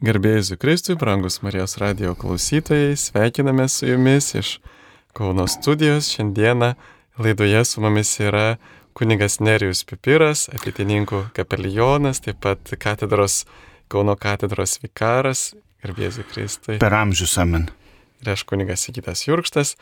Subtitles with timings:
[0.00, 4.54] Garbėjus Kristui, brangus Marijos radio klausytojai, sveikiname su jumis iš
[5.12, 6.08] Kauno studijos.
[6.14, 6.70] Šiandieną
[7.20, 8.56] laidoje su mumis yra
[8.96, 13.44] kunigas Nerijus Pipiras, ateitininkų kapelionas, taip pat katedros,
[13.92, 15.50] Kauno katedros vikaras.
[15.84, 16.78] Garbėjus Kristui.
[16.80, 17.68] Per amžius amen.
[18.24, 19.74] Ir aš kunigas Sigitas Jurkštas.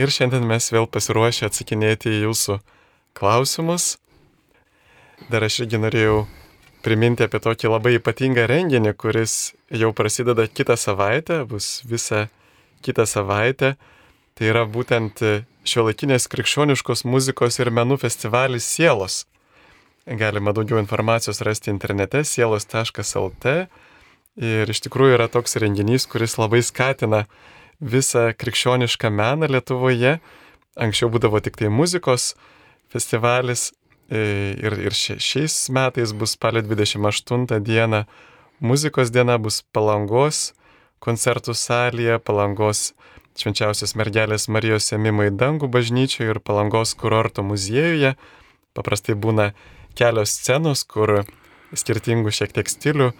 [0.00, 2.62] Ir šiandien mes vėl pasiruošę atsakinėti į jūsų
[3.12, 3.98] klausimus.
[5.28, 6.22] Dar aš irgi norėjau
[6.84, 12.26] priminti apie tokį labai ypatingą renginį, kuris jau prasideda kitą savaitę, bus visą
[12.86, 13.74] kitą savaitę.
[14.38, 15.18] Tai yra būtent
[15.66, 19.24] šio laikinės krikščioniškos muzikos ir menų festivalis Sielos.
[20.08, 23.54] Galima daugiau informacijos rasti internete sielos.lt.
[24.38, 27.24] Ir iš tikrųjų yra toks renginys, kuris labai skatina
[27.82, 30.18] visą krikščionišką meną Lietuvoje.
[30.78, 32.36] Anksčiau būdavo tik tai muzikos
[32.88, 33.72] festivalis,
[34.08, 38.06] ir, ir šiais metais bus spalio 28 diena
[38.60, 40.52] muzikos diena, bus palangos
[41.02, 42.92] koncertų salėje, palangos
[43.38, 48.16] švenčiausios mergelės Marijos ėmimo į dangų bažnyčioje ir palangos kurorto muziejuje.
[48.74, 49.52] Paprastai būna
[49.98, 51.22] kelios scenos, kur
[51.74, 53.12] skirtingų šiek tiek stilių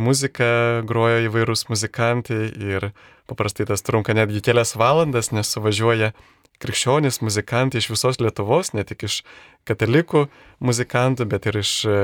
[0.00, 2.90] muzika groja įvairūs muzikantai ir
[3.28, 6.14] paprastai tas trunka netgi kelias valandas, nes suvažiuoja
[6.60, 9.20] krikščionys muzikantai iš visos Lietuvos, ne tik iš
[9.68, 10.26] katalikų
[10.64, 12.00] muzikantų, bet ir iš, e,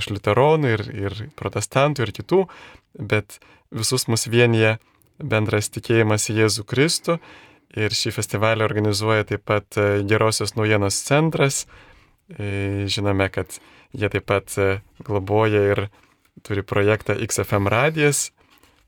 [0.00, 2.40] iš liuteronų, ir, ir protestantų, ir kitų,
[2.98, 3.38] bet
[3.74, 4.78] visus mus vienyje
[5.18, 7.18] bendras tikėjimas į Jėzų Kristų.
[7.78, 11.66] Ir šį festivalį organizuoja taip pat e, Gerosios naujienos centras.
[12.28, 13.60] E, žinome, kad
[13.92, 14.52] jie taip pat
[15.04, 15.86] globoja ir
[16.44, 18.28] turi projektą XFM radijas,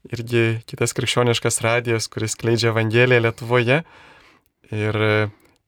[0.09, 3.83] irgi kitas krikščioniškas radijas, kuris kleidžia Evangeliją Lietuvoje.
[4.71, 4.97] Ir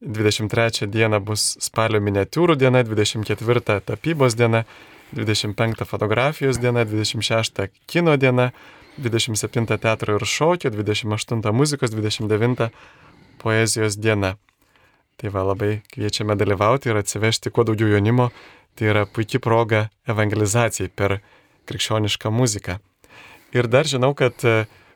[0.03, 4.65] 23 diena bus spalio miniatūrų diena, 24 tapybos diena,
[5.15, 8.51] 25 fotografijos diena, 26 kino diena,
[8.99, 12.71] 27 teatro ir šokio, 28 muzikos, 29
[13.43, 14.37] poezijos diena.
[15.19, 18.31] Tai va labai kviečiame dalyvauti ir atsivežti kuo daugiau jaunimo.
[18.75, 21.19] Tai yra puikia proga evangelizacijai per
[21.69, 22.79] krikščionišką muziką.
[23.53, 24.41] Ir dar žinau, kad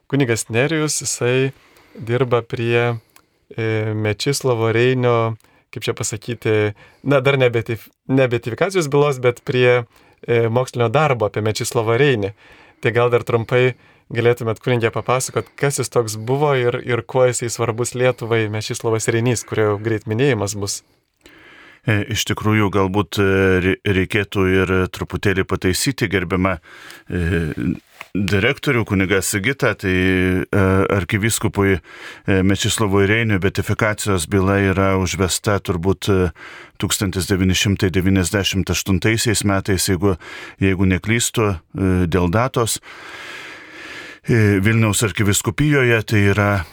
[0.09, 1.53] kunigas Nerijus, jisai
[1.95, 3.06] dirba prie E,
[3.55, 5.37] Mečislavo Reinio,
[5.75, 6.55] kaip čia pasakyti,
[7.03, 12.33] na dar ne beatifikacijos bylos, bet prie e, mokslinio darbo apie Mečislavą Reinį.
[12.83, 13.77] Tai gal dar trumpai
[14.15, 19.45] galėtumėt kunigė papasakot, kas jis toks buvo ir, ir kuo jisai svarbus Lietuvai Mečislavas Reinys,
[19.47, 20.81] kurio greit minėjimas bus.
[21.87, 23.21] E, iš tikrųjų, galbūt
[23.87, 26.57] reikėtų ir truputėlį pataisyti gerbiamą
[28.25, 30.45] direktorių kunigą Sigitą, tai e,
[30.95, 31.81] arkiviskupui e,
[32.43, 36.07] Mečislavui Reiniui betifikacijos byla yra užvesta turbūt
[36.81, 39.09] 1998 e,
[39.45, 40.17] metais, jeigu,
[40.61, 41.55] jeigu neklystu,
[42.07, 42.81] dėl datos.
[44.27, 46.65] Vilniaus arkiviskupijoje tai yra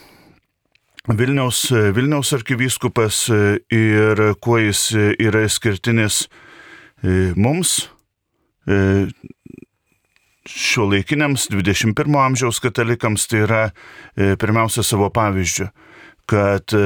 [1.08, 3.30] Vilniaus, Vilniaus arkivyskupas
[3.70, 4.90] ir kuo jis
[5.22, 6.28] yra skirtinis
[7.36, 7.90] mums,
[10.50, 15.70] šio laikiniams 21 amžiaus katalikams tai yra e, pirmiausia savo pavyzdžių,
[16.30, 16.84] kad e,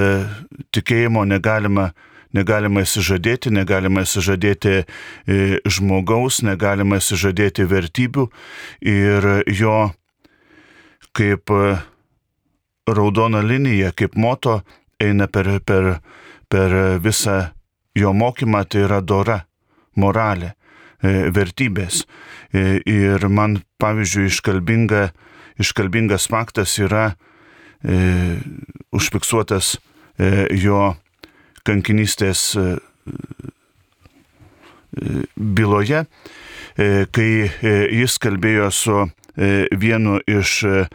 [0.76, 1.90] tikėjimo negalima,
[2.38, 4.86] negalima įsižadėti, negalima įsižadėti e,
[5.66, 8.28] žmogaus, negalima įsižadėti vertybių
[8.94, 9.78] ir jo
[11.18, 11.50] kaip
[12.88, 14.60] raudona linija, kaip moto
[15.02, 15.96] eina per, per,
[16.50, 17.40] per visą
[17.98, 19.40] jo mokymą, tai yra dora,
[19.98, 20.54] moralė.
[20.98, 22.08] E, vertybės.
[22.50, 25.12] E, ir man, pavyzdžiui, iškalbinga,
[25.62, 27.12] iškalbingas faktas yra
[27.86, 28.40] e,
[28.90, 29.76] užfiksuotas
[30.18, 30.96] e, jo
[31.70, 32.66] kankinystės e,
[34.98, 36.02] e byloje,
[36.82, 40.86] e, kai e, jis kalbėjo su e, vienu iš e,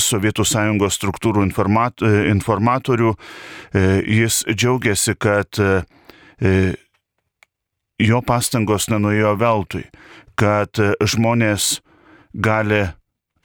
[0.00, 3.10] Sovietų sąjungos struktūrų informat, informatorių,
[4.08, 5.60] jis džiaugiasi, kad
[8.02, 9.84] jo pastangos nenuėjo veltui,
[10.38, 11.78] kad žmonės
[12.34, 12.86] gali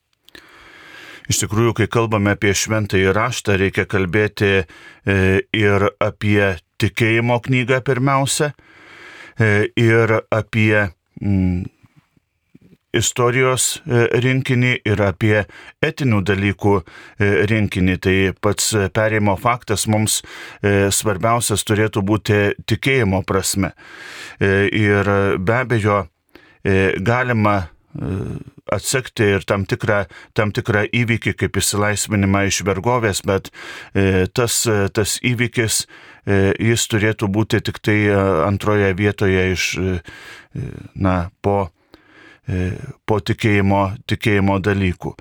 [1.30, 4.66] Iš tikrųjų, kai kalbame apie šventąjį raštą, reikia kalbėti e,
[5.54, 8.52] ir apie tikėjimo knygą pirmiausia,
[9.38, 10.86] e, ir apie
[11.22, 11.64] mm,
[12.98, 15.44] istorijos e, rinkinį ir apie
[15.84, 17.96] etinių dalykų e, rinkinį.
[18.02, 23.72] Tai pats perėjimo faktas mums e, svarbiausias turėtų būti tikėjimo prasme.
[24.40, 25.08] Ir
[25.40, 26.02] be abejo,
[27.00, 27.54] galima
[28.72, 30.02] atsekti ir tam tikrą,
[30.36, 33.48] tam tikrą įvykį kaip išsilaisvinimą iš vergovės, bet
[34.36, 34.58] tas,
[34.92, 35.78] tas įvykis,
[36.26, 37.96] jis turėtų būti tik tai
[38.44, 39.70] antroje vietoje iš,
[40.92, 41.70] na, po
[43.06, 45.12] po tikėjimo, tikėjimo dalykų.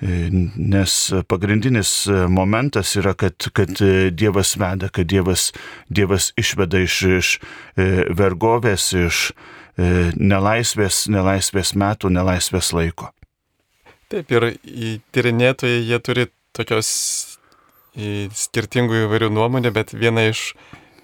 [0.00, 0.96] E, nes
[1.28, 1.92] pagrindinis
[2.28, 3.72] momentas yra, kad, kad
[4.16, 5.50] Dievas veda, kad Dievas,
[5.88, 7.32] Dievas išveda iš, iš
[7.76, 9.30] e, vergovės, iš
[9.80, 13.06] nelaisvės, nelaisvės metų, nelaisvės laiko.
[14.12, 14.50] Taip, ir
[15.14, 16.90] tyrinėtojai jie turi tokios
[18.42, 20.50] skirtingų įvairių nuomonių, bet viena iš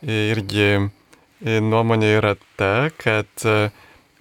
[0.03, 0.91] irgi
[1.41, 3.47] nuomonė yra ta, kad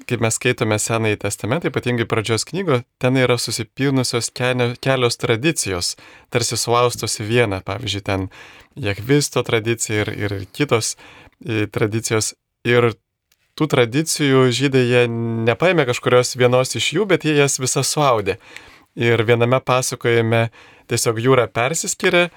[0.09, 5.95] kaip mes skaitome Senąjį testamentą, ypatingai pradžios knygo, ten yra susipilnusios kelios tradicijos,
[6.33, 8.27] tarsi suaustos į vieną, pavyzdžiui, ten
[8.75, 12.33] Jekvisto tradicija ir, ir kitos e, tradicijos.
[12.65, 12.93] Ir
[13.55, 15.03] tų tradicijų žydai jie
[15.47, 18.39] nepaėmė kažkurios vienos iš jų, bet jie jas visas suaudė.
[18.95, 20.49] Ir viename pasakojime
[20.89, 22.29] tiesiog jūra persiskiria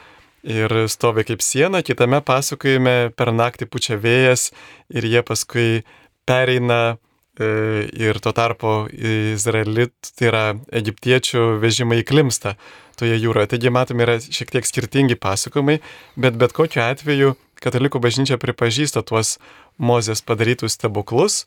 [0.43, 4.51] ir stovi kaip siena, kitame pasakojime per naktį pučia vėjas
[4.91, 5.69] ir jie paskui
[6.29, 6.99] pereina
[7.39, 10.45] ir tuo tarpu izraelit, tai yra
[10.81, 12.57] egiptiečių vežimai įklimsta
[12.99, 13.53] toje jūroje.
[13.55, 15.79] Taigi matome, yra šiek tiek skirtingi pasakojimai,
[16.19, 19.39] bet bet kokiu atveju katalikų bažnyčia pripažįsta tuos
[19.79, 21.45] Mozės padarytus stebuklus.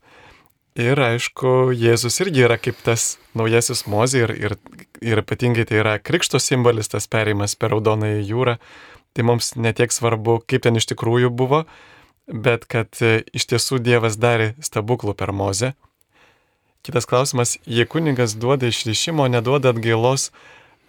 [0.80, 4.54] Ir aišku, Jėzus irgi yra kaip tas naujasis Mozė ir, ir,
[5.04, 8.56] ir ypatingai tai yra krikšto simbolis, tas perėjimas per Raudonąją jūrą.
[9.12, 11.66] Tai mums netiek svarbu, kaip ten iš tikrųjų buvo,
[12.32, 15.74] bet kad e, iš tiesų Dievas darė stebuklų per mozę.
[16.82, 20.32] Kitas klausimas, jei kuningas duoda išrišimo, neduoda atgailos,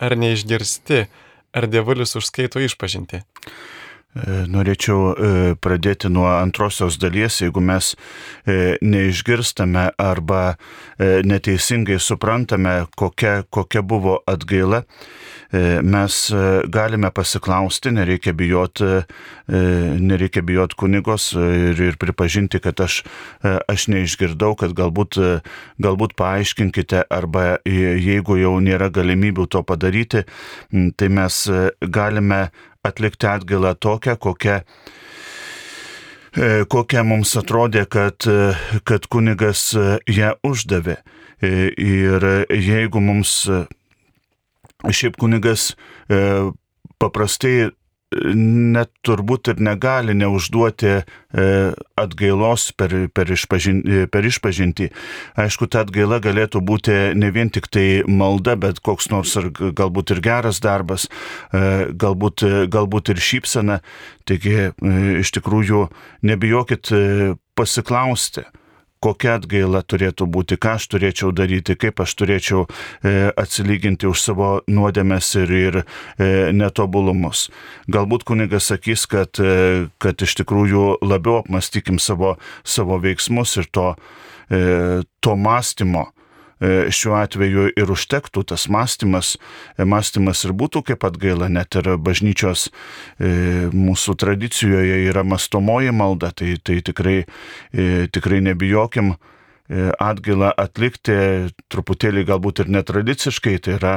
[0.00, 1.04] ar neišgirsti,
[1.52, 3.20] ar dievulis užskaito išpažinti?
[4.12, 7.94] E, norėčiau e, pradėti nuo antrosios dalies, jeigu mes
[8.44, 10.42] neišgirstame arba
[11.00, 14.82] neteisingai suprantame, kokia, kokia buvo atgaila,
[15.52, 18.86] E, mes e, galime pasiklausti, nereikia bijoti,
[19.52, 19.58] e,
[20.00, 23.02] nereikia bijoti kunigos ir, ir pripažinti, kad aš,
[23.68, 25.20] aš neišgirdau, kad galbūt,
[25.82, 30.24] galbūt paaiškinkite arba jeigu jau nėra galimybių to padaryti,
[30.96, 31.44] tai mes
[31.84, 32.46] galime
[32.82, 34.60] atlikti atgailą tokią, kokią
[36.72, 38.24] kokia mums atrodė, kad,
[38.88, 39.74] kad kunigas
[40.08, 40.96] ją uždavė.
[41.42, 43.34] Ir jeigu mums
[44.90, 45.72] šiaip kunigas
[46.08, 46.50] e,
[47.02, 47.70] paprastai e,
[48.36, 51.02] net turbūt ir negali neužduoti e,
[51.98, 54.90] atgailos per, per, išpažin, per išpažinti.
[55.40, 60.14] Aišku, ta atgaila galėtų būti ne vien tik tai malda, bet koks nors ar galbūt
[60.14, 61.08] ir geras darbas,
[61.52, 63.80] galbūt, galbūt ir šypsena.
[64.28, 64.72] Taigi,
[65.22, 65.86] iš tikrųjų,
[66.28, 66.92] nebijokit
[67.58, 68.46] pasiklausti
[69.02, 74.50] kokia atgaila turėtų būti, ką aš turėčiau daryti, kaip aš turėčiau e, atsilyginti už savo
[74.70, 75.84] nuodėmės ir, ir e,
[76.54, 77.48] netobulumus.
[77.92, 83.92] Galbūt kunigas sakys, kad, e, kad iš tikrųjų labiau apmastykim savo, savo veiksmus ir to,
[85.22, 86.10] to mąstymo
[86.62, 89.34] šiuo atveju ir užtektų tas mąstymas,
[89.76, 96.30] e, mąstymas ir būtų kaip atgaila, net ir bažnyčios e, mūsų tradicijoje yra mastomoji malda,
[96.30, 97.22] tai, tai tikrai,
[98.12, 99.14] tikrai nebijokim
[100.02, 101.14] atgailą atlikti
[101.72, 103.94] truputėlį galbūt ir netradiciškai, tai yra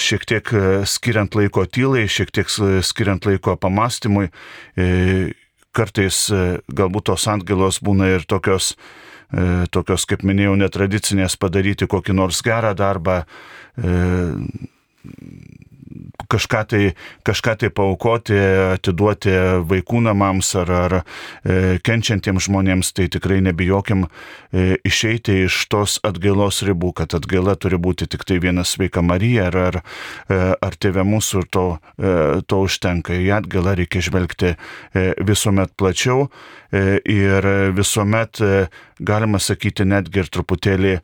[0.00, 0.52] šiek tiek
[0.88, 2.48] skiriant laiko tylai, šiek tiek
[2.86, 4.30] skiriant laiko pamastymui,
[5.76, 6.22] kartais
[6.70, 8.72] galbūt tos atgailos būna ir tokios
[9.70, 13.20] tokios, kaip minėjau, netradicinės padaryti kokį nors gerą darbą,
[16.30, 16.82] kažką tai,
[17.26, 18.36] kažką tai paukoti,
[18.76, 19.32] atiduoti
[19.66, 26.62] vaikų namams ar, ar e, kenčiantiems žmonėms, tai tikrai nebijokim e, išeiti iš tos atgailos
[26.66, 29.80] ribų, kad atgaila turi būti tik tai viena sveika Marija ar, ar,
[30.30, 31.66] e, ar tėvė mūsų ir to,
[32.46, 33.14] to užtenka.
[33.14, 34.54] Į atgailą reikia žvelgti
[35.26, 36.28] visuomet plačiau
[36.70, 38.40] ir visuomet,
[39.00, 40.94] galima sakyti, netgi ir truputėlį,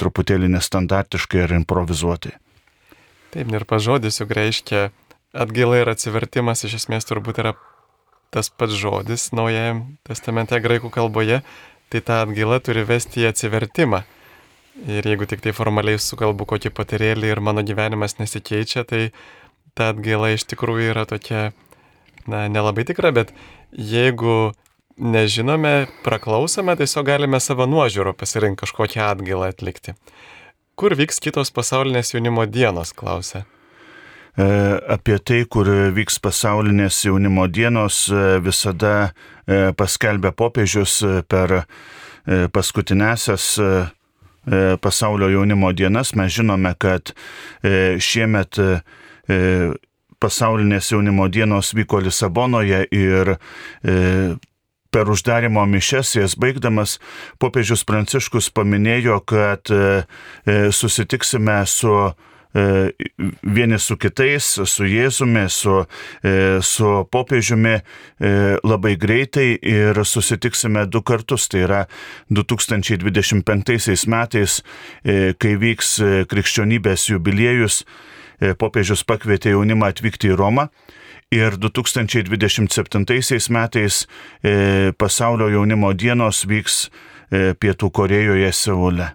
[0.00, 2.36] truputėlį nestandartiškai ar improvizuotai.
[3.32, 4.90] Taip, ir pažodis juk reiškia
[5.32, 7.54] atgaila ir atsivertimas iš esmės turbūt yra
[8.32, 11.42] tas pats žodis naujajam testamente graikų kalboje,
[11.92, 14.02] tai ta atgaila turi vesti į atsivertimą.
[14.88, 19.10] Ir jeigu tik tai formaliai sukalbu kokį patirėlį ir mano gyvenimas nesikeičia, tai
[19.76, 21.50] ta atgaila iš tikrųjų yra tokia,
[22.24, 23.34] na, nelabai tikra, bet
[23.72, 24.54] jeigu
[24.96, 29.96] nežinome, praklausome, tiesiog galime savo nuožiūro pasirinkti kažkokią atgailą atlikti.
[30.82, 33.44] Kur vyks kitos pasaulinės jaunimo dienos, klausia?
[34.34, 34.46] E,
[34.90, 39.12] apie tai, kur vyks pasaulinės jaunimo dienos, e, visada
[39.46, 40.96] e, paskelbė popiežius
[41.30, 41.60] per
[42.26, 43.46] paskutinėsias
[44.82, 46.14] pasaulio jaunimo dienas.
[46.18, 47.14] Mes žinome, kad
[47.98, 48.58] šiemet
[50.22, 53.36] pasaulinės jaunimo dienos vyko Lisabonoje ir
[54.92, 56.98] per uždarimo mišes, jas baigdamas,
[57.40, 59.80] popiežius Pranciškus paminėjo, kad e,
[60.44, 61.94] e, susitiksime su
[62.52, 62.64] e,
[63.56, 65.78] vieni su kitais, su Jėzumi, su,
[66.68, 67.74] su popiežiumi
[68.60, 71.48] labai greitai ir susitiksime du kartus.
[71.48, 71.82] Tai yra
[72.28, 74.60] 2025 metais,
[75.02, 75.94] kai vyks
[76.28, 77.84] krikščionybės jubiliejus,
[78.60, 80.68] popiežius pakvietė jaunimą atvykti į Romą
[81.32, 84.06] ir 2027 metais
[84.44, 86.90] e, pasaulio jaunimo dienos vyks
[87.30, 89.12] e, Pietų Korejoje Seule.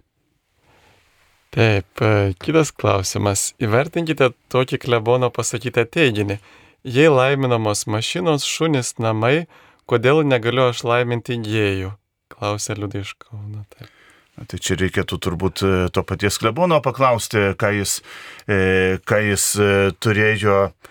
[1.54, 3.52] Taip, e, kitas klausimas.
[3.62, 6.40] Įvertinkite tokį klebono pasakytą teiginį.
[6.88, 9.46] Jei laiminamos mašinos, šunis, namai,
[9.90, 11.94] kodėl negaliu aš laiminti gėjų?
[12.34, 13.64] Klausė Liudai iš Kauno.
[13.78, 13.94] Taip.
[14.38, 18.00] Tai čia reikėtų turbūt e, to paties klebono paklausti, ką jis,
[18.46, 19.46] ką jis
[19.98, 20.87] turėjo E,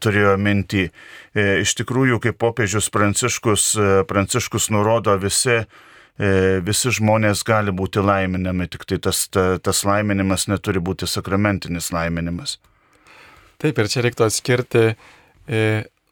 [0.00, 0.84] turėjo mintį.
[0.88, 5.64] E, iš tikrųjų, kaip popiežius Pranciškus, e, Pranciškus nurodo, visi,
[6.64, 12.54] visi žmonės gali būti laiminami, tik tai tas, ta, tas laiminimas neturi būti sakramentinis laiminimas.
[13.60, 14.86] Taip, ir čia reiktų atskirti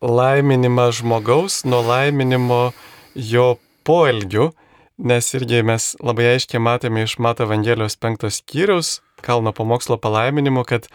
[0.04, 2.74] laiminimą žmogaus nuo laiminimo
[3.16, 3.54] jo
[3.88, 4.50] poelgių,
[4.98, 10.88] nes irgi mes labai aiškiai matėme iš Mato Evangelijos penktos skyriaus, kalno pamokslo palaiminimu, kad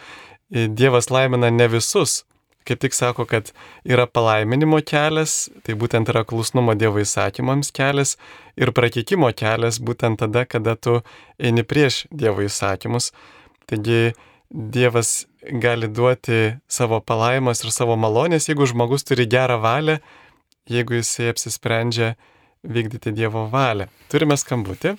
[0.50, 2.24] Dievas laimina ne visus,
[2.70, 3.50] kaip tik sako, kad
[3.84, 8.16] yra palaiminimo kelias, tai būtent yra klusnumo Dievo įsakymams kelias
[8.56, 11.00] ir prakeikimo kelias būtent tada, kada tu
[11.38, 13.10] eini prieš Dievo įsakymus.
[13.70, 14.12] Taigi
[14.50, 15.26] Dievas
[15.62, 20.00] gali duoti savo palaimas ir savo malonės, jeigu žmogus turi gerą valią,
[20.70, 22.14] jeigu jisai apsisprendžia
[22.66, 23.86] vykdyti Dievo valią.
[24.10, 24.96] Turime skambutį.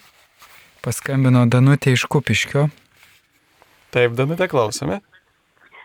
[0.82, 2.70] Paskambino Danutė iš Kupiškio.
[3.92, 5.02] Taip, Danutė, klausome.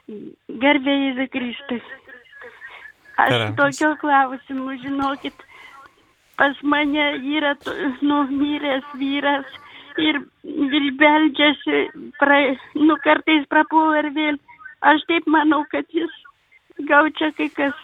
[0.07, 1.87] Gerbėjai Kristus.
[3.17, 5.47] Aš tokio klausimu, žinokit,
[6.37, 7.55] pas mane yra
[8.05, 9.49] numiręs vyras
[9.97, 10.21] ir
[11.01, 11.81] beldžiasi,
[12.21, 12.39] pra,
[12.77, 14.39] nu kartais prapuola ir vėl.
[14.85, 16.13] Aš taip manau, kad jis
[16.85, 17.77] gal čia kai kas,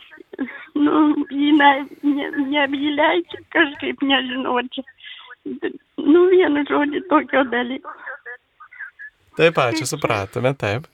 [0.77, 4.85] nu, jį nevyleidžia, ne, kažkaip nežinau, čia.
[5.99, 7.97] Nu, vienu žodžiu, tokio dalyko.
[9.41, 10.92] Taip, ačiū, supratome, taip.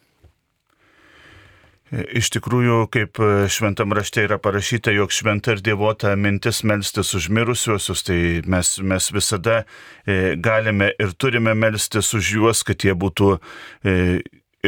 [1.88, 3.16] Iš tikrųjų, kaip
[3.49, 9.07] šventam rašte yra parašyta, jog šventa ir dievota mintis melstis už mirusiuosius, tai mes, mes
[9.14, 9.62] visada
[10.04, 13.95] e, galime ir turime melstis už juos, kad jie būtų e,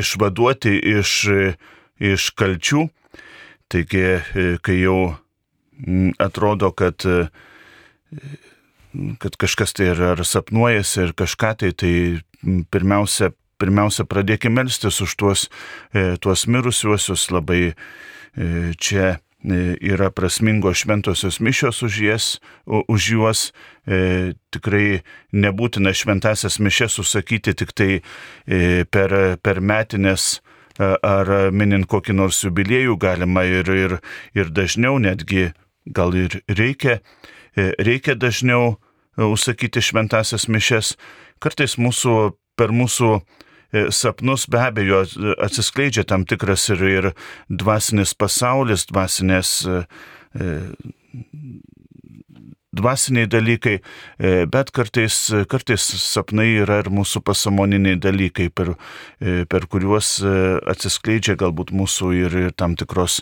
[0.01, 1.13] išvaduoti iš,
[2.01, 2.87] iš kalčių.
[3.69, 5.13] Taigi, e, kai jau
[6.25, 7.05] atrodo, kad,
[9.21, 11.95] kad kažkas tai ar, ar sapnuojasi ir kažką tai, tai
[12.73, 15.49] pirmiausia pirmiausia pradėkime melstis už tuos,
[15.95, 17.75] e, tuos mirusiuosius, labai e,
[18.81, 22.27] čia e, yra prasmingos šventosios mišios už, jas,
[22.67, 23.51] už juos.
[23.87, 25.03] E, tikrai
[25.33, 30.41] nebūtina šventasias mišes užsakyti tik tai e, per, per metinės
[30.81, 33.95] ar minint kokį nors jubiliejų, galima ir, ir,
[34.33, 35.51] ir dažniau, netgi
[35.85, 37.03] gal ir reikia,
[37.77, 38.79] reikia dažniau
[39.21, 40.95] užsakyti šventasias mišes.
[41.43, 42.15] Kartais mūsų,
[42.57, 43.50] per mūsų E,
[43.95, 45.03] sapnus be abejo
[45.39, 47.11] atsiskleidžia tam tikras ir, ir
[47.49, 50.49] dvasinis pasaulis, dvasinės, e,
[52.81, 53.81] dvasiniai dalykai,
[54.51, 55.17] bet kartais,
[55.51, 58.77] kartais sapnai yra ir mūsų pasamoniniai dalykai, per,
[59.19, 60.21] per kuriuos
[60.71, 63.19] atsiskleidžia galbūt mūsų ir, ir tam tikros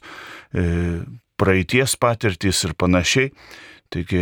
[1.40, 3.32] praeities patirtys ir panašiai.
[3.88, 4.20] Taigi,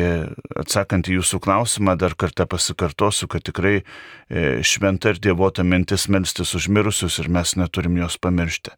[0.55, 6.55] atsakant į jūsų klausimą, dar kartą pasikartosiu, kad tikrai e, šventa ir dievota mintis melstis
[6.55, 8.77] užmirusius ir mes neturim jos pamiršti.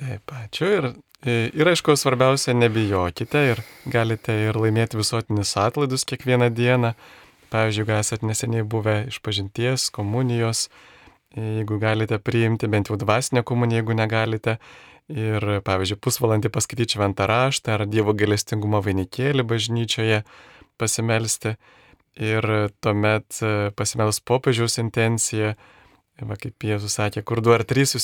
[0.00, 0.68] Taip, ačiū.
[0.76, 0.90] Ir,
[1.24, 6.92] e, ir aišku, svarbiausia, nebijokite ir galite ir laimėti visuotinis atlaidus kiekvieną dieną.
[7.50, 10.68] Pavyzdžiui, jeigu esate neseniai buvę iš pažinties, komunijos,
[11.34, 14.58] jeigu galite priimti bent jau dvasinę komuniją, jeigu negalite,
[15.10, 20.22] ir, pavyzdžiui, pusvalandį paskaityti šventą raštą ar Dievo galestingumo vainikėlį bažnyčioje
[20.80, 21.56] pasimelsti
[22.20, 22.46] ir
[22.82, 25.54] tuomet e, pasimelst popiežiaus intenciją,
[26.26, 27.94] va kaip Jėzus sakė, kur du ar trys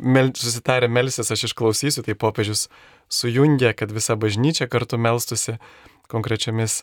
[0.00, 2.66] mel, susitarė melsis, aš išklausysiu, tai popiežius
[3.12, 5.58] sujungė, kad visa bažnyčia kartu melstusi
[6.10, 6.82] konkrečiamis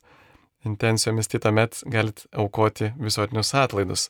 [0.68, 4.10] intencijomis, tai tuomet galit aukoti visuotinius atlaidus.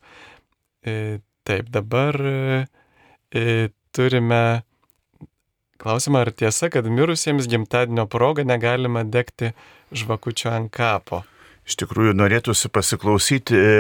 [0.85, 4.43] E, taip, dabar e, turime
[5.81, 9.49] Klausimą, ar tiesa, kad mirusiems gimtadienio proga negalima degti
[9.97, 11.23] žvakučio ant kapo?
[11.65, 13.73] Iš tikrųjų, norėtųsi pasiklausyti, e,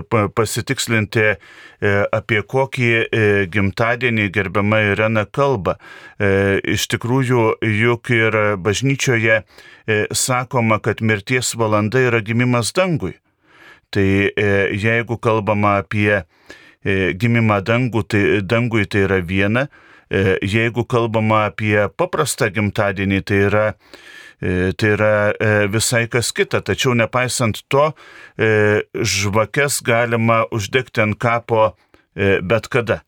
[0.00, 2.90] e, pasitikslinti, e, apie kokį
[3.52, 5.76] gimtadienį gerbiama Irena kalba.
[6.20, 9.42] Iš tikrųjų, juk ir bažnyčioje
[10.12, 13.16] sakoma, kad mirties valanda yra gimimas dangui.
[13.92, 14.06] Tai
[14.72, 16.24] jeigu kalbama apie
[16.84, 19.68] gimimą dangų, tai dangui tai yra viena,
[20.10, 23.64] E, jeigu kalbama apie paprastą gimtadienį, tai yra,
[24.42, 26.60] e, tai yra e, visai kas kita.
[26.64, 27.88] Tačiau nepaisant to,
[29.14, 31.72] žvakes galima uždegti ant kapo
[32.14, 33.00] bet kada.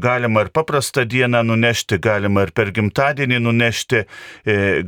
[0.00, 4.00] Galima ir paprastą dieną nunešti, galima ir per gimtadienį nunešti,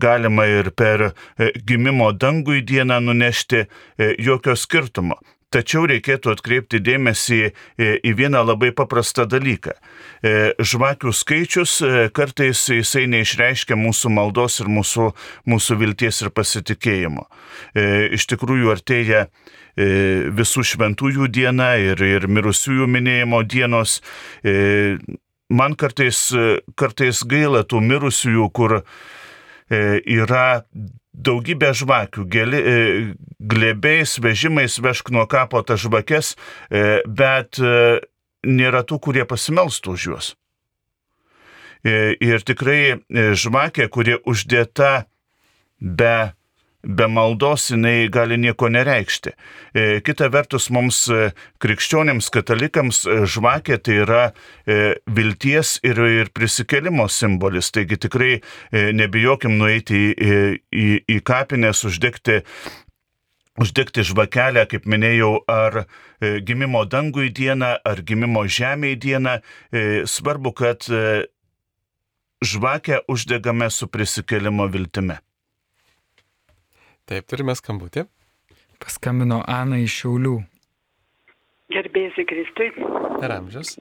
[0.00, 1.11] galima ir per
[1.68, 3.66] gimimo dangui dieną nunešti,
[4.25, 5.18] jokio skirtumo.
[5.50, 7.38] Tačiau reikėtų atkreipti dėmesį
[8.07, 9.73] į vieną labai paprastą dalyką.
[10.23, 15.08] E, žvakių skaičius e, kartais jisai neišreiškia mūsų maldos ir mūsų,
[15.50, 17.26] mūsų vilties ir pasitikėjimo.
[17.75, 19.26] E, iš tikrųjų artėja
[19.80, 24.00] visų šventųjų diena ir, ir mirusiųjų minėjimo dienos.
[25.49, 26.19] Man kartais,
[26.76, 28.75] kartais gaila tų mirusiųjų, kur
[29.71, 30.65] yra
[31.13, 32.75] daugybė žvakių, geli, e,
[33.41, 36.35] glėbiais, vežimais vešk nuo kapo tas žvakes,
[36.71, 38.00] e, bet e,
[38.47, 40.35] nėra tų, kurie pasimelstų už juos.
[41.80, 45.06] Ir tikrai žvakė, kuri uždėta
[45.80, 46.35] be
[46.84, 49.32] be maldos jinai gali nieko nereikšti.
[49.75, 51.30] E, kita vertus, mums e,
[51.62, 54.23] krikščionėms, katalikams e, žvakė tai yra
[55.10, 57.71] vilties ir, ir prisikelimo simbolis.
[57.75, 58.36] Taigi tikrai
[58.73, 60.36] nebijokim nueiti į,
[60.71, 62.40] į, į kapinės, uždegti
[63.60, 65.82] uždegti žvakelę, kaip minėjau, ar
[66.47, 69.34] gimimo dangui dieną, ar gimimo žemėje dieną.
[70.08, 70.86] Svarbu, kad
[72.40, 75.19] žvakę uždegame su prisikelimo viltimi.
[77.08, 78.04] Taip, turime skambutį.
[78.80, 80.34] Paskambino Ana iš Šiaulių.
[81.71, 82.71] Gerbėsi Kristui.
[83.21, 83.76] Per amžius.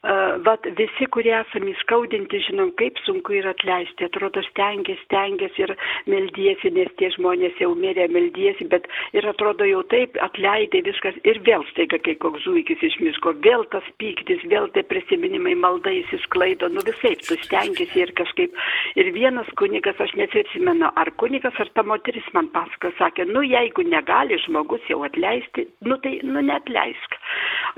[0.00, 4.06] Vat visi, kurie esame įskaudinti, žinom, kaip sunku yra atleisti.
[4.08, 5.74] Atrodo, stengiasi, stengiasi ir
[6.08, 11.42] meldiesi, nes tie žmonės jau mirė, meldiesi, bet ir atrodo jau taip atleidai viskas ir
[11.44, 16.72] vėl staiga, kai koks zuikis iš miško, vėl tas pyktis, vėl tie prisiminimai maldai įsisklaido,
[16.72, 18.56] nu visai, tu stengiasi ir kažkaip.
[18.96, 23.84] Ir vienas kunigas, aš neatsimenu, ar kunigas, ar ta moteris man pasako, sakė, nu jeigu
[23.84, 27.20] negali žmogus jau atleisti, nu tai, nu netleisk.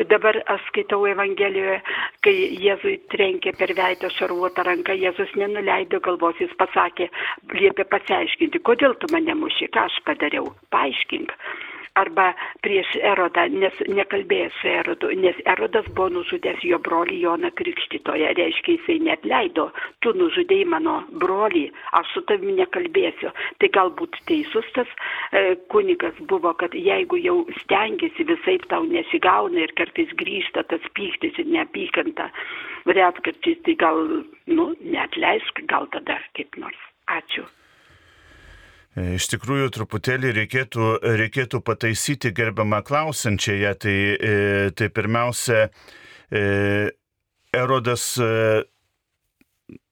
[0.08, 1.82] Dabar aš skaitau Evangelijoje,
[2.24, 7.08] kai Jėzui trenkė per veidą šarvuotą ranką, Jėzus nenuleido galvos, jis pasakė,
[7.56, 11.34] liepė pasiaiškinti, kodėl tu mane muši, ką aš padariau, paaiškink
[11.94, 12.32] arba
[12.64, 18.76] prieš Erodą, nes nekalbėjęs su Erodu, nes Erodas buvo nužudęs jo brolį Joną Krikštytoje, reiškia
[18.76, 19.68] jisai net leido,
[20.04, 21.66] tu nužudėjai mano brolį,
[22.00, 23.32] aš su tavimi nekalbėsiu.
[23.60, 29.74] Tai galbūt teisus tas e, kunigas buvo, kad jeigu jau stengiasi visai tau nesigauna ir
[29.78, 32.30] kartais grįžta tas pyktis ir neapykanta,
[32.88, 34.04] retkarčiais tai gal,
[34.48, 36.88] nu, netleisk, gal tada kaip nors.
[37.12, 37.44] Ačiū.
[38.92, 43.72] E, iš tikrųjų, truputėlį reikėtų, reikėtų pataisyti gerbiamą klausančiąją.
[43.80, 44.34] Tai, e,
[44.76, 45.70] tai pirmiausia,
[46.28, 46.42] e,
[47.52, 48.16] Erodas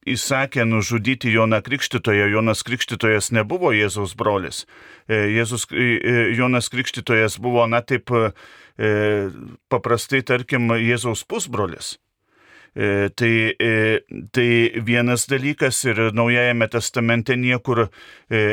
[0.09, 2.29] įsakė nužudyti Joną Krikštytoją.
[2.33, 4.65] Jonas Krikštytojas nebuvo Jėzaus brolis.
[5.09, 5.67] Jėzus,
[6.39, 8.09] Jonas Krikštytojas buvo, na taip,
[9.69, 11.99] paprastai, tarkim, Jėzaus pusbrolis.
[12.71, 13.35] Tai,
[14.31, 14.49] tai
[14.87, 17.89] vienas dalykas ir Naujajame testamente niekur,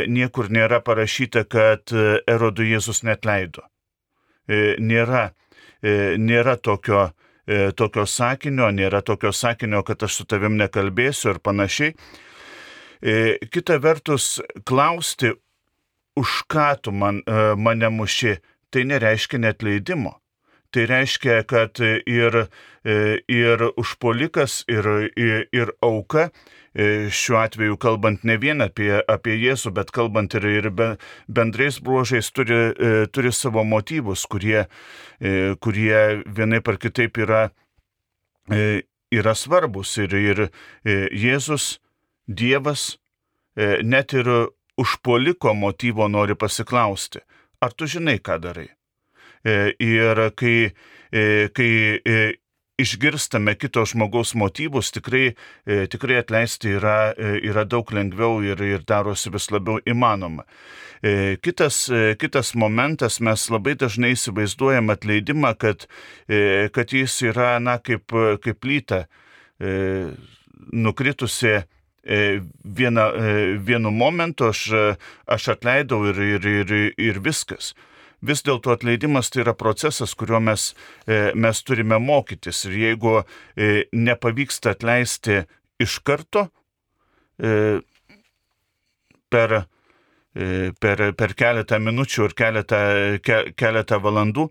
[0.10, 1.93] niekur nėra parašyta, kad
[2.25, 3.62] Erodų Jėzus net leido.
[4.49, 5.27] Nėra,
[6.17, 7.12] nėra tokio,
[7.77, 11.93] tokio sakinio, nėra tokio sakinio, kad aš su tavim nekalbėsiu ir panašiai.
[13.53, 15.36] Kita vertus, klausti,
[16.17, 17.21] už ką tu man,
[17.62, 18.39] mane muši,
[18.73, 20.17] tai nereiškia net leidimo.
[20.71, 22.36] Tai reiškia, kad ir,
[22.84, 26.27] ir užpolikas, ir, ir, ir auka,
[26.77, 30.69] šiuo atveju kalbant ne vien apie, apie Jėzų, bet kalbant ir, ir
[31.27, 32.60] bendrais bruožais, turi,
[33.15, 34.67] turi savo motyvus, kurie,
[35.63, 37.47] kurie vienai par kitaip yra,
[38.51, 39.97] yra svarbus.
[40.03, 40.45] Ir, ir
[41.15, 41.77] Jėzus,
[42.27, 42.97] Dievas,
[43.56, 44.30] net ir
[44.77, 47.23] užpoliko motyvo nori pasiklausti,
[47.63, 48.77] ar tu žinai, ką darai.
[49.45, 50.71] E, ir kai,
[51.12, 51.23] e,
[51.54, 51.71] kai
[52.02, 52.17] e,
[52.78, 55.32] išgirstame kito žmogaus motyvus, tikrai,
[55.65, 60.45] tikrai atleisti yra, yra daug lengviau ir, ir darosi vis labiau įmanoma.
[61.41, 61.80] Kitas,
[62.21, 65.88] kitas momentas, mes labai dažnai įsivaizduojam atleidimą, kad,
[66.78, 68.13] kad jis yra, na, kaip,
[68.45, 69.08] kaip lyta
[70.69, 71.58] nukritusi
[72.06, 73.10] vieną,
[73.65, 74.67] vienu momentu, aš,
[75.26, 77.73] aš atleidau ir, ir, ir, ir viskas
[78.28, 80.72] vis dėlto atleidimas tai yra procesas, kurio mes,
[81.08, 82.66] e, mes turime mokytis.
[82.68, 85.42] Ir jeigu e, nepavyksta atleisti
[85.84, 86.48] iš karto,
[87.40, 87.80] e,
[89.28, 89.58] per,
[90.80, 92.80] per, per keletą minučių ir keletą,
[93.26, 94.46] ke, keletą valandų,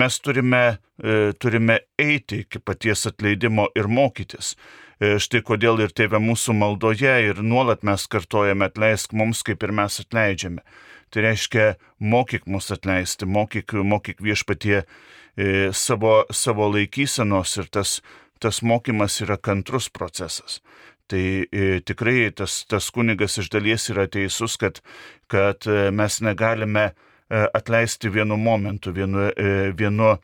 [0.00, 0.78] mes turime,
[1.42, 4.54] turime eiti iki paties atleidimo ir mokytis.
[4.96, 10.00] Štai kodėl ir tėvė mūsų maldoje ir nuolat mes kartojame atleisk mums, kaip ir mes
[10.00, 10.64] atleidžiame.
[11.14, 18.00] Tai reiškia, mokyk mus atleisti, mokyk, mokyk viešpatie e, savo, savo laikysenos ir tas,
[18.42, 20.58] tas mokymas yra kantrus procesas.
[21.06, 24.80] Tai e, tikrai tas, tas kunigas iš dalies yra teisus, kad,
[25.30, 26.94] kad e, mes negalime e,
[27.46, 30.16] atleisti vienu momentu, vienu, e, vienu,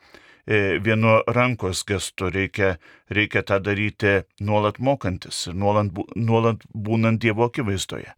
[0.83, 2.27] vienu rankos gestu.
[2.35, 2.73] Reikia,
[3.07, 8.11] reikia tą daryti nuolat mokantis ir nuolat, nuolat būnant Dievo akivaizdoje.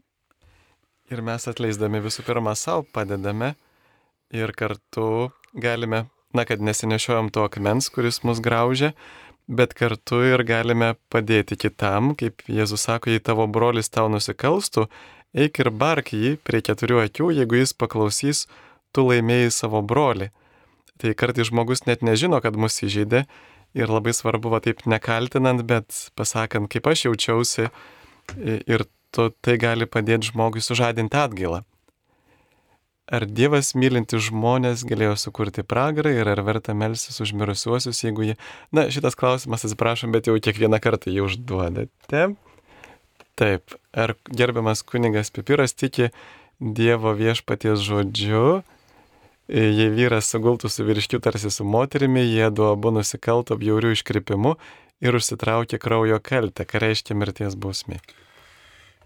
[1.12, 3.54] Ir mes atleisdami visų pirma savo padedame
[4.32, 8.94] ir kartu galime, na, kad nesinešiojam to akmens, kuris mus graužia,
[9.48, 14.88] bet kartu ir galime padėti kitam, kaip Jėzus sako, jei tavo brolis tau nusikalstų,
[15.36, 18.46] eik ir bark jį prie keturių akių, jeigu jis paklausys,
[18.96, 20.32] tu laimėjai savo brolį.
[21.02, 23.26] Tai kartais žmogus net nežino, kad mus įžeidė
[23.76, 27.68] ir labai svarbu va taip nekaltinant, bet pasakant, kaip aš jaučiausi
[28.39, 31.62] ir to, tai gali padėti žmogui sužadinti atgailą.
[33.13, 38.36] Ar Dievas mylintis žmonės galėjo sukurti pragarą ir ar verta melsis už mirusiuosius, jeigu jie...
[38.71, 42.23] Na, šitas klausimas, atsiprašom, bet jau kiekvieną kartą jį užduodate.
[43.36, 46.13] Taip, ar gerbiamas kunigas Pipiras tiki
[46.63, 48.62] Dievo viešpaties žodžiu,
[49.52, 54.56] jei vyras sugultų su virškiu tarsi su moterimi, jie du abu nusikalto bjaurių iškrypimu
[55.04, 57.99] ir užsitraukė kraujo kaltę, ką reiškia mirties bausmė.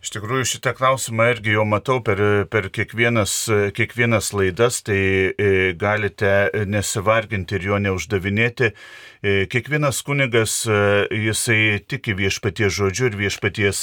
[0.08, 3.32] Iš tikrųjų šitą klausimą irgi jau matau per, per kiekvienas,
[3.76, 4.96] kiekvienas laidas, tai
[5.36, 6.30] e, galite
[6.64, 8.70] nesivarginti ir jo neuždavinėti.
[8.72, 10.78] E, kiekvienas kunigas, e,
[11.26, 13.82] jisai tiki viešpaties žodžiu ir viešpaties,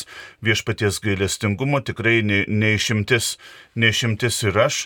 [0.49, 3.35] viešpaties gailestingumo, tikrai neišimtis,
[3.77, 4.79] neišimtis ir aš.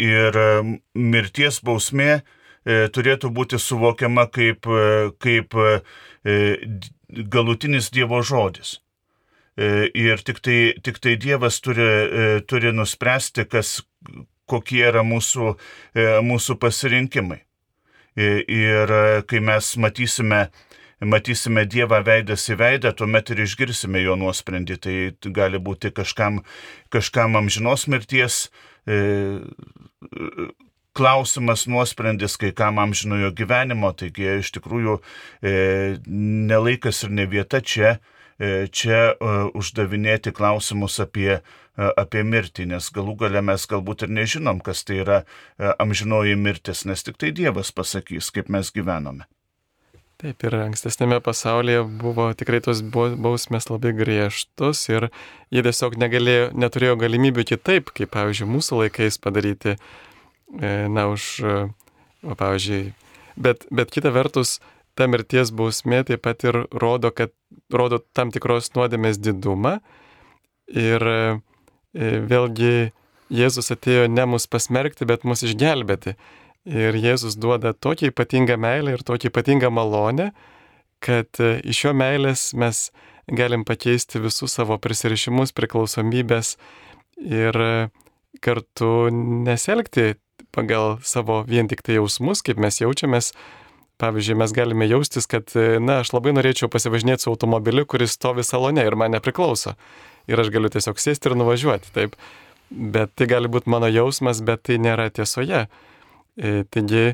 [0.00, 0.38] Ir
[0.96, 2.22] mirties bausmė
[2.64, 4.64] turėtų būti suvokiama kaip,
[5.20, 5.60] kaip
[7.36, 8.78] galutinis Dievo žodis.
[9.56, 13.82] E, ir tik tai, tik tai Dievas turi, e, turi nuspręsti, kas,
[14.48, 15.52] kokie yra mūsų,
[15.94, 17.42] e, mūsų pasirinkimai.
[18.12, 18.90] Ir
[19.24, 20.50] kai mes matysime,
[21.00, 24.76] matysime Dievą veidas į veidą, tuomet ir išgirsime jo nuosprendį.
[24.76, 24.96] Tai
[25.32, 26.42] gali būti kažkam,
[26.92, 28.50] kažkam amžinos mirties
[30.92, 33.94] klausimas, nuosprendis, kai kam amžinojo gyvenimo.
[33.96, 34.98] Taigi iš tikrųjų
[36.52, 38.20] nelaikas ir ne vieta čia E,
[38.72, 44.62] čia e, uždavinėti klausimus apie, e, apie mirtį, nes galų gale mes galbūt ir nežinom,
[44.64, 45.20] kas tai yra
[45.82, 49.28] amžinoji mirtis, nes tik tai Dievas pasakys, kaip mes gyvenome.
[50.22, 55.08] Taip ir ankstesnėme pasaulyje buvo tikrai tos bausmės labai griežtos ir
[55.50, 59.74] jie tiesiog negalėjo, neturėjo galimybių kitaip, kaip pavyzdžiui mūsų laikais padaryti,
[60.52, 62.92] na, už, o, pavyzdžiui,
[63.34, 64.60] bet, bet kita vertus,
[64.98, 67.32] ta mirties bausmė taip pat ir rodo, kad
[67.72, 69.78] rodo tam tikros nuodėmės didumą.
[70.72, 71.20] Ir e,
[72.28, 72.92] vėlgi
[73.32, 76.16] Jėzus atėjo ne mus pasmerkti, bet mus išgelbėti.
[76.68, 80.30] Ir Jėzus duoda tokią ypatingą meilę ir tokią ypatingą malonę,
[81.02, 82.90] kad e, iš jo meilės mes
[83.26, 86.56] galim pakeisti visus savo prisirišimus, priklausomybės
[87.22, 87.72] ir e,
[88.44, 90.14] kartu neselgti
[90.52, 93.32] pagal savo vien tik tai jausmus, kaip mes jaučiamės.
[94.02, 98.82] Pavyzdžiui, mes galime jaustis, kad, na, aš labai norėčiau pasivažinėti su automobiliu, kuris stovi salone
[98.82, 99.76] ir man nepriklauso.
[100.30, 102.16] Ir aš galiu tiesiog sėsti ir nuvažiuoti, taip.
[102.72, 105.66] Bet tai gali būti mano jausmas, bet tai nėra tiesoje.
[106.34, 107.12] E, taigi,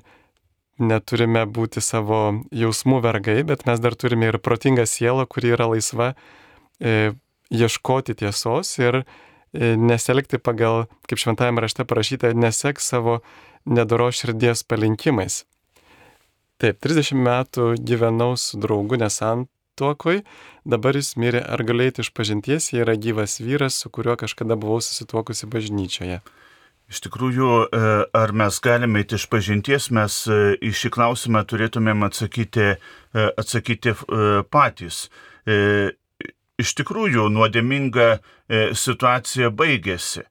[0.78, 2.20] neturime būti savo
[2.54, 6.12] jausmų vergai, bet mes dar turime ir protingą sielą, kuri yra laisva
[6.78, 7.12] e,
[7.50, 13.20] ieškoti tiesos ir e, neselgti pagal, kaip šventajame rašte parašyta, nesek savo
[13.66, 15.42] nedoro širdies palinkimais.
[16.58, 20.24] Taip, 30 metų gyvenau su draugu nesantuokoj,
[20.66, 24.80] dabar jis mirė, ar galėjai iš pažinties, jie yra gyvas vyras, su kuriuo kažkada buvau
[24.82, 26.18] susituokusi bažnyčioje.
[26.88, 27.80] Iš tikrųjų, e,
[28.16, 33.92] ar mes galime iš pažinties, mes e, į šį klausimą turėtumėm atsakyti, e, atsakyti
[34.50, 35.04] patys.
[36.58, 38.08] Iš tikrųjų, nuodėminga
[38.74, 40.24] situacija baigėsi.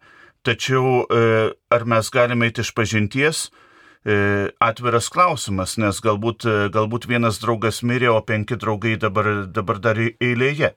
[0.45, 1.07] Tačiau
[1.73, 3.47] ar mes galime iš pažinties,
[4.63, 10.71] atviras klausimas, nes galbūt, galbūt vienas draugas mirė, o penki draugai dabar, dabar dar eilėje.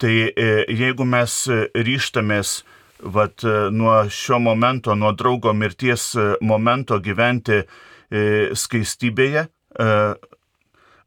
[0.00, 0.12] Tai
[0.72, 1.34] jeigu mes
[1.76, 2.62] ryštamės
[3.02, 7.64] vat, e, nuo šio momento, nuo draugo mirties e, momento gyventi e,
[8.54, 9.46] skaistybėje,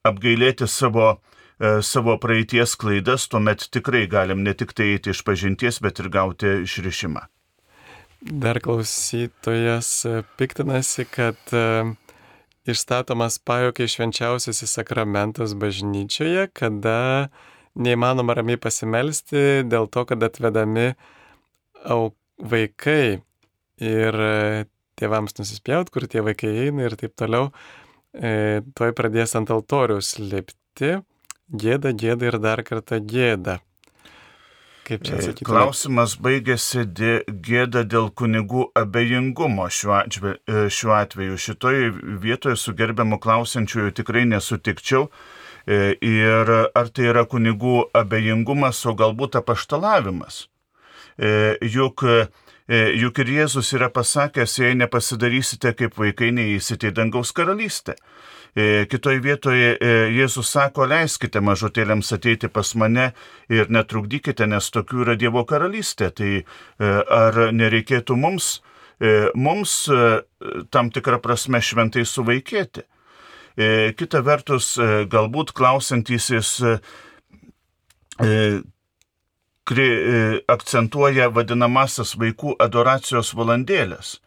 [0.05, 1.19] apgailėti savo,
[1.85, 6.49] savo praeities klaidas, tuomet tikrai galim ne tik tai eiti iš pažinties, bet ir gauti
[6.63, 7.21] išrišimą.
[8.25, 9.89] Dar klausytojas
[10.37, 11.37] piktinasi, kad
[12.65, 17.29] išstatomas pajokiai švenčiausiasis sakramentas bažnyčioje, kada
[17.77, 20.93] neįmanoma ramiai pasimelsti dėl to, kad atvedami
[22.41, 23.21] vaikai
[23.85, 24.65] ir e,
[24.97, 27.51] tėvams nusispjaut, kur tie vaikai eina ir taip toliau,
[28.15, 30.95] e, tuoj pradės ant altoriaus lipti,
[31.51, 33.59] gėda, gėda ir dar kartą gėda.
[34.85, 35.47] Kaip čia e, sakyti?
[35.47, 36.85] Klausimas baigėsi
[37.47, 40.39] gėda dėl kunigų abejingumo šiuo atveju.
[40.45, 41.39] E, šiuo atveju.
[41.47, 41.91] Šitoje
[42.23, 45.09] vietoje su gerbiamu klausiančiųjų tikrai nesutikčiau.
[45.65, 50.43] Ir ar tai yra kunigų abejingumas, o galbūt apaštalavimas?
[51.17, 57.31] E, juk, e, juk ir Jėzus yra pasakęs, jei nepasidarysite kaip vaikai, neįsite į dangaus
[57.35, 57.95] karalystę.
[58.55, 59.73] E, Kitoje vietoje
[60.15, 63.09] Jėzus sako, leiskite mažutėliams ateiti pas mane
[63.51, 66.11] ir netrukdykite, nes tokių yra Dievo karalystė.
[66.15, 66.31] Tai
[66.79, 68.61] ar nereikėtų mums,
[69.35, 69.73] mums
[70.71, 72.85] tam tikrą prasme šventai suvaikėti?
[73.99, 74.73] Kita vertus,
[75.11, 76.55] galbūt klausantysis
[79.65, 80.19] kuri e,
[80.51, 84.19] akcentuoja vadinamasias vaikų adoracijos valandėlės.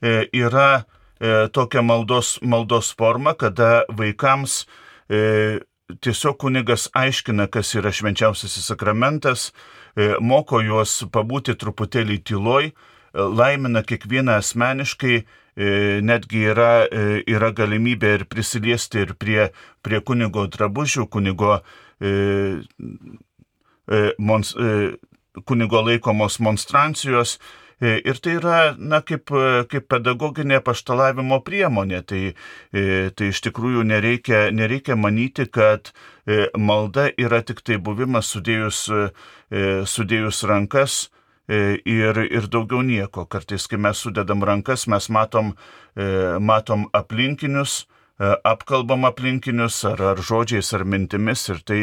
[0.00, 0.86] E, yra
[1.20, 4.64] e, tokia maldos, maldos forma, kada vaikams
[5.10, 9.48] tiesiog kunigas aiškina, kas yra švenčiausiasis sakramentas,
[10.22, 12.68] moko juos pabūti truputėlį tyloj,
[13.10, 15.16] laimina kiekvieną asmeniškai,
[16.06, 16.86] netgi yra,
[17.26, 19.48] yra galimybė ir prisiliesti ir prie,
[19.82, 21.58] prie kunigo drabužių, kunigo
[23.90, 24.96] E, mons, e,
[25.44, 27.38] kunigo laikomos monstrancijos.
[27.80, 29.32] E, ir tai yra, na, kaip,
[29.72, 32.02] kaip pedagoginė paštalavimo priemonė.
[32.04, 32.22] Tai,
[33.16, 35.92] tai iš tikrųjų nereikia, nereikia manyti, kad
[36.54, 38.82] malda yra tik tai buvimas sudėjus,
[39.90, 40.98] sudėjus rankas
[41.48, 43.24] ir, ir daugiau nieko.
[43.24, 45.54] Kartais, kai mes sudedam rankas, mes matom,
[45.96, 47.86] matom aplinkinius,
[48.20, 51.80] apkalbam aplinkinius ar, ar žodžiais, ar mintimis ir tai,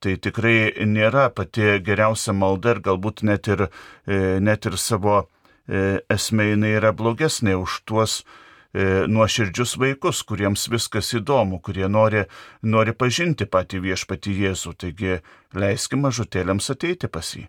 [0.00, 3.66] tai tikrai nėra pati geriausia malda ir galbūt net ir,
[4.06, 10.68] e, net ir savo e, esmė jinai yra blogesnė už tuos e, nuoširdžius vaikus, kuriems
[10.72, 12.24] viskas įdomu, kurie nori,
[12.62, 14.76] nori pažinti patį viešpatį Jėzų.
[14.80, 15.18] Taigi
[15.54, 17.46] leiskime mažutėliams ateiti pas jį.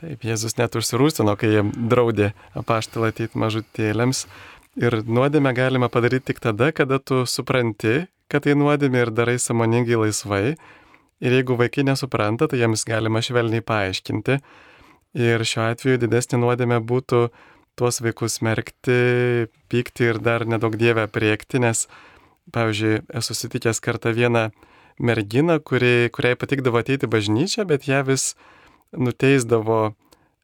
[0.00, 4.24] Taip, Jėzus net užsirūstino, kai jie draudė apaštalą ateiti mažutėliams.
[4.80, 9.98] Ir nuodėmę galima padaryti tik tada, kada tu supranti, kad tai nuodėmė ir darai samoningai
[10.00, 10.54] laisvai,
[11.20, 14.38] Ir jeigu vaikai nesupranta, tai jiems galima švelniai paaiškinti.
[15.20, 17.26] Ir šiuo atveju didesnė nuodėmė būtų
[17.78, 21.86] tuos vaikus merkti, pykti ir dar nedaug dievę priekti, nes,
[22.54, 24.48] pavyzdžiui, esu susitikęs kartą vieną
[25.00, 28.34] merginą, kuri, kuriai patikdavo ateiti bažnyčią, bet ją vis
[28.96, 29.94] nuteisdavo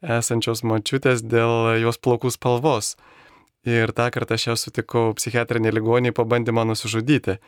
[0.03, 2.95] esančios močiutės dėl jos plaukų spalvos.
[3.67, 7.41] Ir tą kartą aš ją sutikau psichiatrinė ligonį po bandymo nusižudyti,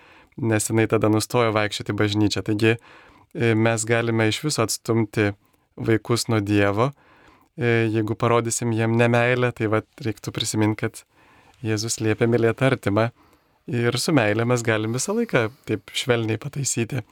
[0.42, 2.42] nes jinai tada nustojo vaikščioti bažnyčią.
[2.46, 2.74] Taigi
[3.34, 5.32] mes galime iš viso atstumti
[5.76, 6.90] vaikus nuo Dievo.
[7.58, 11.02] E, jeigu parodysim jiem nemailę, tai va reiktų prisiminti, kad
[11.66, 13.08] Jėzus liepia mylėti artimą
[13.66, 17.02] ir su meilė mes galim visą laiką taip švelniai pataisyti.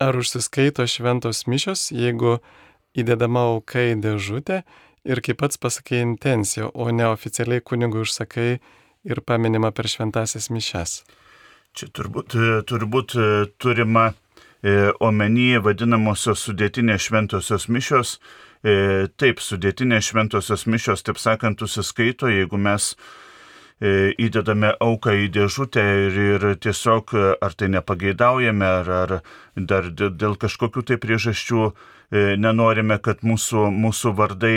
[0.00, 2.40] ar užsiskaito šventos mišios, jeigu
[2.98, 4.62] įdedama auka į dėžutę
[5.06, 8.58] ir kaip pats pasakai intenciją, o neoficialiai kunigui užsakai
[9.04, 11.04] ir paminima per šventasias mišes.
[11.74, 12.36] Čia turbūt,
[12.68, 13.16] turbūt
[13.58, 14.23] turima e,
[15.04, 18.16] omenyje vadinamosios sudėtinės šventosios mišios.
[18.64, 25.84] E, taip, sudėtinės šventosios mišios, taip sakant, užsiskaito, jeigu mes e, įdedame auką į dėžutę
[26.06, 27.12] ir, ir tiesiog
[27.44, 29.14] ar tai nepageidaujame, ar, ar
[29.54, 31.68] dar dėl kažkokių tai priežasčių
[32.40, 34.56] nenorime, kad mūsų, mūsų vardai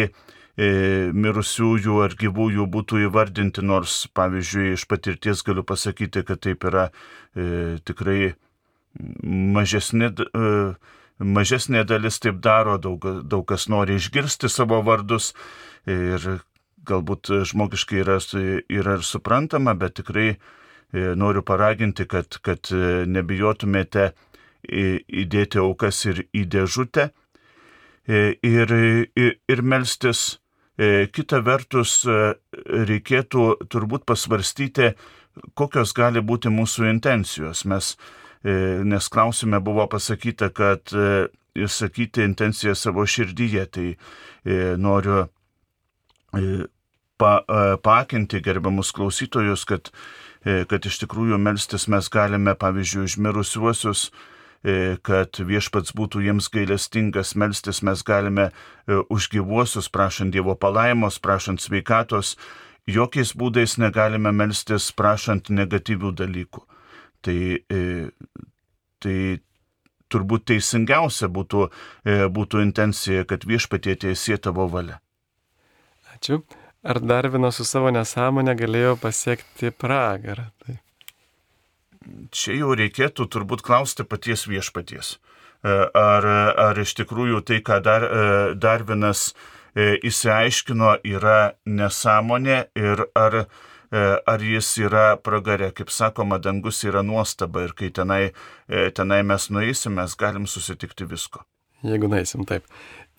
[0.58, 0.67] E,
[1.13, 7.78] mirusiųjų ar gyvųjų būtų įvardinti, nors, pavyzdžiui, iš patirties galiu pasakyti, kad taip yra e,
[7.86, 8.32] tikrai
[9.58, 10.52] mažesnė, e,
[11.19, 15.34] mažesnė dalis taip daro, daug, daug kas nori išgirsti savo vardus
[15.88, 16.41] ir
[16.88, 18.17] galbūt žmogiškai yra,
[18.69, 20.38] yra ir suprantama, bet tikrai e,
[21.19, 22.71] noriu paraginti, kad, kad
[23.08, 24.12] nebijotumėte
[24.67, 28.73] įdėti aukas ir į dėžutę e, ir,
[29.15, 30.38] ir, ir melstis
[30.78, 32.36] E, kita vertus, e,
[32.86, 34.91] reikėtų turbūt pasvarstyti,
[35.58, 37.63] kokios gali būti mūsų intencijos.
[37.65, 37.97] Mes, e,
[38.88, 40.93] nes klausime buvo pasakyta, kad
[41.57, 43.88] išsakyti intenciją savo širdyje, tai
[44.79, 45.25] noriu
[47.19, 47.31] pa,
[47.83, 49.91] pakinti gerbiamus klausytojus, kad,
[50.43, 54.07] kad iš tikrųjų melstis mes galime, pavyzdžiui, užmirusiuosius,
[54.65, 61.19] E, kad viešpats būtų jiems gailestingas, melstis mes galime e, už gyvuosius, prašant Dievo palaimos,
[61.21, 62.36] prašant sveikatos,
[62.89, 66.65] jokiais būdais negalime melstis prašant negatyvių dalykų.
[67.28, 67.82] Tai, e,
[69.04, 69.18] tai
[70.08, 71.66] turbūt teisingiausia būtų,
[72.32, 75.02] būtų intencija, kad viešpatie tiesie tavo valia.
[76.16, 76.40] Ačiū.
[76.88, 80.48] Ar Darvinas su savo nesąmonė galėjo pasiekti pragarą?
[80.63, 80.78] Tai
[82.32, 85.16] čia jau reikėtų turbūt klausti paties viešpaties.
[85.18, 86.28] E, ar,
[86.68, 89.32] ar iš tikrųjų tai, ką dar, e, Darvinas
[89.78, 93.44] įsiaiškino, e, yra nesąmonė ir ar,
[93.91, 95.71] ar jis yra pragare.
[95.71, 98.32] Kaip sakoma, dangus yra nuostaba ir kai tenai,
[98.67, 101.45] tenai mes nueisim, mes galim susitikti visko.
[101.88, 102.65] Jeigu nueisim taip.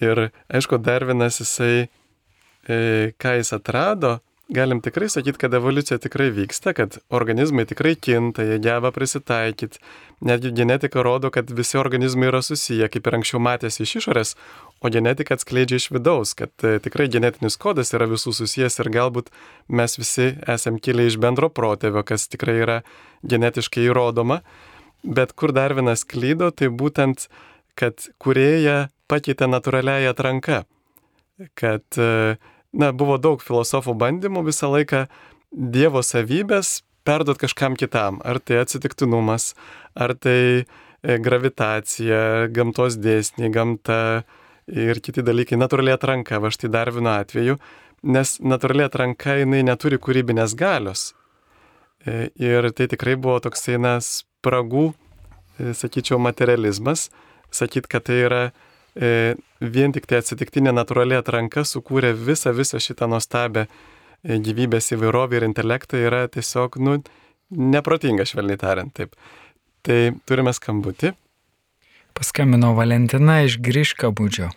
[0.03, 1.89] Ir aišku, Darvinas jisai,
[2.69, 8.59] ką jis atrado, galim tikrai sakyti, kad evoliucija tikrai vyksta, kad organizmai tikrai kinta, jie
[8.65, 9.81] geba prisitaikyti.
[10.25, 14.35] Netgi genetika rodo, kad visi organizmai yra susiję, kaip ir anksčiau matėsi iš išorės,
[14.81, 19.31] o genetika atskleidžia iš vidaus, kad e, tikrai genetinis kodas yra visų susijęs ir galbūt
[19.69, 22.81] mes visi esam kilę iš bendro protėvio, kas tikrai yra
[23.29, 24.41] genetiškai įrodoma.
[25.05, 27.29] Bet kur dar vienas klydo, tai būtent,
[27.79, 30.65] kad kurieja pakeitė natūraliai atranka.
[31.55, 32.35] Kad uh,
[32.73, 35.07] na, buvo daug filosofų bandymų visą laiką
[35.49, 38.21] Dievo savybės perduot kažkam kitam.
[38.21, 39.55] Ar tai atsitiktinumas,
[39.97, 44.01] ar tai e, gravitacija, gamtos dėsniai, gamta
[44.69, 47.57] ir kiti dalykai, natūraliai atranka, va štai dar vienu atveju,
[48.13, 51.13] nes natūraliai atranka jinai neturi kūrybinės galios.
[52.05, 54.91] E, ir tai tikrai buvo toksai, na, spragų,
[55.59, 57.09] e, sakyčiau, materializmas,
[57.49, 58.43] sakyt, kad tai yra
[58.99, 65.47] vien tik tai atsitiktinė natūrali atranka sukūrė visą, visą šitą nuostabę e, gyvybės įvairovę ir
[65.47, 66.99] intelektą yra tiesiog, nu,
[67.51, 68.95] neprotinga, švelniai tariant.
[68.97, 69.15] Taip.
[69.87, 71.13] Tai turime skambutį.
[72.19, 74.49] Paskambino Valentina iš Griškabūdžio.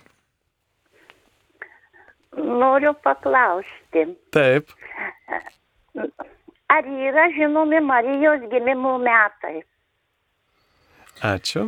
[2.41, 4.07] Noriu paklausti.
[4.33, 4.73] Taip.
[6.71, 9.61] Ar yra žinomi Marijos gimimo metai?
[11.21, 11.67] Ačiū.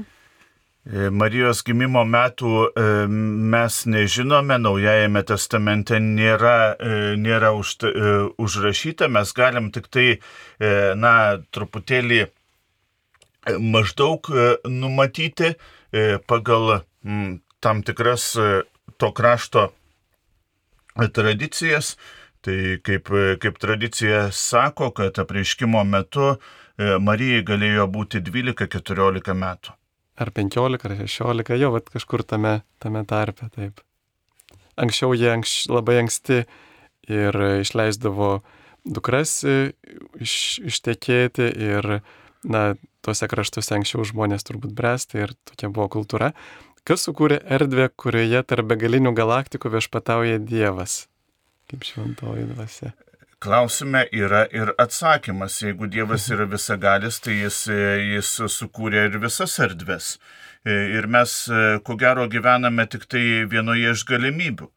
[0.84, 7.78] E, Marijos gimimo metų e, mes nežinome, Naujajame testamente nėra, e, nėra už,
[8.43, 10.08] užrašyta, mes galim tik tai,
[11.00, 11.13] na,
[11.56, 12.26] truputėlį
[13.60, 14.28] maždaug
[14.67, 15.54] numatyti
[16.28, 16.84] pagal
[17.63, 18.26] tam tikras
[19.00, 19.65] to krašto
[21.15, 21.96] tradicijas.
[22.43, 23.08] Tai kaip,
[23.39, 26.34] kaip tradicija sako, kad apreiškimo metu
[26.78, 29.78] Marijai galėjo būti 12-14 metų
[30.19, 33.82] ar 15, ar 16, jo, vat kažkur tame, tame tarpe, taip.
[34.80, 36.43] Anksčiau jie anks, labai anksti
[37.12, 38.35] ir išleisdavo
[38.83, 41.90] dukras iš, ištekėti ir,
[42.44, 42.63] na,
[43.06, 46.31] tuose kraštuose anksčiau žmonės turbūt bręsti ir tokia buvo kultūra.
[46.87, 51.06] Kas sukūrė erdvę, kurioje tarp begalinių galaktikų viešpatauja Dievas,
[51.71, 52.92] kaip šventoji dvasia?
[53.44, 55.58] Klausime yra ir atsakymas.
[55.65, 60.13] Jeigu Dievas yra visagalis, tai jis, jis sukūrė ir visas erdves.
[60.63, 61.33] Ir mes,
[61.83, 64.69] ko gero, gyvename tik tai vienoje iš galimybių.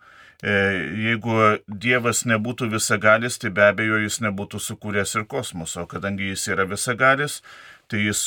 [0.43, 1.37] Jeigu
[1.85, 7.39] Dievas nebūtų visagalis, tai be abejo jis nebūtų sukūręs ir kosmoso, kadangi jis yra visagalis,
[7.87, 8.25] tai jis,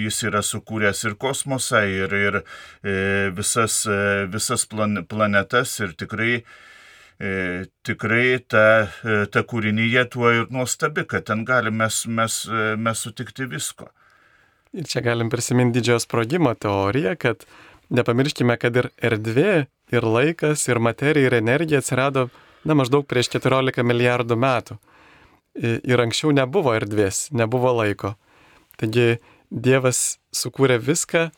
[0.00, 2.40] jis yra sukūręs ir kosmosą, ir, ir
[3.36, 3.82] visas,
[4.32, 6.40] visas plan, planetas ir tikrai
[7.16, 8.88] tikrai ta,
[9.32, 12.42] ta kūrinyje tuo ir nuostabi, kad ten galime mes, mes,
[12.76, 13.88] mes sutikti visko.
[14.76, 17.46] Ir čia galim prisiminti didžiojo sprogimo teoriją, kad
[17.88, 22.26] nepamirškime, kad ir erdvė, ir laikas, ir materija, ir energija atsirado,
[22.66, 24.76] na, maždaug prieš 14 milijardų metų.
[25.56, 28.12] Ir anksčiau nebuvo erdvės, nebuvo laiko.
[28.76, 29.16] Taigi
[29.48, 31.30] Dievas sukūrė viską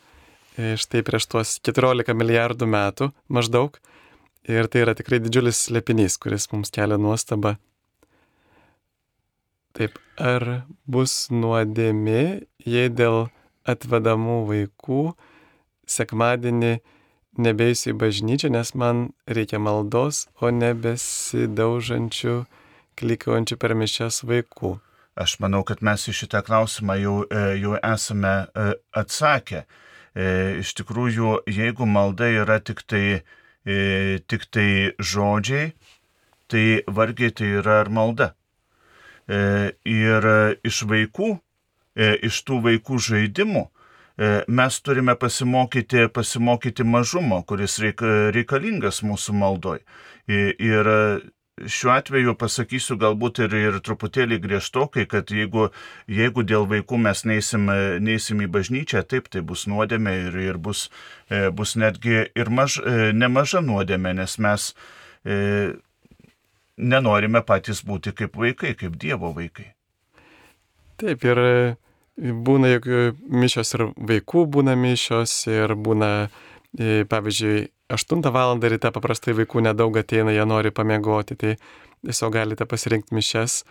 [0.57, 3.77] štai prieš tuos 14 milijardų metų maždaug.
[4.47, 7.57] Ir tai yra tikrai didžiulis slėpinys, kuris mums kelia nuostabą.
[9.75, 13.27] Taip, ar bus nuodėmė, jei dėl
[13.69, 15.01] atvedamų vaikų
[15.89, 16.79] sekmadienį
[17.39, 22.35] nebeisiu į bažnyčią, nes man reikia maldos, o nebesidaužančių,
[22.99, 24.77] klikaujančių per mišęs vaikų.
[25.19, 29.65] Aš manau, kad mes į šitą klausimą jau, e, jau esame e, atsakę.
[30.15, 30.27] E,
[30.63, 33.21] iš tikrųjų, jeigu malda yra tik tai,
[33.63, 35.73] tik tai žodžiai,
[36.49, 38.33] tai vargiai tai yra ar malda.
[39.29, 40.29] Ir
[40.65, 41.33] iš vaikų,
[42.25, 43.65] iš tų vaikų žaidimų,
[44.47, 49.83] mes turime pasimokyti, pasimokyti mažumo, kuris reikalingas mūsų maldoj.
[50.27, 50.91] Ir
[51.67, 55.69] šiuo atveju pasakysiu galbūt ir, ir truputėlį griežtokai, kad jeigu,
[56.07, 57.67] jeigu dėl vaikų mes neįsim,
[58.05, 60.87] neįsim į bažnyčią, taip tai bus nuodėmė ir, ir bus,
[61.29, 64.71] e, bus netgi ir maž, e, nemaža nuodėmė, nes mes
[65.25, 65.39] e,
[66.77, 69.71] nenorime patys būti kaip vaikai, kaip Dievo vaikai.
[70.99, 71.53] Taip ir e,
[72.19, 72.89] būna juk
[73.31, 76.29] mišios ir vaikų būna mišios ir būna,
[76.77, 78.59] pavyzdžiui, 8 val.
[78.61, 81.55] ryte paprastai vaikų nedaug ateina, jie nori pamiegoti, tai
[82.05, 83.63] tiesiog galite pasirinkti mišes,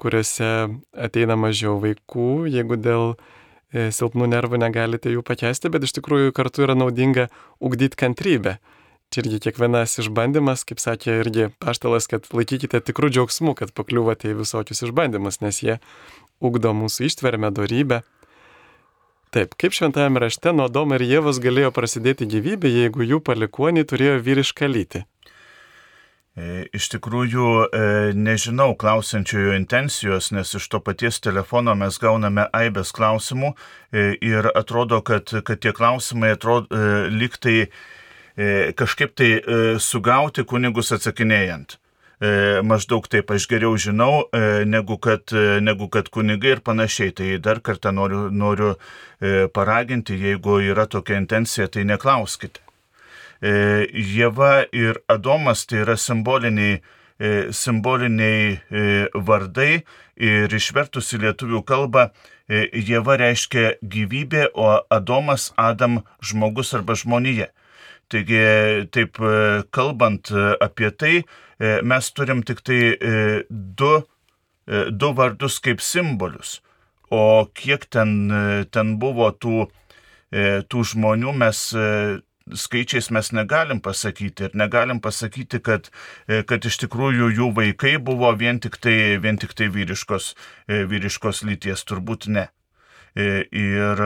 [0.00, 0.48] kuriuose
[0.96, 6.64] ateina mažiau vaikų, jeigu dėl e, silpnų nervų negalite jų pakesti, bet iš tikrųjų kartu
[6.64, 7.28] yra naudinga
[7.60, 8.58] ugdyti kantrybę.
[9.08, 14.40] Čia irgi kiekvienas išbandymas, kaip sakė irgi paštalas, kad laikykite tikrų džiaugsmų, kad pakliūvate į
[14.42, 15.78] visokius išbandymus, nes jie
[16.44, 18.02] ugdo mūsų ištvermę, darybę.
[19.28, 24.20] Taip, kaip šventajame rašte nuo Domo ir Jėvos galėjo prasidėti gyvybė, jeigu jų palikonį turėjo
[24.24, 25.02] vyrišką lytį?
[26.38, 27.80] E, iš tikrųjų, e,
[28.14, 35.02] nežinau klausiančiojo intencijos, nes iš to paties telefono mes gauname aibės klausimų e, ir atrodo,
[35.02, 37.68] kad, kad tie klausimai atrodo liktai
[38.78, 39.28] kažkaip tai
[39.82, 41.74] sugauti kunigus atsakinėjant.
[42.18, 47.14] E, maždaug taip aš geriau žinau, e, negu kad, e, negu kad kunigai ir panašiai.
[47.14, 48.74] Tai dar kartą noriu, noriu
[49.54, 52.60] paraginti, jeigu yra tokia intencija, tai neklauskite.
[53.42, 56.76] Jėva ir Adomas tai yra simboliniai,
[57.50, 58.60] simboliniai
[59.14, 59.82] vardai
[60.14, 62.12] ir išvertus į lietuvių kalbą
[62.46, 67.50] Jėva reiškia gyvybė, o Adomas Adam žmogus arba žmonija.
[68.06, 68.38] Taigi,
[68.94, 69.18] taip
[69.74, 70.30] kalbant
[70.62, 71.14] apie tai,
[71.58, 73.92] mes turim tik tai e, du,
[74.66, 76.60] e, du vardus kaip simbolius.
[77.10, 78.10] O kiek ten,
[78.68, 79.62] ten buvo tų,
[80.68, 81.60] tų žmonių, mes
[82.52, 85.88] skaičiais mes negalim pasakyti ir negalim pasakyti, kad,
[86.28, 90.34] kad iš tikrųjų jų vaikai buvo vien tik tai, vien tik tai vyriškos,
[90.68, 92.50] vyriškos lyties, turbūt ne.
[93.16, 94.04] Ir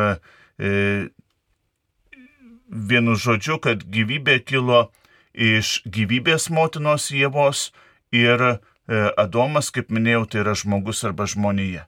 [2.71, 4.93] vienu žodžiu, kad gyvybė kilo
[5.35, 7.71] iš gyvybės motinos Jėvos
[8.13, 8.53] ir e,
[9.17, 11.87] Adomas, kaip minėjau, tai yra žmogus arba žmonija.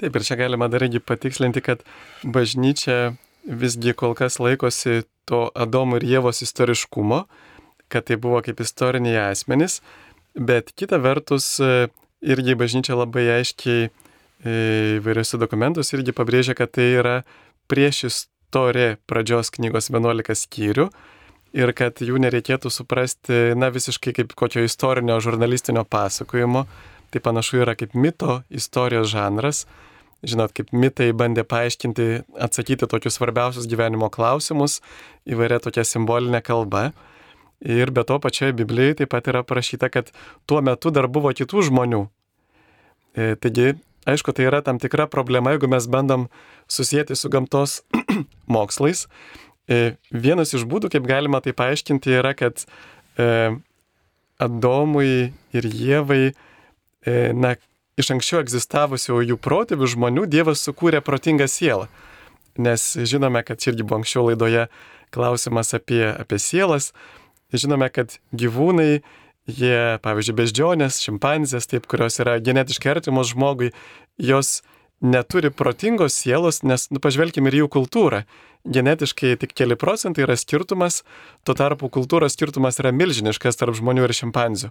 [0.00, 1.84] Taip, ir čia galima dar irgi patikslinti, kad
[2.24, 7.24] bažnyčia visgi kol kas laikosi to Adomo ir Jėvos istoriškumo,
[7.90, 9.80] kad tai buvo kaip istoriniai asmenys,
[10.36, 11.88] bet kita vertus e,
[12.20, 13.90] irgi bažnyčia labai aiškiai e,
[15.00, 17.16] įvairiuose dokumentuose irgi pabrėžia, kad tai yra
[17.70, 20.90] prieš istoriją pradžios knygos 11 skyrių,
[21.56, 26.66] ir kad jų nereikėtų suprasti, na, visiškai kaip kokio istorinio žurnalistinio pasakojimo.
[27.10, 29.64] Tai panašu yra kaip mito istorijos žanras.
[30.22, 32.06] Žinot, kaip mitai bandė paaiškinti,
[32.44, 34.78] atsakyti tokius svarbiausius gyvenimo klausimus
[35.24, 36.90] įvairia tokia simbolinė kalba.
[37.60, 40.12] Ir be to pačioje Biblijoje taip pat yra parašyta, kad
[40.48, 42.04] tuo metu dar buvo kitų žmonių.
[43.16, 43.74] E, taigi,
[44.08, 46.28] aišku, tai yra tam tikra problema, jeigu mes bandom
[46.70, 47.80] susijęti su gamtos
[48.54, 49.06] mokslais,
[50.10, 52.64] vienas iš būdų, kaip galima tai paaiškinti, yra, kad
[53.18, 53.26] e,
[54.40, 57.54] Adomui ir Jėvai, e, na,
[58.00, 61.88] iš anksčiau egzistavusių jų protėvių žmonių Dievas sukūrė protingą sielą.
[62.60, 64.66] Nes žinome, kad irgi buvo anksčiau laidoje
[65.14, 66.90] klausimas apie, apie sielas.
[67.54, 69.00] Žinome, kad gyvūnai,
[69.50, 73.72] jie, pavyzdžiui, beždžionės, šimpanzės, taip, kurios yra genetiškai artimos žmogui,
[74.18, 74.60] jos
[75.00, 78.24] neturi protingos sielos, nes, nu, pažvelkime ir jų kultūrą.
[78.68, 81.00] Genetiškai tik keli procentai yra skirtumas,
[81.48, 84.70] tuo tarpu kultūros skirtumas yra milžiniškas tarp žmonių ir šimpanzių.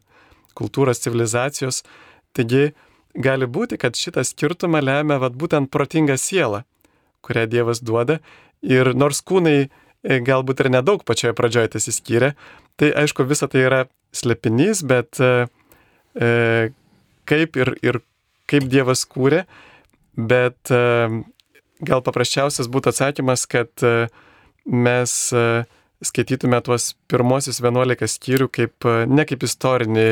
[0.57, 1.81] Kultūros, civilizacijos.
[2.37, 2.69] Taigi
[3.17, 6.63] gali būti, kad šitą skirtumą lemia vat, būtent protinga siela,
[7.25, 8.19] kurią Dievas duoda.
[8.61, 12.33] Ir nors kūnai e, galbūt ir nedaug pačioje pradžioje tas įskyrė,
[12.77, 13.81] tai aišku, visa tai yra
[14.13, 15.47] slepinys, bet e,
[16.13, 16.29] e,
[17.29, 18.01] kaip ir, ir
[18.49, 19.45] kaip Dievas kūrė,
[20.27, 20.79] bet e,
[21.85, 24.09] gal paprasčiausias būtų atsakymas, kad e,
[24.65, 25.45] mes e,
[26.05, 30.09] skaitytume tuos pirmosius 11 skyrių kaip, ne kaip istorinį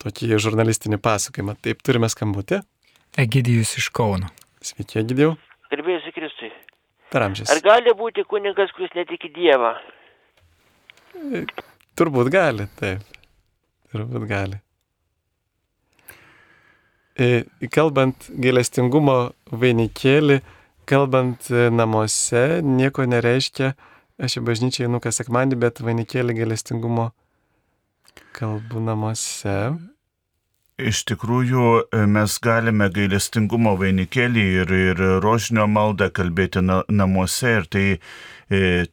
[0.00, 1.56] tokį žurnalistinį pasakojimą.
[1.64, 2.62] Taip, turime skambutį.
[3.20, 4.30] Egidijus iš Kauno.
[4.64, 5.34] Sveiki, Egidijau.
[5.72, 6.50] Garbėjusi Kristui.
[7.10, 7.50] Per amžius.
[7.52, 9.74] Ar gali būti kunigas, kuris netiki Dievą?
[11.98, 13.04] Turbūt gali, taip.
[13.90, 14.60] Turbūt gali.
[17.20, 20.38] E, Kalbant gailestingumo vainikėlį,
[20.88, 23.74] kalbant e, namuose, nieko nereiškia,
[24.20, 27.10] aš į bažnyčią einu kas sekmandį, bet vainikėlį gailestingumo
[28.36, 29.56] kalbu namuose.
[30.80, 37.68] Iš tikrųjų, e, mes galime gailestingumo vainikėlį ir, ir rožinio maldą kalbėti na, namuose ir
[37.68, 37.84] tai,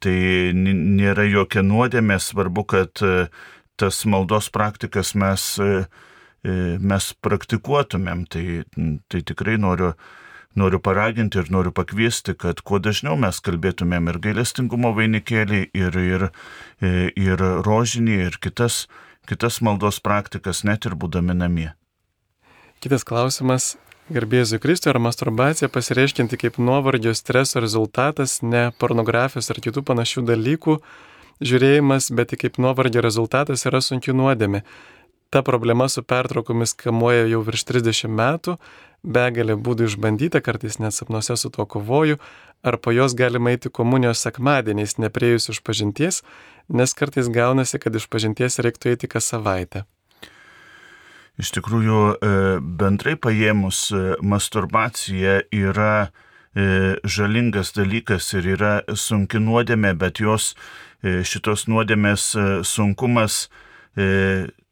[0.04, 0.18] tai
[0.58, 3.06] nėra jokia nuodėmė, svarbu, kad
[3.80, 5.48] tas maldos praktikas mes,
[6.44, 8.26] mes praktikuotumėm.
[8.32, 8.46] Tai,
[9.12, 9.94] tai tikrai noriu,
[10.58, 16.30] noriu paraginti ir noriu pakviesti, kad kuo dažniau mes kalbėtumėm ir gailestingumo vainikėlį, ir, ir,
[16.82, 18.86] e, ir rožinį, ir kitas,
[19.30, 21.74] kitas maldos praktikas, net ir būdami namie.
[22.82, 23.76] Kitas klausimas.
[24.08, 30.78] Garbėsiu Kristui, ar masturbacija pasireiškinti kaip nuovargio streso rezultatas, ne pornografijos ar kitų panašių dalykų
[31.44, 34.64] žiūrėjimas, bet kaip nuovargio rezultatas yra sunki nuodėmė.
[35.30, 38.56] Ta problema su pertraukomis kamuoja jau virš 30 metų,
[39.04, 42.18] begalė būdų išbandyta, kartais net sapnuose su tuo kovoju,
[42.64, 46.24] ar po jos galima eiti komunijos sekmadieniais, nepriejus iš pažinties,
[46.70, 49.86] nes kartais gaunasi, kad iš pažinties reiktų eiti kas savaitę.
[51.38, 52.30] Iš tikrųjų, e,
[52.82, 56.10] bendrai paėmus, e, masturbacija yra
[56.58, 60.56] e, žalingas dalykas ir yra sunki nuodėmė, bet jos
[61.06, 62.24] šitos nuodėmės
[62.66, 63.36] sunkumas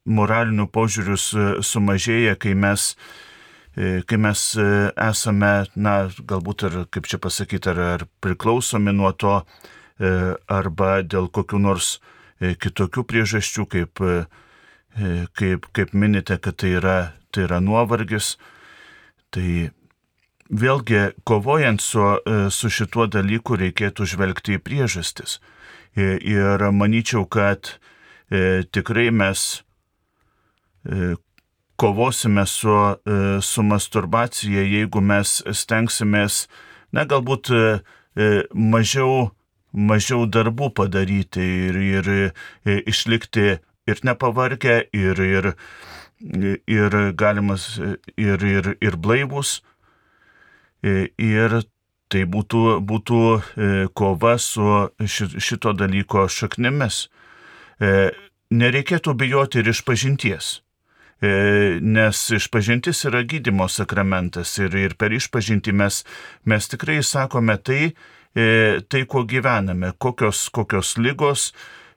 [0.06, 2.96] moralinių požiūrių su- sumažėja, kai mes,
[3.76, 9.12] e, kai mes e, esame, na, galbūt ir, kaip čia pasakyti, ar, ar priklausomi nuo
[9.12, 9.44] to,
[10.00, 12.00] e, arba dėl kokių nors
[12.36, 14.00] kitokių priežasčių, kaip,
[15.40, 18.36] kaip, kaip minite, kad tai yra, tai yra nuovargis.
[19.32, 19.72] Tai
[20.52, 22.04] vėlgi, kovojant su,
[22.52, 25.40] su šituo dalyku, reikėtų žvelgti į priežastis.
[25.96, 27.78] Ir, ir manyčiau, kad
[28.76, 29.64] tikrai mes
[31.76, 36.46] kovosime su, e, su masturbacija, jeigu mes stengsimės,
[36.96, 37.64] na, galbūt e,
[38.16, 39.32] e, mažiau,
[39.74, 45.52] mažiau darbų padaryti ir, ir e, išlikti ir nepavargę, ir, ir,
[46.68, 47.76] ir galimas,
[48.18, 49.60] ir, ir, ir blaivus.
[50.86, 51.64] E, Ir
[52.14, 54.62] tai būtų, būtų e, kova su
[55.02, 57.08] ši- šito dalyko šaknimis.
[57.82, 58.12] E,
[58.54, 60.62] Nereikėtų bijoti ir išpažinties.
[61.22, 66.02] E, Nes išpažintis yra gydimo sakramentas ir, ir per išpažinti mes,
[66.44, 67.94] mes tikrai sakome tai,
[68.36, 68.48] e,
[68.92, 71.54] tai, kuo gyvename, kokios, kokios lygos,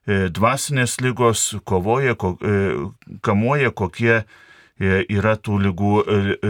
[0.07, 2.37] e, dvasinės lygos kovoja, ko,
[3.27, 4.23] kamuoja, kokie
[4.79, 5.93] yra tų lygų,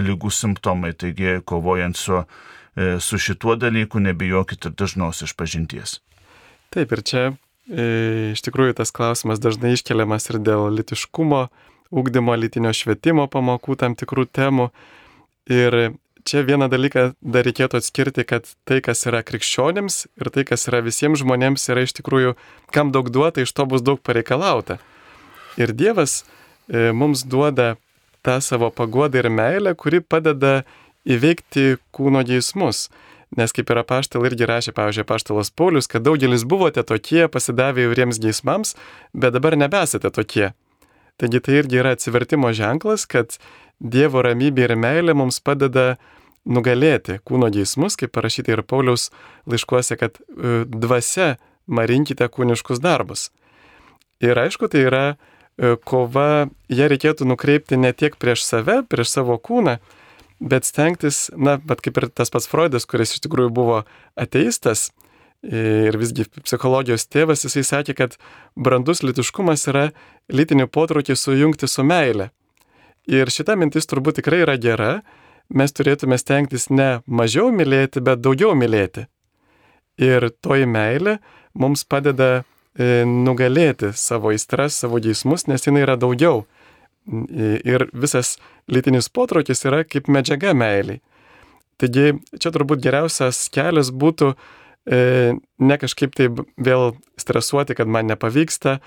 [0.05, 0.93] lygų simptomai.
[0.93, 2.19] Taigi, kovojant su,
[2.77, 6.03] su šituo dalyku, nebijokite dažnos išpažinties.
[6.69, 7.23] Taip, ir čia
[8.37, 11.47] iš tikrųjų tas klausimas dažnai iškeliamas ir dėl litiškumo,
[11.95, 14.68] ūkdymo, lytinio švietimo pamokų tam tikrų temų.
[15.49, 15.78] Ir
[16.28, 20.82] čia vieną dalyką dar reikėtų atskirti, kad tai, kas yra krikščionėms ir tai, kas yra
[20.84, 22.34] visiems žmonėms, yra iš tikrųjų,
[22.74, 24.78] kam daug duota, iš to bus daug pareikalauta.
[25.59, 26.20] Ir Dievas
[26.68, 27.76] e, mums duoda
[28.22, 30.62] tą savo paguodą ir meilę, kuri padeda
[31.09, 32.89] įveikti kūno geismus.
[33.36, 38.20] Nes kaip yra paštalai irgi rašė, pavyzdžiui, paštalas Paulius, kad daugelis buvote tokie, pasidavę įvairiems
[38.22, 38.72] geismams,
[39.12, 40.53] bet dabar nebesate tokie.
[41.19, 43.39] Taigi tai irgi yra atsivertimo ženklas, kad
[43.79, 45.97] Dievo ramybė ir meilė mums padeda
[46.49, 49.09] nugalėti kūno geismus, kaip parašyta ir Pauliaus
[49.51, 53.29] laiškuose, kad e, dvasia marinkite kūniškus darbus.
[54.25, 59.39] Ir aišku, tai yra e, kova, ją reikėtų nukreipti ne tiek prieš save, prieš savo
[59.39, 59.77] kūną,
[60.41, 63.83] bet stengtis, na, bet kaip ir tas pats Freudas, kuris iš tikrųjų buvo
[64.19, 64.89] ateistas
[65.43, 68.16] ir visgi psichologijos tėvas, jisai sakė, kad
[68.57, 69.89] brandus litiškumas yra
[70.32, 72.30] lytinį potraukį sujungti su meile.
[73.09, 74.91] Ir šita mintis turbūt tikrai yra gera,
[75.49, 79.07] mes turėtume stengtis ne mažiau mylėti, bet daugiau mylėti.
[79.99, 81.18] Ir toji meilė
[81.55, 82.43] mums padeda
[82.74, 86.45] e, nugalėti savo įstras, savo geismus, nes jinai yra daugiau.
[87.09, 88.36] Ir visas
[88.68, 91.01] lytinis potraukis yra kaip medžiaga meiliai.
[91.80, 94.36] Taigi čia turbūt geriausias kelias būtų e,
[94.89, 98.78] ne kažkaip tai vėl stresuoti, kad man nepavyksta,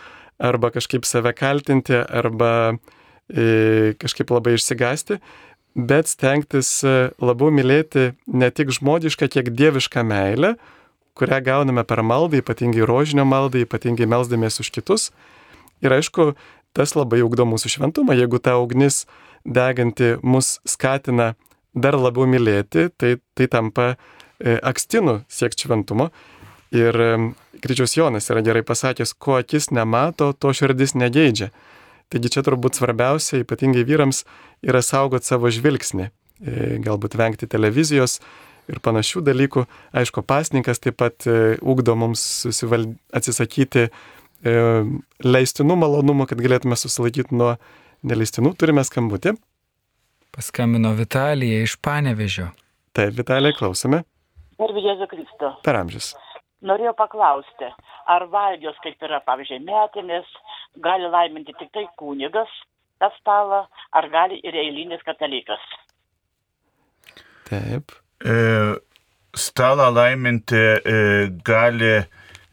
[0.41, 2.73] arba kažkaip save kaltinti, arba
[3.29, 5.19] e, kažkaip labai išsigasti,
[5.75, 10.55] bet stengtis e, labiau mylėti ne tik žmogišką, kiek dievišką meilę,
[11.17, 15.11] kurią gauname per maldą, ypatingai rožinio maldą, ypatingai melzdamės už kitus.
[15.83, 16.31] Ir aišku,
[16.77, 18.15] tas labai ugdo mūsų šventumą.
[18.17, 19.03] Jeigu ta ugnis
[19.45, 21.33] deganti mus skatina
[21.75, 26.09] dar labiau mylėti, tai, tai tampa e, akstinu siekti šventumo.
[26.71, 27.09] Ir e,
[27.61, 31.51] Kryčiaus Jonas yra gerai pasakęs, ko akis nemato, to širdis negeidžia.
[32.11, 34.23] Taigi čia turbūt svarbiausia, ypatingai vyrams,
[34.63, 38.19] yra saugoti savo žvilgsnį, e, galbūt vengti televizijos
[38.71, 39.65] ir panašių dalykų.
[39.99, 42.87] Aišku, pasninkas taip pat e, ugdo mums susival...
[43.15, 43.91] atsisakyti e,
[45.23, 47.55] leistinų malonumų, kad galėtume susilaikyti nuo
[48.07, 48.55] neleistinų.
[48.59, 49.35] Turime skambutį.
[50.31, 52.47] Paskambino Vitalija iš Panevežio.
[52.95, 54.05] Taip, Vitalija, klausome.
[54.61, 55.53] Per Jėzų Kristų.
[55.65, 56.11] Per amžius.
[56.61, 57.71] Norėjau paklausti,
[58.13, 60.27] ar valgios, kaip yra, pavyzdžiui, metinės,
[60.85, 62.51] gali laiminti tik tai kunigas
[63.01, 63.63] tą stalą,
[63.97, 65.63] ar gali ir eilinis katalikas?
[67.49, 67.95] Taip.
[68.21, 68.35] E,
[69.33, 70.99] stalą laiminti e,
[71.45, 71.95] gali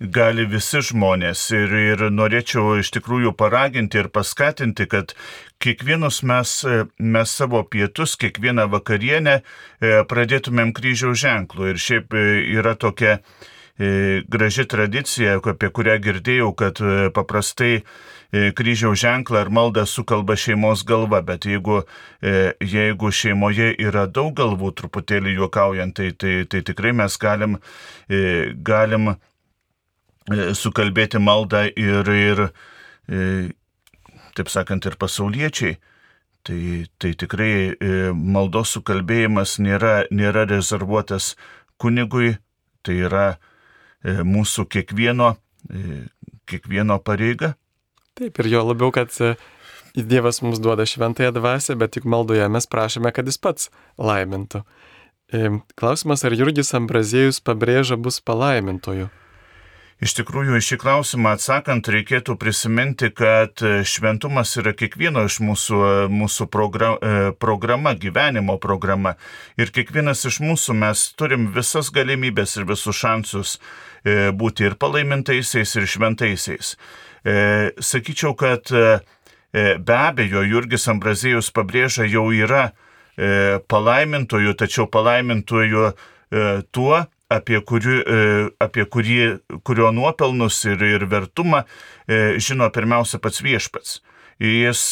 [0.01, 5.15] gali visi žmonės ir, ir norėčiau iš tikrųjų paraginti ir paskatinti, kad
[5.63, 6.55] kiekvienus mes,
[6.99, 11.73] mes savo pietus, kiekvieną vakarienę e, pradėtumėm kryžiaus ženklų.
[11.73, 16.79] Ir šiaip e, yra tokia e, graži tradicija, apie kurią girdėjau, kad
[17.15, 17.83] paprastai
[18.29, 21.79] kryžiaus ženklą ar maldą sukalba šeimos galva, bet jeigu,
[22.61, 27.57] jeigu šeimoje yra daug galvų, truputėlį juokaujant, tai, tai, tai tikrai mes galim,
[28.69, 29.15] galim
[30.59, 32.43] sukalbėti maldą ir, ir
[34.37, 35.79] taip sakant, ir pasauliečiai.
[36.49, 36.61] Tai,
[37.03, 37.75] tai tikrai
[38.15, 41.35] maldos sukalbėjimas nėra, nėra rezervuotas
[41.83, 42.39] kunigui,
[42.87, 43.27] tai yra
[44.07, 45.35] mūsų kiekvieno,
[46.49, 47.53] kiekvieno pareiga.
[48.17, 49.13] Taip, ir jo labiau, kad
[49.99, 54.63] Dievas mums duoda šventąją dvasę, bet tik maldoje mes prašome, kad jis pats laimintų.
[55.77, 59.09] Klausimas, ar Jurgis Ambrazėjus pabrėžia bus palaimintoju?
[59.99, 65.81] Iš tikrųjų, iš šį klausimą atsakant, reikėtų prisiminti, kad šventumas yra kiekvieno iš mūsų,
[66.15, 69.17] mūsų programa, programa, gyvenimo programa.
[69.59, 73.57] Ir kiekvienas iš mūsų mes turim visas galimybės ir visus šansus
[74.39, 76.77] būti ir palaimintaisiais, ir šventaisiais.
[77.83, 78.71] Sakyčiau, kad
[79.51, 82.69] be abejo, Jurgis Ambrazėjus pabrėžia, jau yra
[83.67, 85.91] palaimintojų, tačiau palaimintojų
[86.71, 87.99] tuo, apie, kurį,
[88.63, 89.19] apie kurį,
[89.67, 91.65] kurio nuopelnus ir, ir vertumą
[92.41, 94.01] žino pirmiausia pats viešpats.
[94.41, 94.83] Jis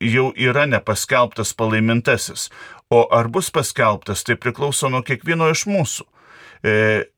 [0.00, 2.48] jau yra nepaskelbtas palaimintasis,
[2.90, 6.06] o ar bus paskelbtas, tai priklauso nuo kiekvieno iš mūsų.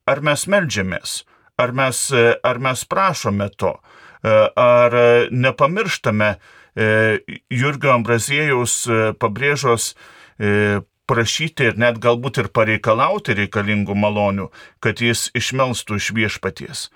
[0.07, 1.23] Ar mes melžiamės,
[1.59, 2.05] ar mes,
[2.43, 3.73] ar mes prašome to,
[4.23, 4.97] ar
[5.31, 6.35] nepamirštame
[7.53, 8.77] Jurgio Ambrazėjaus
[9.21, 9.93] pabrėžos
[11.11, 14.49] prašyti ir net galbūt ir pareikalauti reikalingų malonių,
[14.83, 16.89] kad jis išmelstų iš viešpaties.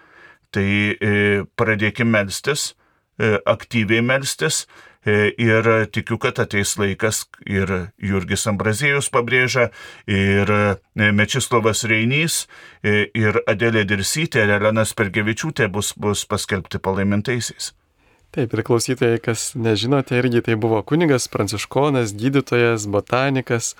[0.54, 2.74] Tai e, pradėkime melstis,
[3.18, 4.64] e, aktyviai melstis
[5.04, 9.68] e, ir tikiu, kad ateis laikas ir Jurgis Ambrazėjus pabrėžia,
[10.08, 10.52] ir
[10.94, 12.44] Mečislovas Reinys,
[12.86, 17.74] ir Adelė Dirsytė, ir Elenas Pergevičiūtė bus, bus paskelbti palaimintaisiais.
[18.36, 23.70] Taip, ir klausytojai, kas nežinote, irgi tai buvo kunigas, pranciškonas, gydytojas, botanikas,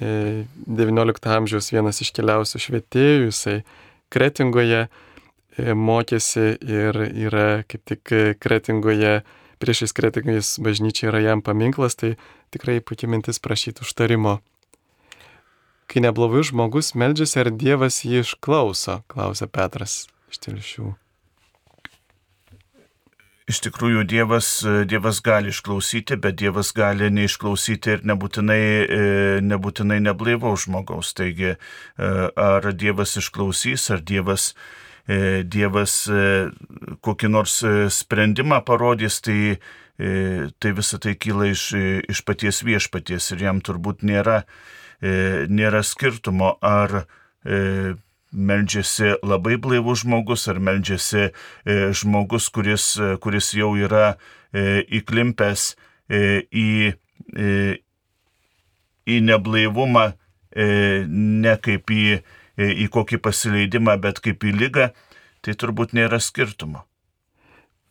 [0.00, 3.58] XIX amžiaus vienas iškeliausių švietėjų, jisai
[4.12, 4.86] Kretingoje
[5.76, 9.18] mokėsi ir yra kaip tik Kretingoje,
[9.60, 12.14] priešais Kretingais bažnyčia yra jam paminklas, tai
[12.48, 14.38] tikrai puikia mintis prašyti užtarimo.
[15.92, 20.94] Kai neblogai žmogus meldžiasi, ar Dievas jį išklauso, klausia Petras iš Tilšių.
[23.50, 24.48] Iš tikrųjų, Dievas,
[24.86, 31.10] dievas gali išklausyti, bet Dievas gali neišklausyti ir nebūtinai, nebūtinai neblaivaus žmogaus.
[31.18, 31.56] Taigi,
[31.98, 34.52] ar Dievas išklausys, ar Dievas,
[35.50, 35.96] dievas
[37.02, 37.56] kokį nors
[37.90, 39.58] sprendimą parodys, tai,
[39.98, 41.66] tai visa tai kyla iš,
[42.14, 44.44] iš paties viešpaties ir jam turbūt nėra,
[45.02, 47.02] nėra skirtumo, ar
[48.32, 51.32] meldžiasi labai blaivus žmogus ar meldžiasi e,
[51.96, 54.14] žmogus, kuris, kuris jau yra
[54.52, 55.72] e, įklimpęs
[56.08, 56.68] e, į,
[59.06, 60.12] į neblaivumą
[60.52, 62.02] ne kaip į,
[62.60, 64.90] į kokį pasileidimą, bet kaip į lygą,
[65.40, 66.82] tai turbūt nėra skirtumo.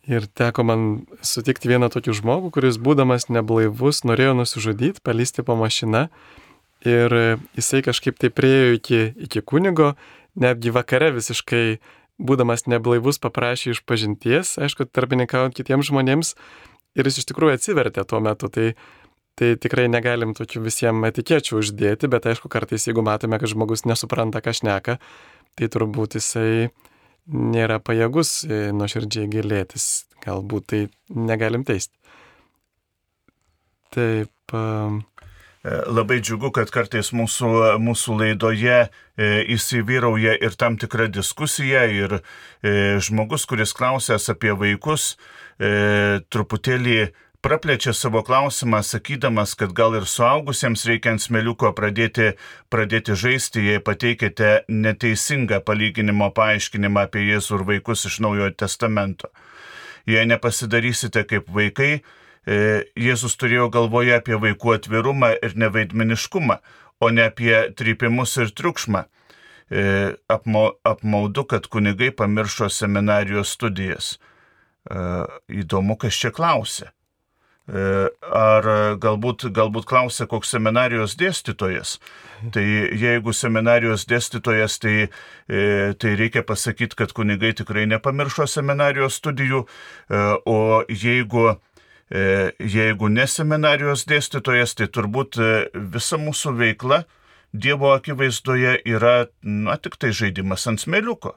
[0.06, 0.84] Ir teko man
[1.26, 6.06] sutikti vieną tokį žmogų, kuris būdamas neblaivus norėjo nusižudyti, palysti po mašiną.
[6.86, 7.14] Ir
[7.58, 9.92] jisai kažkaip tai priejo iki, iki kunigo,
[10.38, 11.66] netgi vakare visiškai
[12.22, 16.34] būdamas neblaivus paprašė iš pažinties, aišku, tarpininkaujant kitiems žmonėms.
[16.98, 18.50] Ir jis iš tikrųjų atsivertė tuo metu.
[18.52, 18.72] Tai,
[19.38, 24.42] tai tikrai negalim tokių visiems etikėčių uždėti, bet aišku, kartais jeigu matome, kad žmogus nesupranta,
[24.44, 24.98] ką šneka,
[25.56, 26.68] tai turbūt jisai
[27.32, 30.04] nėra pajėgus e, nuoširdžiai gilėtis.
[30.22, 30.82] Galbūt tai
[31.16, 31.96] negalim teisti.
[33.92, 34.32] Taip.
[34.52, 35.11] E,
[35.64, 38.88] labai džiugu, kad kartais mūsų, mūsų laidoje e,
[39.54, 42.18] įsivyrauja ir tam tikra diskusija ir
[43.02, 45.14] žmogus, kuris klausęs apie vaikus,
[46.32, 52.32] truputėlį praplečia savo klausimą, sakydamas, kad gal ir suaugusiems reikia ant smėliuko pradėti,
[52.70, 59.32] pradėti žaisti, jei pateikėte neteisingą palyginimo paaiškinimą apie Jėzų ir vaikus iš Naujojo testamento.
[60.06, 66.56] Jei nepasidarysite kaip vaikai, e, Jėzus turėjo galvoje apie vaikų atvirumą ir nevaidmeniškumą,
[67.02, 69.04] o ne apie trypimus ir triukšmą.
[69.72, 69.84] E,
[70.28, 74.16] apmaudu, kad kunigai pamiršo seminarijos studijas.
[74.90, 74.98] E,
[75.62, 76.90] įdomu, kas čia klausė.
[77.70, 77.82] E,
[78.34, 78.66] ar
[78.98, 81.94] galbūt, galbūt klausia koks seminarijos dėstytojas.
[82.52, 82.64] Tai
[82.98, 84.96] jeigu seminarijos dėstytojas, tai,
[85.48, 85.60] e,
[85.94, 91.54] tai reikia pasakyti, kad kunigai tikrai nepamiršo seminarijos studijų, e, o jeigu
[92.12, 95.38] jeigu ne seminarijos dėstytojas, tai turbūt
[95.94, 97.04] visa mūsų veikla
[97.52, 101.34] Dievo akivaizdoje yra, na, tik tai žaidimas ant smėliuko.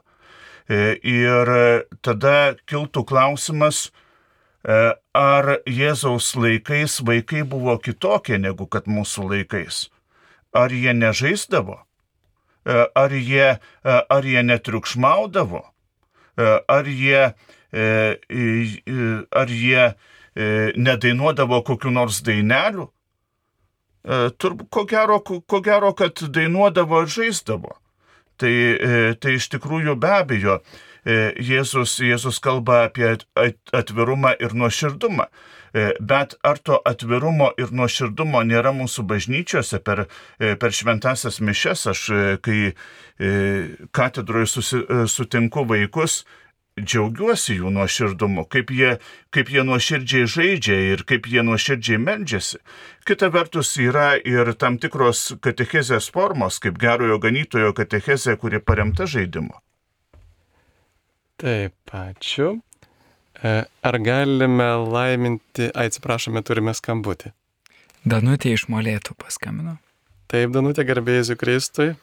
[0.68, 1.50] Ir
[2.04, 2.36] tada
[2.68, 3.86] kiltų klausimas,
[4.66, 4.76] E,
[5.14, 9.84] ar Jėzaus laikais vaikai buvo kitokie negu kad mūsų laikais?
[10.50, 11.78] Ar jie nežaisdavo?
[12.66, 15.62] E, ar jie, e, ar jie netriukšmaudavo?
[16.36, 17.20] Ar jie,
[19.40, 19.84] ar jie
[20.36, 22.90] nedainuodavo kokiu nors daineliu?
[24.06, 27.72] Turbūt ko gero, ko gero, kad dainuodavo ir žaisdavo.
[28.36, 28.52] Tai,
[29.18, 30.60] tai iš tikrųjų be abejo,
[31.06, 33.12] E, Jėzus, Jėzus kalba apie
[33.76, 35.28] atvirumą ir nuoširdumą.
[35.76, 40.06] E, bet ar to atvirumo ir nuoširdumo nėra mūsų bažnyčiose per,
[40.40, 42.02] e, per šventasias mišes, aš
[42.42, 42.58] kai
[43.96, 44.78] katedroje susi,
[45.08, 46.26] sutinku vaikus,
[46.76, 48.96] džiaugiuosi jų nuoširdumu, kaip jie,
[49.32, 52.60] kaip jie nuoširdžiai žaidžia ir kaip jie nuoširdžiai meldžiasi.
[53.08, 59.56] Kita vertus yra ir tam tikros katechezės formos, kaip gerojo ganytojo katechezė, kuri paremta žaidimu.
[61.40, 62.58] Taip, ačiū.
[63.44, 67.32] E, ar galime laiminti, atsiprašome, turime skambutį.
[68.04, 69.78] Danutė iš Molėtų paskambino.
[70.28, 71.94] Taip, Danutė, garbėsiu Kristui.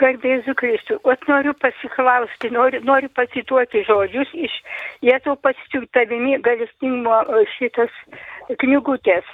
[0.00, 0.96] Garbėsiu Kristui.
[1.04, 4.56] O noriu pasiklausti, noriu, noriu pacituoti žodžius iš
[5.04, 7.20] Jėzau pasitiktavimi galestingumo
[7.56, 7.92] šitas
[8.62, 9.28] knygutės.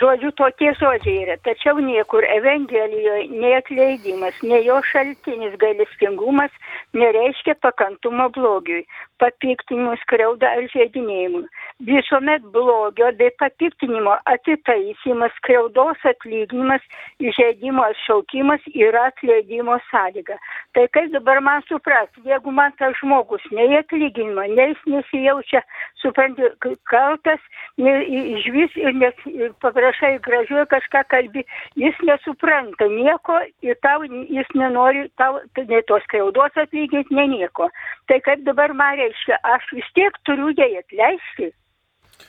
[0.00, 1.34] Žodžiu, tokie žodžiai yra.
[1.44, 6.54] Tačiau niekur Evangelijoje nei atleidimas, nei jo šaltinis gailestingumas
[6.96, 8.86] nereiškia pakantumo blogiui,
[9.24, 11.44] papiktinimui, skriauda ar žaidinėjimui.
[11.88, 16.84] Visuomet blogio bei papiktinimo atitaisymas, skriaudos atlyginimas,
[17.22, 20.38] įžeidimo atšaukimas yra atleidimo sąlyga.
[20.76, 25.64] Tai kaip dabar man suprasti, jeigu man tas žmogus nei atlyginimo, nei jis nesijaučia,
[26.02, 26.48] supranti,
[26.90, 27.42] kaltas,
[27.78, 29.24] iš vis ir nes
[29.64, 31.44] paprašai gražiuoju kažką kalbi,
[31.80, 37.70] jis nesupranta nieko ir tau jis nenori, tau nei tos skriaudos atlyginti, nei nieko.
[38.08, 41.52] Tai kaip dabar man reiškia, aš vis tiek turiu jai atleisti.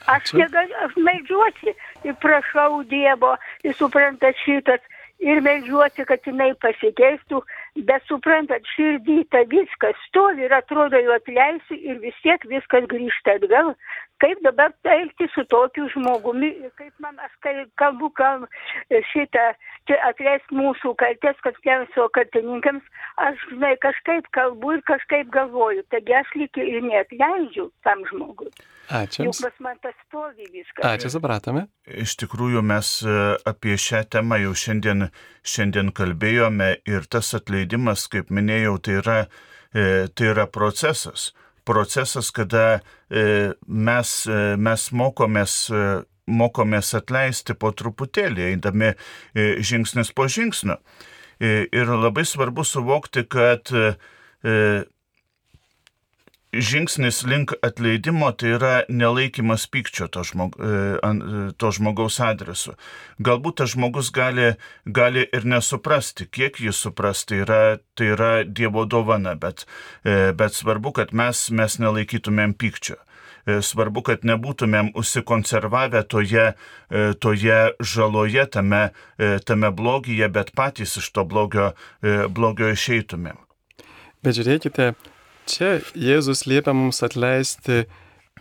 [0.07, 1.73] Aš, negaliu, aš meldžiuosi
[2.03, 4.81] ir prašau Dievo, ir suprantat šitas,
[5.19, 7.41] ir meldžiuosi, kad jinai pasikeistų,
[7.85, 13.37] bet suprantat, širdį ta viskas stovi ir atrodo jau atleisiu ir vis tiek viskas grįžta
[13.37, 13.75] atgal.
[14.23, 17.33] Kaip dabar elgti su tokiu žmogumi, kaip man, aš
[17.75, 18.47] kalbu, kalbu
[19.11, 19.43] šitą,
[19.89, 22.85] čia atleist mūsų kaltės, kad tiems kaltininkams,
[23.25, 28.51] aš, žinai, kažkaip kalbu ir kažkaip galvoju, taigi aš lyg ir neatleidžiu tam žmogui.
[28.89, 29.25] Ačiū.
[29.25, 30.85] Juk pas man tas stovi viskas.
[30.85, 31.65] Ačiū, supratome.
[31.89, 33.15] Iš tikrųjų, mes e,
[33.49, 35.09] apie šią temą jau šiandien,
[35.43, 39.17] šiandien kalbėjome ir tas atleidimas, kaip minėjau, tai yra,
[39.73, 41.33] e, tai yra procesas.
[41.65, 42.65] Procesas, kada
[43.09, 44.11] e, mes,
[44.57, 45.55] mes mokomės
[46.25, 48.95] mokomės atleisti po truputėlį, eidami
[49.61, 50.79] žingsnis po žingsnio.
[51.37, 53.69] Ir labai svarbu suvokti, kad
[56.55, 60.99] žingsnis link atleidimo tai yra nelaikimas pykčio to, žmog, e,
[61.57, 62.75] to žmogaus adresu.
[63.19, 64.53] Galbūt tas žmogus gali,
[64.85, 67.61] gali ir nesuprasti, kiek jis supras, tai yra,
[67.95, 69.65] tai yra Dievo dovana, bet,
[70.03, 72.99] bet svarbu, kad mes, mes nelaikytumėm pykčio.
[73.45, 76.45] E, svarbu, kad nebūtumėm užsikonservavę toje,
[76.89, 81.73] e, toje žaloje, tame, e, tame blogyje, bet patys iš to blogio,
[82.29, 83.37] blogio išeitumėm.
[84.25, 84.95] Bet žiūrėkite,
[85.49, 87.85] čia Jėzus liepia mums atleisti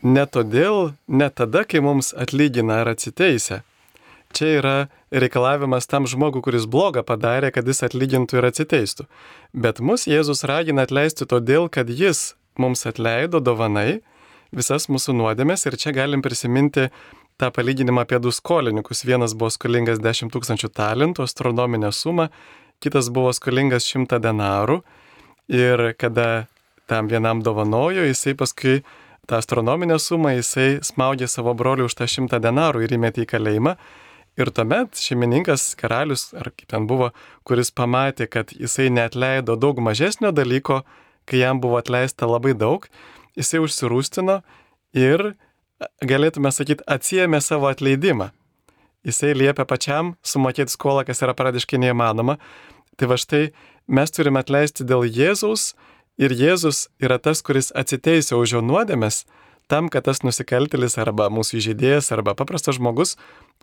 [0.04, 3.62] ne todėl, ne tada, kai mums atlygina ar atsiteisė.
[4.34, 4.76] Čia yra
[5.14, 9.06] reikalavimas tam žmogui, kuris blogą padarė, kad jis atlygintų ir atsiteistų.
[9.54, 14.02] Bet mus Jėzus ragina atleisti todėl, kad jis mums atleido dovanai
[14.54, 16.88] visas mūsų nuodėmės ir čia galim prisiminti
[17.38, 19.04] tą palyginimą apie du skolininkus.
[19.06, 22.28] Vienas buvo skolingas 10 tūkstančių talentų, astronominę sumą,
[22.82, 24.80] kitas buvo skolingas 100 denarų
[25.50, 26.46] ir kada
[26.90, 28.82] tam vienam dovanojo, jisai paskui
[29.26, 33.76] tą astronominę sumą jisai smaugė savo broliu už tą 100 denarų ir įmetė į kalėjimą.
[34.34, 37.12] Ir tuomet šeimininkas, karalius, ar kaip ten buvo,
[37.46, 40.82] kuris pamatė, kad jisai neatleido daug mažesnio dalyko,
[41.24, 42.88] kai jam buvo atleista labai daug,
[43.38, 44.40] jisai užsirūstino
[44.98, 45.36] ir,
[46.02, 48.32] galėtume sakyti, atsijėmė savo atleidimą.
[49.06, 52.38] Jisai liepia pačiam sumokėti skolą, kas yra pradiškai neįmanoma.
[52.98, 53.50] Tai va štai
[53.86, 55.74] mes turime atleisti dėl Jėzaus
[56.18, 59.24] ir Jėzus yra tas, kuris atsiteisė už jo nuodėmės,
[59.68, 63.16] tam, kad tas nusikaltelis arba mūsų įžeidėjas arba paprastas žmogus,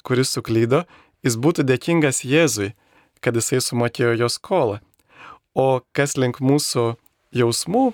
[0.04, 0.86] kuris suklydo,
[1.26, 2.74] jis būtų dėkingas Jėzui,
[3.22, 4.80] kad jisai sumokėjo jo skolą.
[5.54, 6.96] O kas link mūsų
[7.36, 7.92] jausmų,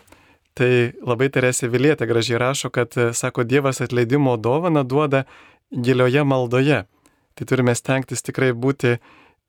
[0.57, 0.69] Tai
[1.05, 5.25] labai Teresė Vilietė gražiai rašo, kad, e, sako, Dievas atleidimo dovaną duoda
[5.69, 6.79] gilioje maldoje.
[7.37, 8.95] Tai turime stengtis tikrai būti,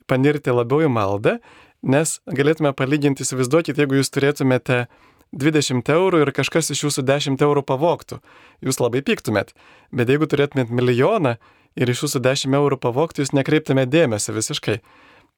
[0.09, 1.39] panirti labiau į maldą,
[1.83, 4.87] nes galėtume palyginti, įsivaizduokit, jeigu jūs turėtumėte
[5.33, 8.21] 20 eurų ir kažkas iš jūsų 10 eurų pavoktų,
[8.65, 9.53] jūs labai pyktumėt.
[9.93, 11.37] Bet jeigu turėtumėt milijoną
[11.77, 14.81] ir iš jūsų 10 eurų pavoktų, jūs nekreiptumėt dėmesio visiškai.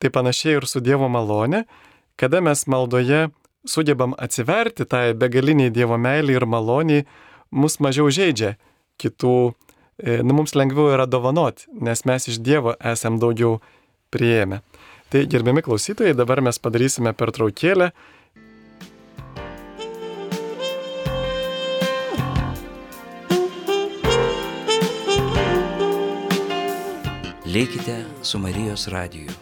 [0.00, 1.64] Tai panašiai ir su Dievo malone,
[2.16, 3.28] kada mes maldoje
[3.68, 7.04] sugebam atsiverti tai begaliniai Dievo meiliai ir maloniai,
[7.50, 8.54] mus mažiau žaidžia
[9.00, 9.52] kitų,
[9.98, 13.58] e, nu, mums lengviau yra dovanoti, nes mes iš Dievo esam daugiau
[14.14, 14.62] prieėmę.
[15.10, 17.90] Tai gerbiami klausytojai, dabar mes padarysime pertraukėlę.
[27.50, 29.39] Likite su Marijos radiju.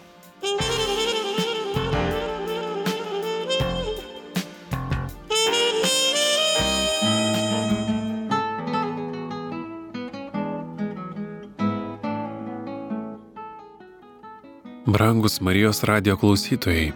[14.88, 16.94] Brangus Marijos radio klausytojai,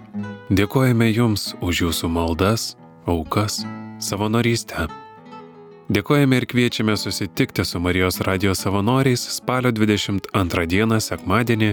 [0.49, 2.71] dėkojame Jums už Jūsų maldas,
[3.05, 3.59] aukas,
[4.01, 4.87] savanorystę.
[5.93, 11.71] Dėkojame ir kviečiame susitikti su Marijos radio savanoriais spalio 22 dieną sekmadienį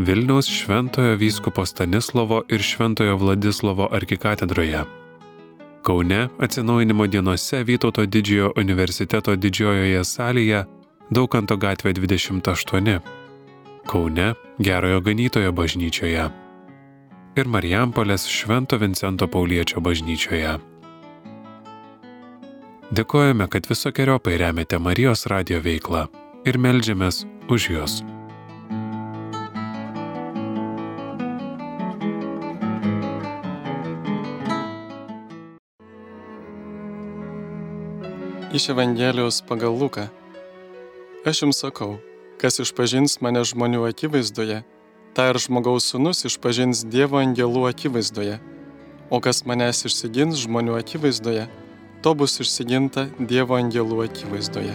[0.00, 4.86] Vilniaus Šventojo vyskupo Stanislovo ir Šventojo Vladislovo arkikatedroje.
[5.84, 10.64] Kaune atsinaujinimo dienose Vytauto didžiojo universiteto didžiojoje salėje
[11.10, 13.19] Daukanto gatvė 28.
[13.86, 16.28] Kaune Gerojo ganytojo bažnyčioje
[17.38, 20.58] ir Marijampolės Švento Vincento Pauliečio bažnyčioje.
[22.90, 26.08] Dėkojame, kad visokiojopai remiate Marijos radio veiklą
[26.44, 28.00] ir melžiamės už Jūs.
[38.50, 40.08] Iš Evangelijos pagal Luką.
[41.22, 42.00] Aš jums sakau,
[42.40, 44.62] Kas išpažins mane žmonių akivaizdoje,
[45.12, 48.38] tą ir žmogaus sunus išpažins Dievo angelų akivaizdoje.
[49.12, 51.44] O kas manęs išsigins žmonių akivaizdoje,
[52.00, 54.72] to bus išsiginta Dievo angelų akivaizdoje.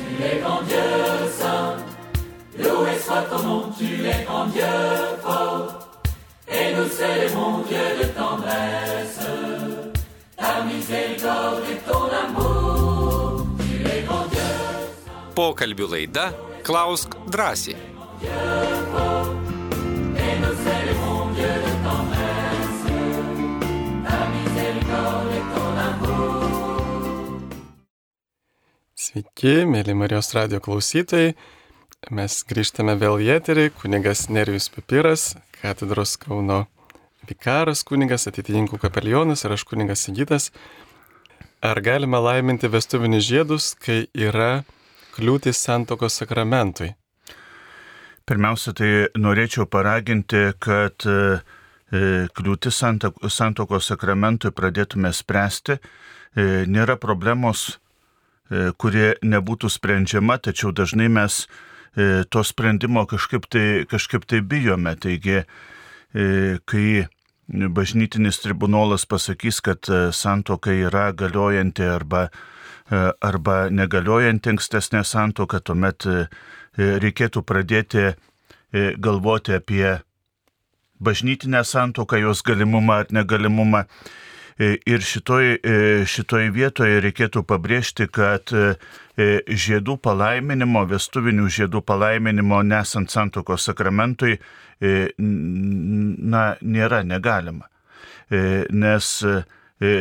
[0.00, 1.84] Tu es grand Dieu saint,
[2.64, 6.00] loué soit ton nom, tu es grand Dieu fort,
[6.48, 9.20] et nous célébrons Dieu de tendresse,
[10.34, 12.89] ta miséricorde et ton amour.
[15.40, 16.26] Pokalbių laida
[16.66, 17.72] Klausk drąsiai.
[28.92, 31.30] Sveiki, mėly Marijos radio klausytojai.
[32.12, 33.64] Mes grįžtame vėl į eterį.
[33.80, 35.24] Kunigas Nerijus Papiras,
[35.62, 36.66] katedros Kauno
[37.30, 40.50] vikaras, kunigas, ateitininkų kapelionas ir aš kunigas Sigitas.
[41.64, 44.66] Ar galime laiminti vestuvinius žiedus, kai yra
[45.20, 46.94] kliūtis santokos sakramentui?
[48.28, 48.90] Pirmiausia, tai
[49.20, 51.40] norėčiau paraginti, kad e,
[52.36, 55.80] kliūtis santokos sakramentui pradėtume spręsti,
[56.70, 57.80] nėra problemos,
[58.78, 61.40] kurie nebūtų sprendžiama, tačiau dažnai mes
[62.30, 64.94] to sprendimo kažkaip tai, kažkaip tai bijome.
[64.94, 65.40] Taigi,
[66.70, 66.86] kai
[67.50, 72.28] bažnytinis tribunolas pasakys, kad santoka yra galiojanti arba,
[72.90, 76.06] arba negaliojanti ankstesnė santoka, tuomet
[76.76, 78.08] reikėtų pradėti
[78.98, 80.00] galvoti apie
[81.00, 83.84] bažnytinę santoką, jos galimumą ar negalimumą.
[84.60, 88.74] E, ir šitoj, e, šitoj vietoje reikėtų pabrėžti, kad e,
[89.48, 94.38] žiedų palaiminimo, vestuvinių žiedų palaiminimo nesant santokos sakramentui,
[94.80, 97.66] na, nėra negalima.
[98.30, 99.08] Nes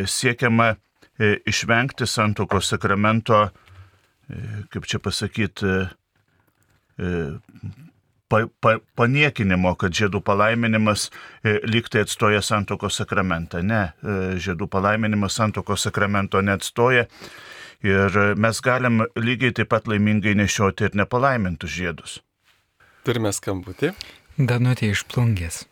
[0.08, 0.70] siekiama
[1.20, 3.50] išvengti santokos sakramento,
[4.72, 5.74] kaip čia pasakyti,
[8.30, 13.64] pa, pa, paniekinimo, kad žiedų palaiminimas e, liktai atstoja santokos sakramentą.
[13.66, 17.08] Ne, e, žiedų palaiminimas santokos sakramento neatstoja.
[17.86, 22.18] Ir mes galim lygiai taip pat laimingai nešioti ir nepalaimintus žiedus.
[23.08, 23.94] Turime skambutį.
[24.36, 25.64] Danutė iš plungės.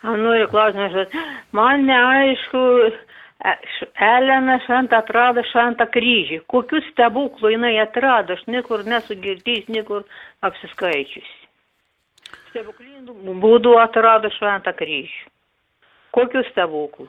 [0.00, 1.12] Noriu klausimas,
[1.52, 2.92] man neaišku, e,
[3.40, 6.42] Elena šventą atrado šventą kryžį.
[6.50, 10.04] Kokius stebuklų jinai atrado, aš niekur nesu girdėjęs, niekur
[10.44, 11.30] apsiskaičius
[12.50, 15.30] stebuklingų būdų atrado šventą kryžių.
[16.14, 17.06] Kokius stebuklų?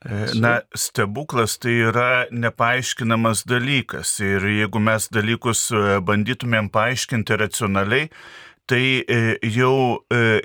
[0.00, 8.08] E, na, stebuklas tai yra nepaaiškinamas dalykas ir jeigu mes dalykus e, bandytumėm paaiškinti racionaliai,
[8.70, 9.18] tai e,
[9.50, 9.74] jau,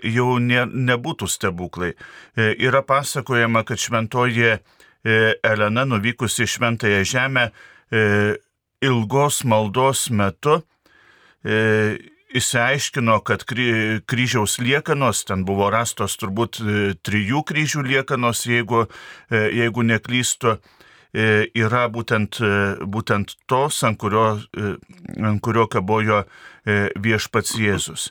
[0.02, 1.94] jau ne, nebūtų stebuklai.
[2.36, 4.58] Yra pasakojama, kad šventoji
[5.06, 7.46] Elena nuvykusi į šventąją žemę
[8.86, 10.58] ilgos maldos metu
[12.36, 18.86] išsiaiškino, kad kry, kryžiaus liekanos, ten buvo rastos turbūt e, trijų kryžių liekanos, jeigu,
[19.30, 20.75] e, jeigu neklystu, e,
[21.16, 22.42] yra būtent,
[22.92, 24.26] būtent tos, ant kurio,
[25.16, 26.26] ant kurio kabojo
[27.00, 28.10] viešpats Jėzus.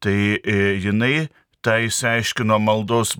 [0.00, 1.28] Tai jinai
[1.60, 3.12] tą išsiaiškino maldos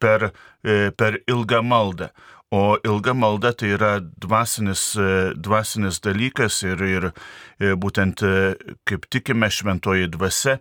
[0.00, 0.30] per,
[0.62, 2.08] per ilgą maldą.
[2.50, 8.34] O ilga malda tai yra dvasinis, e, dvasinis dalykas ir, ir e, būtent e,
[8.86, 10.60] kaip tikime šventoji dvasia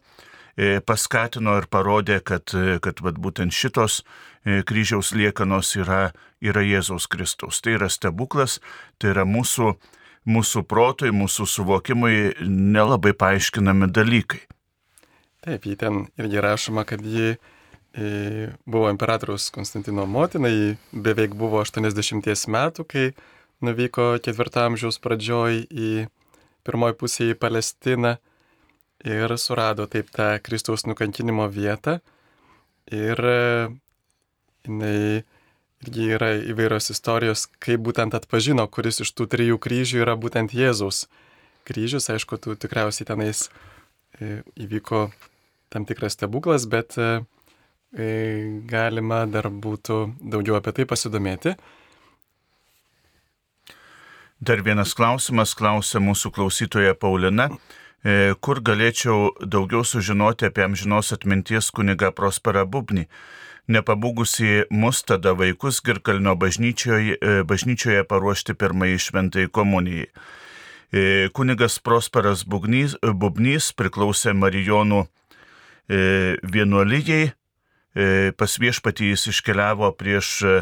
[0.87, 4.03] paskatino ir parodė, kad, kad vat, būtent šitos
[4.45, 7.59] kryžiaus liekanos yra, yra Jėzaus Kristaus.
[7.61, 8.59] Tai yra stebuklas,
[9.01, 9.73] tai yra mūsų,
[10.29, 12.15] mūsų protui, mūsų suvokimui
[12.47, 14.45] nelabai paaiškinami dalykai.
[15.45, 17.35] Taip, jį ten irgi rašoma, kad jį
[18.65, 23.05] buvo imperatoriaus Konstantino motina, ji beveik buvo 80 metų, kai
[23.63, 25.91] nuvyko ketvirtą amžiaus pradžioj į
[26.67, 28.17] pirmoji pusė į Palestiną
[29.05, 31.99] ir surado taip tą Kristaus nukankinimo vietą.
[32.93, 33.21] Ir
[34.65, 35.23] jinai
[35.85, 41.05] irgi yra įvairios istorijos, kaip būtent atpažino, kuris iš tų trijų kryžių yra būtent Jėzaus
[41.65, 42.09] kryžius.
[42.13, 43.47] Aišku, tu tikriausiai tenais
[44.21, 45.07] įvyko
[45.73, 46.97] tam tikras stebuklas, bet
[47.95, 51.53] E, galima dar būtų daugiau apie tai pasidomėti.
[54.45, 57.47] Dar vienas klausimas klausia mūsų klausytoja Paulina.
[58.05, 63.07] E, kur galėčiau daugiau sužinoti apie amžinos atminties kuniga Prosperą Bubnį?
[63.67, 70.11] Nepabūgusi mus tada vaikus Girkalnio bažnyčioje, e, bažnyčioje paruošti pirmąjį šventai komunijai.
[71.35, 75.01] Kunigas Prosperas Bubnys, Bubnys priklausė Marijonų
[75.89, 77.33] vienuolyjei
[77.95, 80.55] E, pas viešpatį jis iškeliavo prieš e,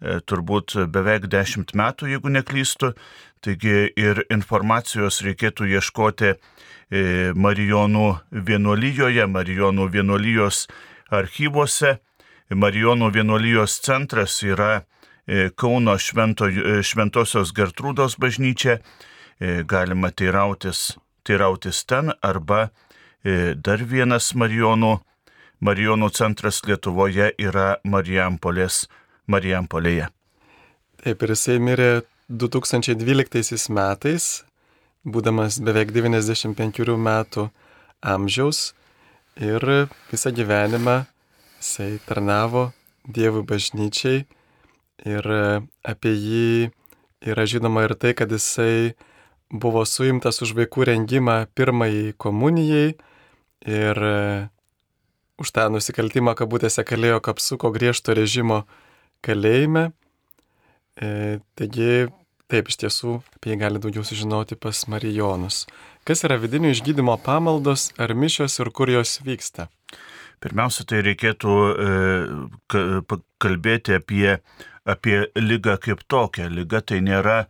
[0.00, 2.94] turbūt beveik dešimt metų, jeigu neklystu.
[3.40, 6.36] Taigi ir informacijos reikėtų ieškoti e,
[7.32, 10.66] Marijonų vienuolyjoje, Marijonų vienuolijos
[11.10, 11.98] archyvuose.
[12.50, 14.82] Marijonų vienuolijos centras yra
[15.54, 16.48] Kauno švento,
[16.82, 18.80] Šventosios Gertrūdos bažnyčia.
[19.70, 22.72] Galima teirautis, teirautis ten arba
[23.22, 24.96] dar vienas Marijonų
[25.60, 28.86] Marijonų centras Lietuvoje yra Marijampolės,
[29.30, 30.08] Marijampolėje.
[31.00, 31.90] Taip ir jisai mirė
[32.28, 34.26] 2012 metais,
[35.04, 37.46] būdamas beveik 95 metų
[38.02, 38.74] amžiaus
[39.40, 39.64] ir
[40.10, 41.00] visą gyvenimą
[41.60, 42.70] jisai tarnavo
[43.10, 44.26] Dievų bažnyčiai
[45.08, 45.26] ir
[45.88, 46.70] apie jį
[47.32, 48.92] yra žinoma ir tai, kad jisai
[49.50, 52.92] buvo suimtas už vaikų rengimą pirmajai komunijai
[53.66, 54.02] ir
[55.40, 58.62] už tą nusikaltimą kabutėse kalėjo kapsuko griežto režimo
[59.26, 59.90] kalėjime.
[61.00, 62.08] E, taigi,
[62.50, 65.64] taip iš tiesų apie jį gali daugiau sužinoti pas Marijonus.
[66.08, 69.68] Kas yra vidinio išgydymo pamaldos ar mišios ir kur jos vyksta?
[70.40, 71.54] Pirmiausia, tai reikėtų
[73.44, 74.38] kalbėti apie,
[74.88, 76.48] apie lygą kaip tokią.
[76.48, 77.42] Lyga tai nėra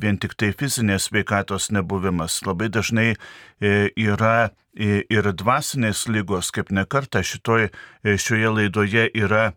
[0.00, 2.38] vien tik tai fizinės veikatos nebuvimas.
[2.48, 3.10] Labai dažnai
[3.60, 7.68] yra ir dvasinės lygos, kaip nekarta šitoj,
[8.04, 9.50] šioje laidoje yra,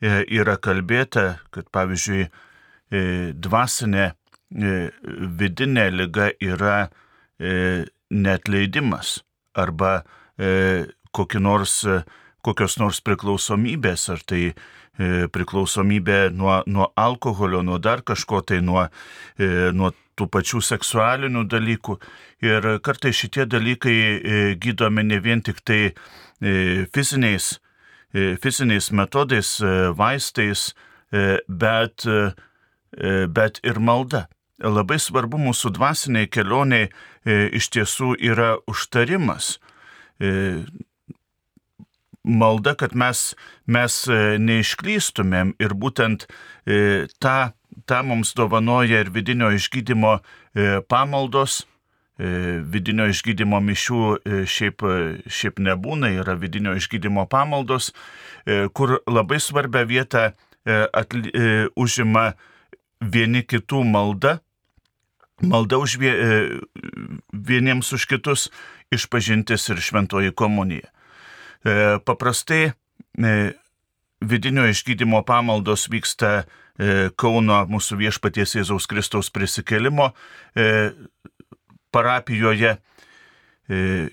[0.00, 2.30] yra kalbėta, kad pavyzdžiui,
[3.36, 4.10] dvasinė
[4.50, 6.88] vidinė lyga yra
[8.10, 9.20] netleidimas
[9.54, 10.02] arba
[11.38, 11.74] nors,
[12.42, 14.54] kokios nors priklausomybės, ar tai
[15.32, 18.88] priklausomybė nuo, nuo alkoholio, nuo dar kažko, tai nuo,
[19.38, 21.96] nuo tų pačių seksualinių dalykų.
[22.44, 25.92] Ir kartai šitie dalykai gydomi ne vien tik tai
[26.40, 27.60] fiziniais,
[28.12, 29.56] fiziniais metodais,
[29.96, 30.70] vaistais,
[31.48, 32.06] bet,
[33.38, 34.26] bet ir malda.
[34.60, 36.90] Labai svarbu mūsų dvasiniai kelioniai
[37.56, 39.54] iš tiesų yra užtarimas
[42.24, 43.34] malda, kad mes,
[43.66, 43.96] mes
[44.40, 46.26] neišklystumėm ir būtent
[47.22, 47.36] tą,
[47.88, 50.18] tą mums dovanoja ir vidinio išgydymo
[50.88, 51.64] pamaldos.
[52.20, 54.00] Vidinio išgydymo mišių
[54.44, 54.84] šiaip,
[55.24, 57.94] šiaip nebūna, yra vidinio išgydymo pamaldos,
[58.76, 60.24] kur labai svarbia vieta
[60.92, 61.32] atli,
[61.80, 62.34] užima
[63.00, 64.36] vieni kitų malda,
[65.40, 66.12] malda už vie,
[67.32, 68.50] vieniems už kitus,
[68.92, 70.90] išpažintis ir šventoji komunija.
[71.64, 73.52] E, paprastai e,
[74.20, 80.10] vidinio išgydymo pamaldos vyksta e, Kauno mūsų viešpaties Jėzaus Kristaus prisikelimo
[81.92, 82.76] parapijoje.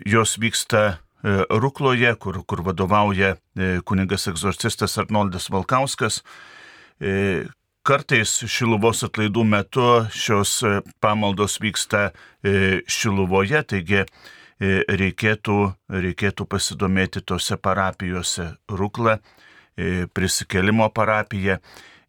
[0.06, 1.00] Jos vyksta
[1.50, 3.36] Rukloje, kur, kur vadovauja
[3.90, 6.20] kunigas egzorcistas Arnoldas Valkauskas.
[7.88, 10.60] Kartais Šiluvos atlaidų metu šios
[11.02, 12.12] pamaldos vyksta
[12.86, 14.06] Šiluvoje, taigi
[14.58, 15.58] E, reikėtų,
[15.94, 19.20] reikėtų pasidomėti tose parapijose Rukla,
[19.78, 21.60] e, prisikelimo parapija.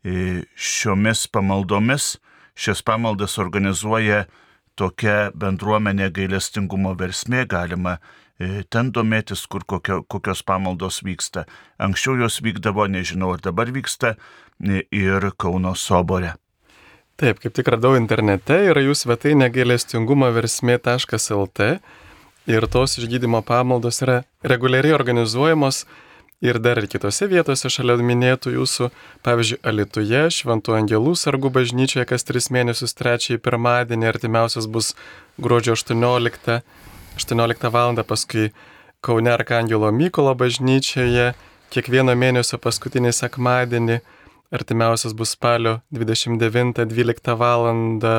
[0.00, 2.14] E, šiomis pamaldomis
[2.56, 4.24] šias pamaldas organizuoja
[4.78, 7.98] tokia bendruomenė gailestingumo versmė, galima
[8.70, 11.44] ten domėtis, kur kokio, kokios pamaldos vyksta.
[11.82, 14.14] Anksčiau jos vykdavo, nežinau, ar dabar vyksta
[14.62, 16.36] ir Kauno sobore.
[17.18, 21.64] Taip, kaip tik radau internete, yra jų svetainė gailestingumo versmė.lt
[22.48, 25.82] ir tos išgydymo pamaldos yra reguliariai organizuojamos
[26.44, 28.90] ir dar ir kitose vietose šalia minėtų jūsų,
[29.26, 34.94] pavyzdžiui, Alituje, Šventų Angelų sargų bažnyčioje, kas tris mėnesius trečiąjį pirmadienį, artimiausias bus
[35.38, 36.60] gruodžio 18,
[37.18, 37.98] 18 val.
[38.04, 38.52] paskui
[39.00, 41.34] Kaune Arkangelo Mykolo bažnyčioje,
[41.70, 44.00] kiekvieno mėnesio paskutinį sekmadienį,
[44.50, 47.70] artimiausias bus spalio 29-12 val.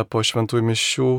[0.10, 1.12] po šventųjų mišių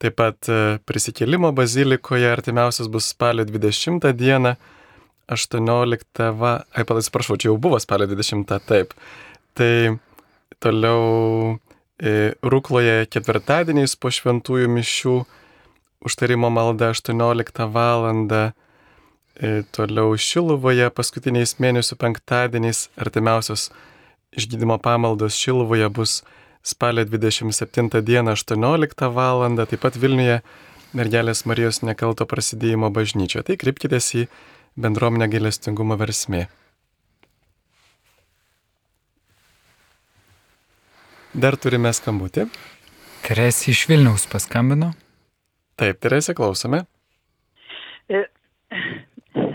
[0.00, 4.54] Taip pat e, prisikėlimo bazilikoje artimiausias bus spalio 20 dieną,
[5.30, 6.54] 18 va...
[6.74, 8.94] Ai, palai, prašau, čia jau buvo spalio 20, taip.
[9.58, 9.98] Tai
[10.62, 11.02] toliau
[12.02, 15.14] e, Rūkloje ketvirtadieniais po šventųjų mišių
[16.06, 18.08] užtarimo malda 18 val.
[19.40, 23.70] E, toliau Šiluvoje paskutiniais mėnesių penktadieniais artimiausios
[24.36, 26.20] išgydymo pamaldos Šiluvoje bus
[26.62, 29.46] spalio 27 dieną 18 val.
[29.66, 30.42] taip pat Vilniuje
[30.92, 33.46] mergelės Marijos nekalto prasidėjimo bažnyčioje.
[33.46, 34.26] Tai krypkitės į
[34.82, 36.46] bendruomenę gailestingumo versmė.
[41.30, 42.48] Dar turime skambutį.
[43.26, 44.90] Teresė iš Vilniaus paskambino.
[45.78, 46.82] Taip, Teresė, klausome.
[48.10, 48.24] E,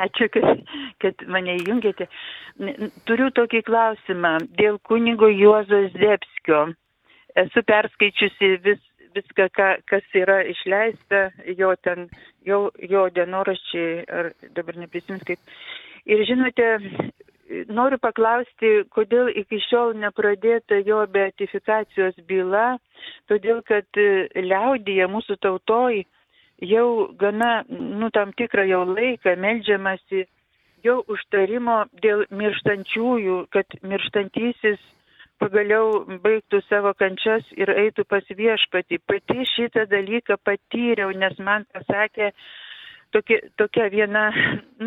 [0.08, 0.64] ačiū, kad,
[1.04, 2.08] kad mane įjungėte.
[3.10, 6.64] Turiu tokį klausimą dėl kunigo Juozo Zdebskio
[7.36, 8.82] esu perskaičiusi vis,
[9.16, 11.28] viską, ką, kas yra išleista,
[11.60, 12.08] jo ten,
[12.46, 15.40] jo, jo dienoraščiai, ar dabar neprisimins kaip.
[16.06, 16.68] Ir žinote,
[17.74, 22.76] noriu paklausti, kodėl iki šiol nepradėta jo beatifikacijos byla,
[23.30, 24.02] todėl kad
[24.36, 26.04] liaudyje mūsų tautoj
[26.62, 26.88] jau
[27.20, 30.26] gana, nu, tam tikrą jau laiką melžiamasi
[30.86, 34.82] jo užtarimo dėl mirštančiųjų, kad mirštantysis
[35.42, 39.02] pagaliau baigtų savo kančias ir eitų pas viešpatį.
[39.08, 42.32] Pati šitą dalyką patyriau, nes man pasakė
[43.16, 44.26] tokia, tokia viena,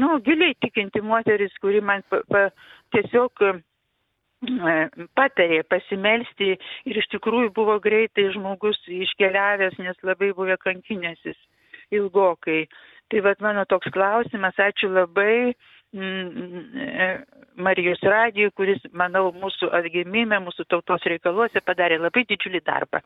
[0.00, 2.44] nu, giliai tikinti moteris, kuri man pa, pa,
[2.94, 3.54] tiesiog e,
[5.18, 6.54] patarė pasimelsti
[6.88, 11.38] ir iš tikrųjų buvo greitai žmogus iškeliavęs, nes labai buvo kankinėsis
[11.94, 12.66] ilgokai.
[13.08, 15.54] Tai vad mano toks klausimas, ačiū labai
[17.58, 23.00] Marijos radijui, kuris, manau, mūsų atgimime, mūsų tautos reikaluose padarė labai didžiulį darbą.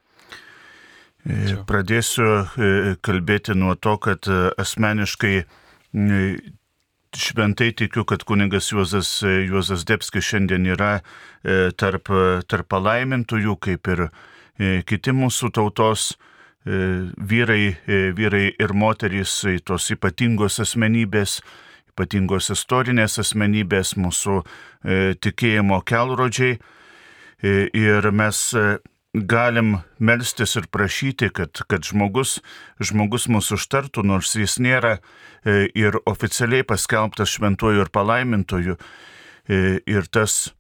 [1.23, 5.37] E, pradėsiu e, kalbėti nuo to, kad e, asmeniškai
[7.23, 11.03] šventai tikiu, kad kuningas Juozas, Juozas Debskis šiandien yra
[11.77, 12.09] tarp,
[12.49, 14.07] tarp palaimintųjų, kaip ir
[14.89, 16.15] kiti mūsų tautos
[16.65, 17.75] vyrai,
[18.17, 19.35] vyrai ir moterys,
[19.69, 21.43] tos ypatingos asmenybės,
[21.93, 24.41] ypatingos istorinės asmenybės, mūsų
[25.23, 26.57] tikėjimo kelrodžiai.
[27.43, 28.39] Ir mes
[29.15, 32.41] galim melstis ir prašyti, kad, kad žmogus,
[32.81, 34.97] žmogus mūsų užtartų, nors jis nėra
[35.45, 38.79] e, ir oficialiai paskelbtas šventuoju ir palaimintoju.
[39.49, 40.55] E, ir tas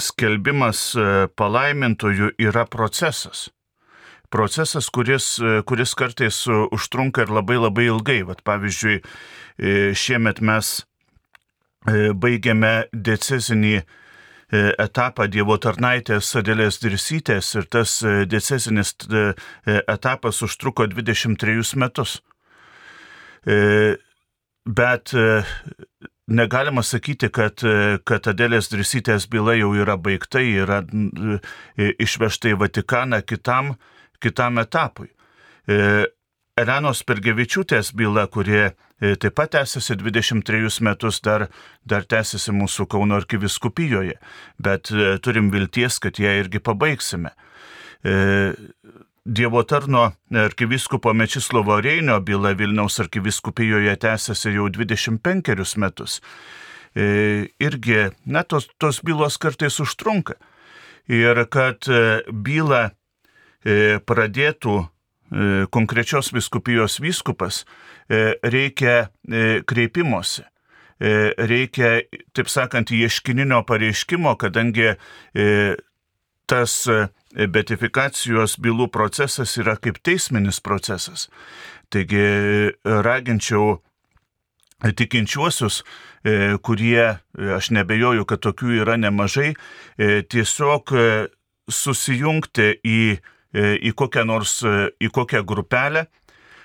[0.00, 3.50] skelbimas e, palaimintoju yra procesas.
[4.30, 8.20] Procesas, kuris, kuris kartais užtrunka ir labai labai ilgai.
[8.28, 9.00] Vat, pavyzdžiui,
[9.60, 10.68] šiemet mes
[12.20, 13.80] baigiame decezinį
[14.50, 19.28] E, etapą Dievo tarnaitės Adėlės Dirsytės ir tas e, decesinis e,
[19.86, 22.18] etapas užtruko 23 metus.
[24.80, 25.14] Bet
[26.28, 27.62] negalima sakyti, kad,
[28.04, 30.82] kad Adėlės Dirsytės byla jau yra baigta, yra
[32.04, 33.72] išvežta į Vatikaną kitam,
[34.20, 35.08] kitam etapui.
[36.58, 38.70] Elenos Pergevičiūtės byla, kurie
[39.00, 41.46] E, taip pat tęsiasi 23 metus, dar,
[41.88, 44.18] dar tęsiasi mūsų Kauno arkiviskupijoje,
[44.60, 47.32] bet e, turim vilties, kad ją irgi pabaigsime.
[48.04, 48.52] E,
[49.30, 56.20] Dievo tarno arkiviskupo Mečislovo Reinio byla Vilniaus arkiviskupijoje tęsiasi jau 25 metus.
[56.96, 60.34] Irgi, na, tos, tos bylos kartais užtrunka.
[61.06, 61.84] Ir kad
[62.32, 62.88] bylą
[64.08, 64.80] pradėtų
[65.70, 67.64] konkrečios viskupijos vyskupas,
[68.10, 70.42] E, reikia e, kreipimosi
[70.98, 71.10] e,
[71.46, 72.00] reikia,
[72.34, 74.88] taip sakant, ieškininio pareiškimo, kadangi
[76.50, 76.74] tas
[77.54, 81.28] betifikacijos bylų procesas yra kaip teisminis procesas.
[81.94, 82.24] Taigi
[82.82, 83.78] raginčiau
[84.82, 85.84] tikinčiuosius,
[86.66, 87.06] kurie,
[87.56, 89.52] aš nebejoju, kad tokių yra nemažai,
[89.96, 90.92] tiesiog
[91.70, 93.00] susijungti į,
[93.54, 94.60] į kokią nors,
[95.00, 96.06] į kokią grupelę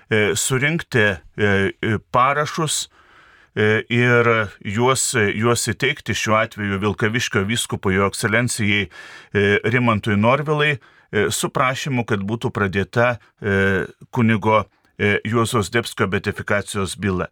[0.10, 2.90] E, surinkti e, e, parašus
[3.56, 4.28] ir
[4.68, 8.90] juos, juos įteikti šiuo atveju Vilkaviškio vyskupo jo ekscelencijai
[9.72, 10.74] Rimantui Norvilai
[11.32, 13.14] su prašymu, kad būtų pradėta
[14.12, 14.66] kunigo
[15.24, 17.30] Juozos Debskio betifikacijos byla.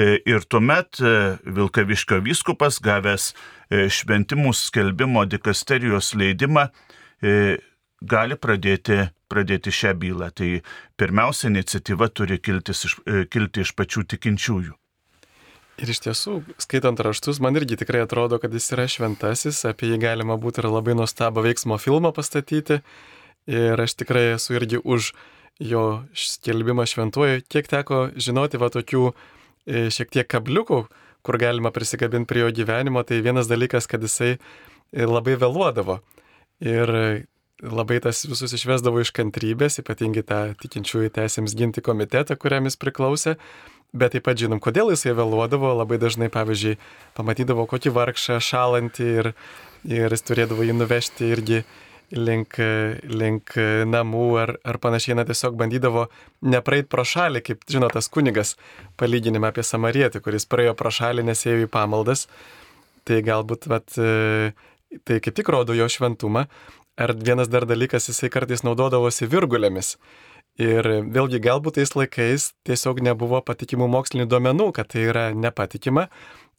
[0.00, 0.96] Ir tuomet
[1.44, 3.34] Vilkaviškio vyskupas, gavęs
[3.68, 6.70] šventimų skelbimo dikasterijos leidimą,
[8.02, 10.30] gali pradėti, pradėti šią bylą.
[10.36, 10.50] Tai
[11.00, 14.74] pirmiausia, iniciatyva turi iš, e, kilti iš pačių tikinčiųjų.
[15.76, 19.98] Ir iš tiesų, skaitant raštus, man irgi tikrai atrodo, kad jis yra šventasis, apie jį
[20.00, 22.80] galima būtų ir labai nuostabą veiksmo filmą pastatyti.
[23.46, 25.12] Ir aš tikrai esu irgi už
[25.60, 27.44] jo skelbimą šventuoju.
[27.48, 30.80] Kiek teko žinoti va tokių e, šiek tiek kabliukų,
[31.22, 34.38] kur galima prisikabinti prie jo gyvenimo, tai vienas dalykas, kad jisai e,
[35.04, 36.00] labai vėluodavo.
[36.64, 36.96] Ir
[37.62, 43.36] labai tas visus išvesdavo iš kantrybės, ypatingai tą tikinčiųjų teisėms ginti komitetą, kuriam jis priklausė.
[43.96, 46.76] Bet taip pat žinom, kodėl jisai vėluodavo, labai dažnai, pavyzdžiui,
[47.16, 49.32] pamatydavo kokį vargšą šalantį ir,
[49.88, 51.62] ir jis turėdavo jį nuvežti irgi
[52.12, 52.58] link,
[53.08, 53.54] link
[53.88, 56.06] namų ar, ar panašiai, na tiesiog bandydavo
[56.44, 58.56] nepraeit pro šalį, kaip žino tas kunigas
[59.00, 62.26] palyginime apie samarietį, kuris praėjo pro šalį, nesėjo į pamaldas.
[63.06, 66.48] Tai galbūt, vat, tai kaip tik rodo jo šventumą.
[66.96, 69.96] Ar vienas dar dalykas, jisai kartais naudodavosi virgulėmis.
[70.56, 76.06] Ir vėlgi galbūt tais laikais tiesiog nebuvo patikimų mokslinių duomenų, kad tai yra nepatikima,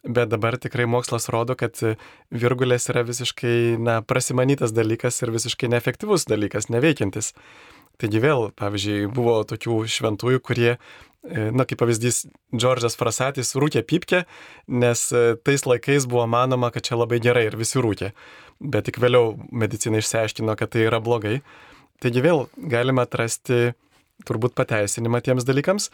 [0.06, 1.82] bet dabar tikrai mokslas rodo, kad
[2.30, 7.34] virgulės yra visiškai na, prasimanytas dalykas ir visiškai neefektyvus dalykas, neveikiantis.
[7.98, 14.28] Taigi vėl, pavyzdžiui, buvo tokių šventųjų, kurie, e, na kaip pavyzdys, Džordžas Frasatis rūkė pipkę,
[14.70, 18.14] nes e, tais laikais buvo manoma, kad čia labai gerai ir visi rūkė
[18.60, 21.42] bet tik vėliau medicina išsiaiškino, kad tai yra blogai.
[22.04, 23.74] Taigi vėl galime atrasti
[24.28, 25.90] turbūt pateisinimą tiems dalykams,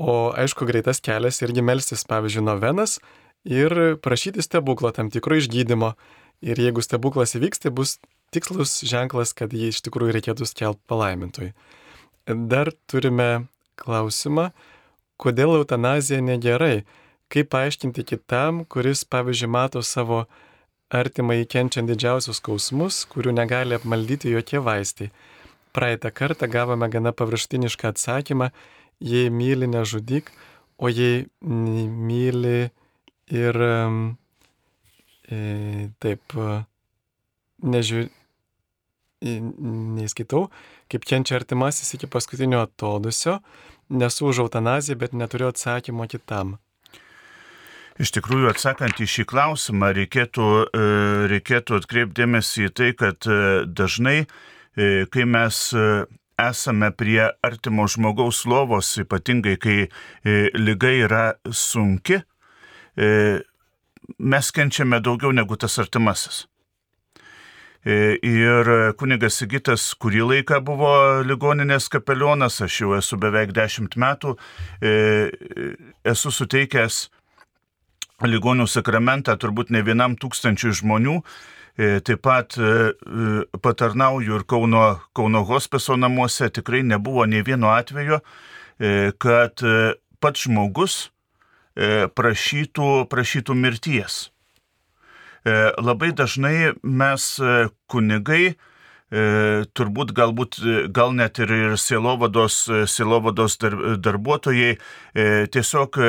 [0.00, 2.98] o aišku, greitas kelias irgi melstis, pavyzdžiui, novenas
[3.44, 5.94] ir prašyti stebuklo tam tikro išgydymo.
[6.42, 8.00] Ir jeigu stebuklas įvyks, tai bus
[8.34, 11.52] tikslus ženklas, kad jį iš tikrųjų reikėtų skelbti palaimintui.
[12.26, 13.46] Dar turime
[13.78, 14.50] klausimą,
[15.22, 16.82] kodėl eutanazija negerai,
[17.32, 20.24] kaip paaiškinti kitam, kuris, pavyzdžiui, mato savo
[20.92, 25.10] artimai kenčiant didžiausius skausmus, kurių negali apmaldyti jokie vaistai.
[25.72, 28.50] Praeitą kartą gavome gana paviršutinišką atsakymą,
[29.00, 30.28] jei myli nežudyk,
[30.78, 32.70] o jei myli
[33.32, 33.76] ir e,
[36.02, 36.36] taip
[37.62, 38.10] nežiūrė,
[39.22, 40.48] neįskaitau,
[40.90, 43.38] kaip kenčia artimasis iki paskutinio atodusio,
[43.88, 46.56] nesu už eutanaziją, bet neturiu atsakymo kitam.
[48.00, 50.84] Iš tikrųjų, atsakant į šį klausimą, reikėtų, e,
[51.32, 55.60] reikėtų atkreipdėmėsi į tai, kad e, dažnai, e, kai mes
[56.40, 59.76] esame prie artimo žmogaus lovos, ypatingai kai
[60.56, 62.16] lyga yra sunki,
[64.18, 66.46] mes kenčiame daugiau negu tas artimasis.
[67.84, 74.34] Ir kunigas Sigitas kurį laiką buvo ligoninės kapelionas, aš jau esu beveik dešimt metų,
[74.82, 77.04] esu suteikęs
[78.28, 81.20] ligonių sakramentą turbūt ne vienam tūkstančiui žmonių.
[81.76, 82.62] E, taip pat e,
[82.92, 88.20] e, patarnauju ir Kauno, Kauno hospiso namuose tikrai nebuvo nei vieno atvejo,
[89.22, 89.62] kad
[90.18, 90.94] pats žmogus
[92.18, 94.16] prašytų, prašytų mirties.
[95.46, 97.26] Labai dažnai mes
[97.86, 98.56] kunigai,
[99.12, 100.58] turbūt galbūt,
[100.90, 104.74] gal net ir, ir silovados, silovados darbuotojai
[105.54, 106.00] tiesiog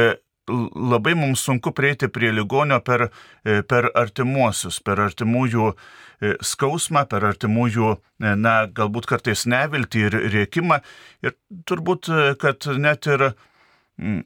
[0.48, 3.10] labai mums sunku prieiti prie ligonio per,
[3.44, 10.20] e, per artimuosius, per artimųjų e, skausmą, per artimųjų, e, na, galbūt kartais neviltį ir
[10.36, 10.82] rėkimą.
[11.24, 11.38] Ir
[11.70, 12.12] turbūt,
[12.42, 13.32] kad net ir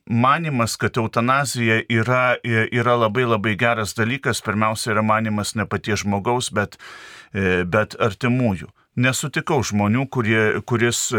[0.07, 6.49] manimas, kad eutanazija yra, yra labai labai geras dalykas, pirmiausia yra manimas ne paties žmogaus,
[6.55, 6.79] bet,
[7.67, 11.11] bet artimųjų nesutikau žmonių, kurie, kuris,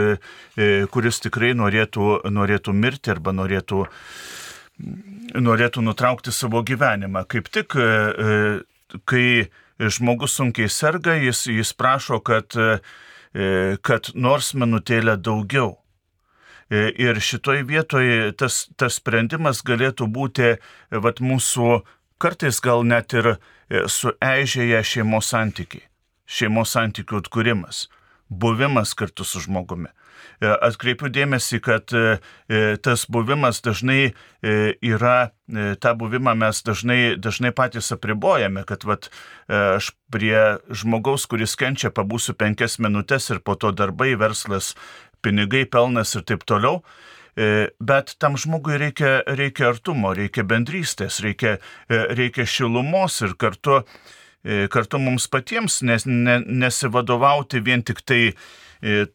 [0.91, 3.85] kuris tikrai norėtų, norėtų mirti arba norėtų
[4.79, 7.25] norėtų nutraukti savo gyvenimą.
[7.29, 9.49] Kaip tik, e, e, kai
[9.79, 15.79] žmogus sunkiai serga, jis, jis prašo, kad, e, kad nors minutėlę daugiau.
[16.69, 20.51] Ir šitoj vietoje tas, tas sprendimas galėtų būti
[20.93, 21.79] vat, mūsų
[22.21, 23.39] kartais gal net ir
[23.73, 25.87] sueižėję šeimos santykiai,
[26.29, 27.87] šeimos santykių atkūrimas,
[28.29, 29.89] buvimas kartu su žmogumi.
[30.39, 35.33] E, atkreipiu dėmesį, kad e, e, tas buvimas dažnai yra,
[35.83, 39.09] tą buvimą mes dažnai, dažnai patys apribojame, kad vat,
[39.51, 44.77] aš prie žmogaus, kuris kenčia, pabūsiu penkias minutės ir po to darbai, verslas,
[45.27, 46.85] pinigai, pelnas ir taip toliau.
[47.35, 51.57] Bet tam žmogui reikia, reikia artumo, reikia bendrystės, reikia,
[51.91, 53.81] reikia šilumos ir kartu,
[54.71, 58.23] kartu mums patiems nes, ne, nesivadovauti vien tik tai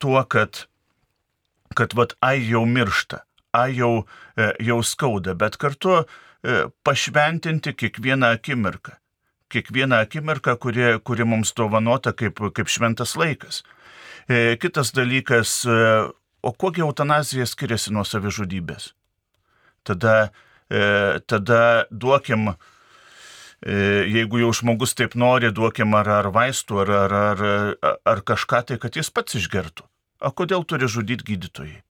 [0.03, 0.65] tuo, kad
[1.77, 3.23] kad vat ai jau miršta,
[3.53, 4.05] ai jau,
[4.37, 8.97] e, jau skauda, bet kartu e, pašventinti kiekvieną akimirką.
[9.53, 13.61] Kiekvieną akimirką, kuri, kuri mums dovanota kaip, kaip šventas laikas.
[14.25, 15.61] E, kitas dalykas,
[16.43, 18.93] o kogi eutanazija skiriasi nuo savižudybės?
[19.83, 20.31] Tada,
[21.27, 21.59] tada
[21.91, 22.53] duokim,
[23.61, 28.79] jeigu jau žmogus taip nori, duokim ar, ar vaistų, ar, ar, ar, ar kažką tai,
[28.79, 29.85] kad jis pats išgertų.
[30.23, 31.81] O kodėl turi žudyti gydytojai?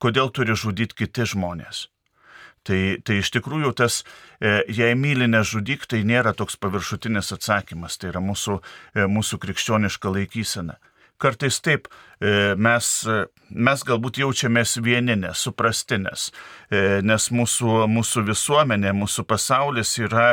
[0.00, 1.88] Kodėl turi žudyti kiti žmonės?
[2.66, 4.02] Tai, tai iš tikrųjų tas,
[4.40, 8.58] e, jei myli nežudyk, tai nėra toks paviršutinis atsakymas, tai yra mūsų,
[8.94, 10.78] e, mūsų krikščioniška laikysena.
[11.18, 11.88] Kartais taip,
[12.20, 12.88] e, mes,
[13.50, 16.28] mes galbūt jaučiamės vieni, nesuprastinės,
[17.02, 20.28] nes mūsų, mūsų visuomenė, mūsų pasaulis yra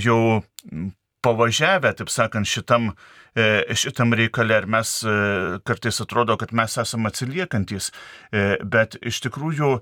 [0.00, 0.40] jau
[1.22, 2.92] pavažiavę, taip sakant, šitam,
[3.34, 5.12] E, šitam reikale ir mes e,
[5.66, 7.90] kartais atrodo, kad mes esame atsiliekantis,
[8.32, 9.80] e, bet iš tikrųjų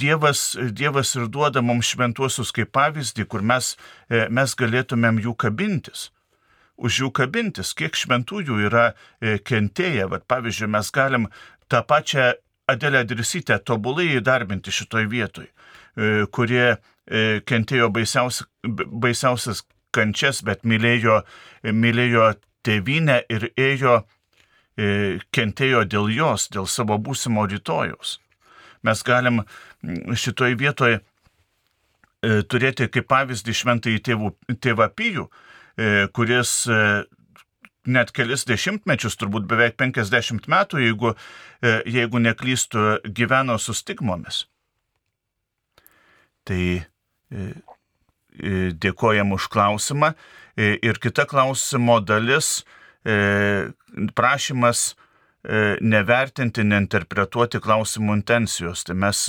[0.00, 0.40] Dievas,
[0.78, 3.72] Dievas ir duoda mums šventuosius kaip pavyzdį, kur mes,
[4.30, 6.04] mes galėtumėm jų kabintis.
[6.78, 8.84] Už jų kabintis, kiek šventųjų yra
[9.18, 10.06] kentėję.
[10.12, 11.26] Vat, pavyzdžiui, mes galim
[11.66, 12.28] tą pačią
[12.70, 15.50] Adelę Dirsytę tobulai įdarbinti šitoj vietoj,
[16.30, 16.76] kurie
[17.10, 19.64] kentėjo baisiausias, baisiausias
[19.94, 21.20] kančias, bet mylėjo,
[21.66, 22.32] mylėjo
[22.66, 24.00] tėvynę ir ėjo,
[24.76, 28.18] e, kentėjo dėl jos, dėl savo būsimo rytojus.
[28.86, 29.42] Mes galim
[30.16, 31.00] šitoj vietoje
[32.20, 34.30] turėti kaip pavyzdį šventąjį tėvų,
[34.60, 35.26] tėvą Pijų,
[35.76, 36.80] e, kuris e,
[37.88, 41.14] net kelis dešimtmečius, turbūt beveik 50 metų, jeigu,
[41.88, 42.84] jeigu neklystų,
[43.16, 44.44] gyveno su stigmomis.
[46.44, 46.89] Tai E,
[47.30, 50.14] dėkojam už klausimą.
[50.60, 52.64] Ir kita klausimo dalis
[54.14, 54.94] prašymas
[55.80, 58.82] nevertinti, neinterpretuoti klausimų intencijos.
[58.84, 59.22] Tai mes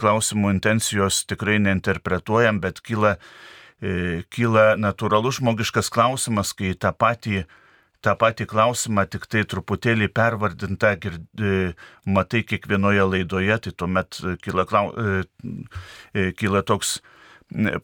[0.00, 3.18] klausimų intencijos tikrai neinterpretuojam, bet kyla,
[4.32, 7.44] kyla natūralus žmogiškas klausimas, kai tą patį
[8.02, 11.70] tą patį klausimą, tik tai truputėlį pervardintą girdi,
[12.02, 14.64] matai kiekvienoje laidoje, tai tuomet kyla,
[16.40, 16.96] kyla toks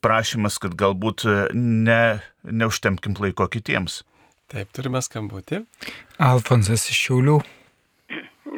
[0.03, 4.03] prašymas, kad galbūt e, ne, neužtemkim laiko kitiems.
[4.49, 5.63] Taip, turime skambutį.
[6.25, 7.39] Alfonsas iš Šiaulių.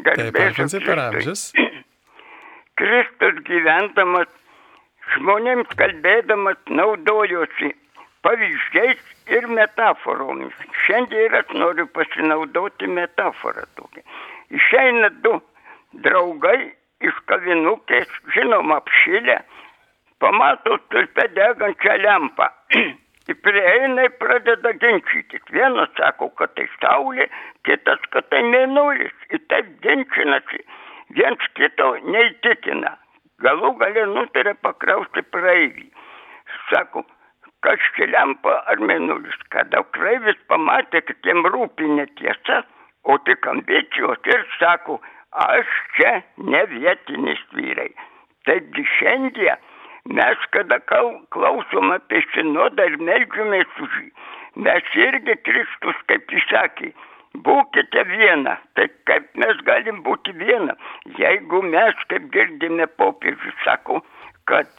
[0.07, 1.51] Taip, Alfonsai per amžius.
[2.81, 4.31] Kristus gyventamas
[5.17, 7.75] žmonėms kalbėdamas naudojosi
[8.25, 9.01] pavyzdžiais
[9.35, 10.55] ir metaforomis.
[10.85, 14.05] Šiandien aš noriu pasinaudoti metaforą tokią.
[14.57, 15.39] Išeina du
[16.05, 19.41] draugai iš kavinukės, žinoma, apšilę,
[20.21, 22.49] pamato stulpe degančią lempą.
[23.45, 25.43] Prieina ir pradeda ginčytis.
[25.55, 27.29] Vienas sako, kad tai saulė,
[27.69, 29.15] kitas, kad tai mėnulis.
[29.31, 30.65] Ir taip ginčinasi.
[31.15, 32.97] Viens kito neįtikina.
[33.45, 35.87] Galų galę nutarė pakrausti praeivį.
[36.73, 37.05] Sako,
[37.65, 39.39] kas čia lempa ar mėnulis.
[39.55, 42.65] Kada praeivis pamatė, kad jam rūpi netiesa,
[43.07, 44.99] o tik ambicijos ir sako,
[45.47, 46.19] aš čia
[46.51, 47.93] ne vietinis vyrai.
[48.49, 49.70] Taigi šiandien
[50.19, 50.79] mes, kada
[51.35, 54.09] klausom apie sinodą ir melžiamės už jį,
[54.67, 56.91] mes irgi Kristus, kaip jis sakė,
[57.47, 58.57] būkite viena.
[58.75, 60.75] Tai kaip mes galim būti viena,
[61.19, 64.01] jeigu mes, kaip girdime popiežius, sako,
[64.51, 64.71] kad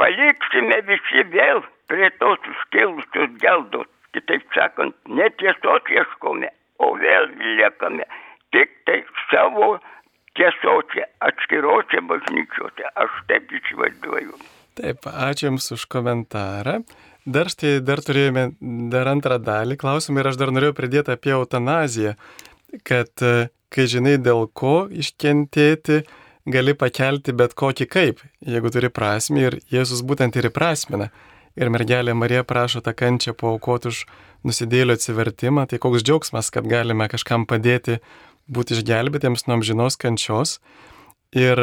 [0.00, 3.88] paliksime visi vėl prie tos užkilusios geldos.
[4.16, 6.48] Kitaip sakant, netiesos ieškome,
[6.80, 8.06] o vėl liekame
[8.54, 9.76] tik tai savo
[10.36, 12.92] tiesose, atskirose bažnyčiose.
[13.02, 14.55] Aš taip įsivaizduoju.
[14.76, 16.82] Taip, ačiū Jums už komentarą.
[17.26, 18.50] Dar štai, dar turėjome
[18.92, 22.12] dar antrą dalį klausimą ir aš dar norėjau pridėti apie eutanaziją,
[22.86, 26.04] kad e, kai žinai dėl ko iškentėti,
[26.46, 31.10] gali pakelti bet kokį kaip, jeigu turi prasme ir Jėzus būtent ir įprasmina
[31.56, 34.04] ir mergelė Marija prašo tą kančią paukoti už
[34.46, 37.98] nusidėlio atsivertimą, tai koks džiaugsmas, kad galime kažkam padėti
[38.46, 40.58] būti išgelbėtiems nuo amžinos kančios.
[41.34, 41.58] Ir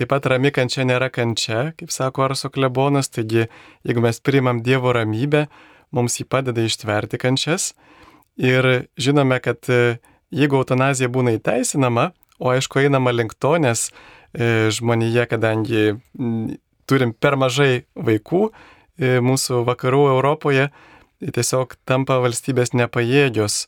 [0.00, 3.50] taip pat rami kančia nėra kančia, kaip sako Arso klebonas, taigi
[3.84, 5.44] jeigu mes priimam Dievo ramybę,
[5.92, 7.74] mums jį padeda ištverti kančias.
[8.40, 9.98] Ir žinome, kad e,
[10.32, 13.90] jeigu eutanazija būna įteisinama, o aišku einama link to, nes
[14.32, 15.84] e, žmonėje, kadangi
[16.88, 18.46] turim per mažai vaikų,
[19.00, 20.66] mūsų vakarų Europoje
[21.20, 23.62] tiesiog tampa valstybės nepajėgios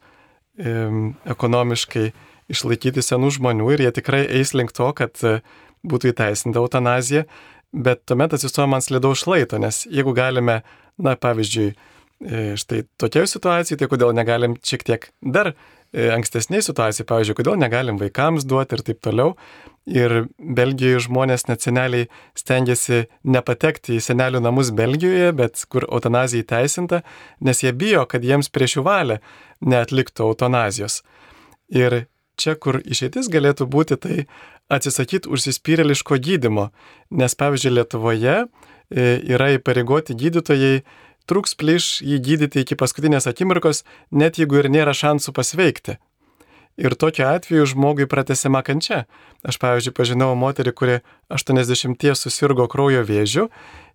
[1.33, 2.11] ekonomiškai
[2.53, 5.39] išlaikyti senų žmonių ir jie tikrai eis link to, kad e,
[5.87, 7.25] būtų įteisinta eutanazija,
[7.73, 10.61] bet tuomet atsistojama ant slidaus šlaito, nes jeigu galime,
[11.03, 17.09] na pavyzdžiui, e, štai tokioje situacijoje, tai kodėl negalim šiek tiek dar e, ankstesnėje situacijoje,
[17.09, 19.37] pavyzdžiui, kodėl negalim vaikams duoti ir taip toliau.
[19.89, 22.07] Ir Belgijoje žmonės net seneliai
[22.39, 27.01] stengiasi nepatekti į senelių namus Belgijoje, bet kur eutanazija įteisinta,
[27.43, 29.19] nes jie bijo, kad jiems prieš jų valią
[29.67, 31.01] neatliktų eutanazijos.
[31.75, 32.05] Ir
[32.39, 34.17] čia, kur išeitis galėtų būti, tai
[34.73, 36.71] atsisakyti užsispyrėliško gydimo,
[37.13, 38.47] nes pavyzdžiui Lietuvoje e,
[39.35, 40.83] yra įpareigoti gydytojai
[41.29, 45.99] truks plyš jį gydyti iki paskutinės akimirkos, net jeigu ir nėra šansų pasveikti.
[46.81, 49.05] Ir tokiu atveju žmogui pratesiama kančia.
[49.45, 50.97] Aš, pavyzdžiui, pažinau moterį, kuri
[51.29, 53.51] 80 susirgo kraujo vėžiu,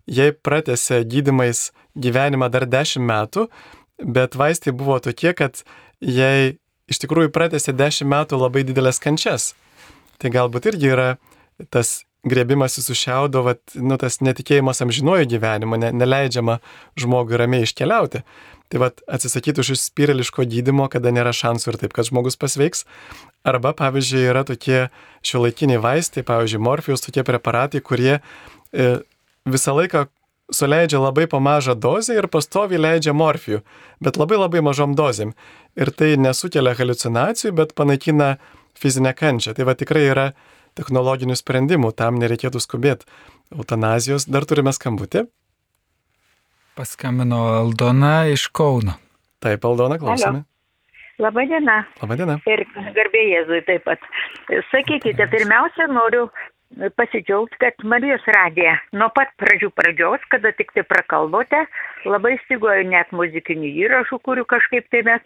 [0.06, 3.48] jai pratęsė gydimais gyvenimą dar 10 metų,
[3.98, 5.64] bet vaistai buvo tokie, kad
[5.98, 9.56] jai iš tikrųjų pratęsė 10 metų labai didelės kančias.
[10.18, 11.08] Tai galbūt irgi yra
[11.74, 16.58] tas grėbimas su šiaudo, vat, nu, tas netikėjimas amžinuoju gyvenimu, ne, neleidžiama
[16.98, 18.24] žmogui ramiai iškeliauti.
[18.68, 22.84] Tai vad atsisakyti už spirališko gydimo, kada nėra šansų ir taip, kad žmogus pasveiks.
[23.48, 24.88] Arba, pavyzdžiui, yra tokie
[25.24, 28.90] šiuolaikiniai vaistai, pavyzdžiui, morfijos, tokie preparatai, kurie e,
[29.48, 30.04] visą laiką
[30.52, 33.62] suleidžia labai pamažą dozę ir pastoviai leidžia morfijų,
[34.04, 35.32] bet labai labai mažom dozėm.
[35.78, 38.36] Ir tai nesukelia halucinacijų, bet panaikina
[38.80, 39.54] fizinę kančią.
[39.56, 40.28] Tai va tikrai yra
[40.78, 43.08] technologinių sprendimų, tam nereikėtų skubėti.
[43.54, 45.26] Eutanazijos dar turime skambutį.
[46.78, 48.94] Paskambino Aldona iš Kauno.
[49.42, 50.44] Taip, Aldona, klausome.
[51.18, 51.80] Labadiena.
[51.98, 52.36] Labadiena.
[52.46, 52.62] Ir
[52.94, 54.04] garbė Jėzui taip pat.
[54.70, 56.28] Sakykite, pirmiausia, noriu
[56.96, 61.64] pasidžiaugti, kad Marijos radija nuo pat pradžių pradžios, kada tik tai prakalbote,
[62.06, 65.24] labai stigojo net muzikinių įrašų, kurių kažkaip tai mes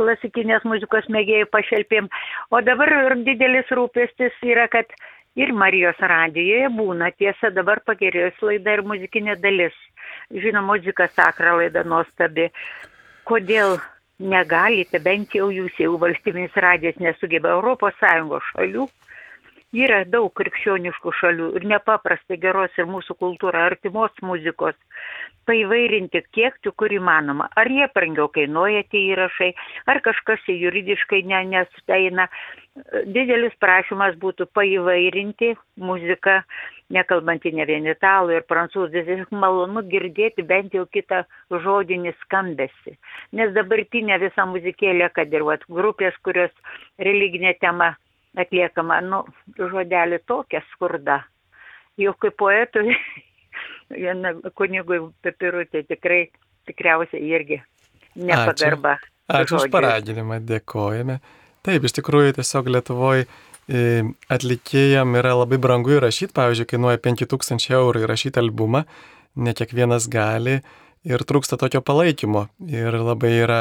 [0.00, 2.10] klasikinės muzikos mėgėjai pašelpėm.
[2.50, 2.92] O dabar
[3.22, 4.90] didelis rūpestis yra, kad
[5.38, 9.76] ir Marijos radijoje būna, tiesa, dabar pagerėjus laida ir muzikinė dalis
[10.30, 12.48] žinoma, muzika sakra laida nuostabi.
[13.28, 13.78] Kodėl
[14.20, 18.88] negalite, bent jau jūs jau valstybinis radijas nesugeba ES šalių,
[19.76, 24.74] yra daug krikščioniškų šalių ir nepaprastai geros ir mūsų kultūra artimos muzikos
[25.46, 27.48] paįvairinti kiek tik kur įmanoma.
[27.58, 29.52] Ar jie brangiau kainuoja tie įrašai,
[29.90, 32.28] ar kažkas juridiškai ne, nesuteina.
[33.14, 36.36] Didelis prašymas būtų paįvairinti muziką,
[36.94, 42.94] nekalbantį ne vien italų ir prancūzų, tiesiog malonu girdėti bent jau kitą žodinį skambesi.
[43.36, 46.54] Nes dabartinė visa muzikėlė, kad ir vat, grupės, kurios
[46.98, 47.96] religinė tema
[48.38, 49.24] atliekama, nu,
[49.58, 51.20] žodelį tokia skurda.
[52.00, 52.94] Jau kaip poetui
[54.58, 56.22] kunigui papirutė tikrai,
[56.70, 57.60] tikriausiai irgi
[58.16, 58.98] nepagarba.
[59.30, 61.20] Ačiū, Ačiū už paraginimą, dėkojame.
[61.66, 63.26] Taip, iš tikrųjų tiesiog Lietuvoje
[63.70, 68.84] atlikėjam yra labai brangu įrašyti, pavyzdžiui, kainuoja 5000 eurų įrašyti albumą,
[69.38, 70.58] ne kiekvienas gali
[71.06, 72.48] ir trūksta tokio palaikymo.
[72.66, 73.60] Ir labai yra,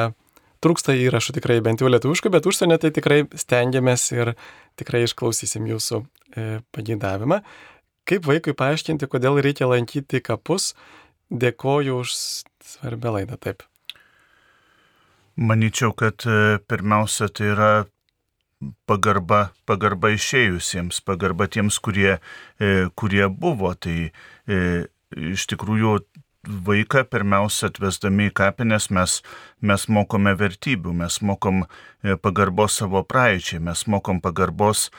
[0.63, 4.33] trūksta įrašų tikrai bent jau lietuviškų, bet užsienio tai tikrai stengiamės ir
[4.79, 7.41] tikrai išklausysim jūsų e, pagėdavimą.
[8.09, 10.73] Kaip vaikui paaiškinti, kodėl reikia lankyti kapus,
[11.29, 12.15] dėkoju už
[12.65, 13.37] svarbią laidą.
[13.37, 13.63] Taip.
[15.39, 17.71] Maničiau, kad e, pirmiausia tai yra
[18.89, 22.17] pagarba, pagarba išėjusiems, pagarba tiems, kurie,
[22.59, 23.71] e, kurie buvo.
[23.75, 24.59] Tai e,
[25.15, 25.99] iš tikrųjų
[26.49, 29.19] vaiką pirmiausia atvesdami į kapines mes,
[29.61, 34.89] mes mokome vertybių, mes mokom e, pagarbos savo praeičiai, mes mokom pagarbos,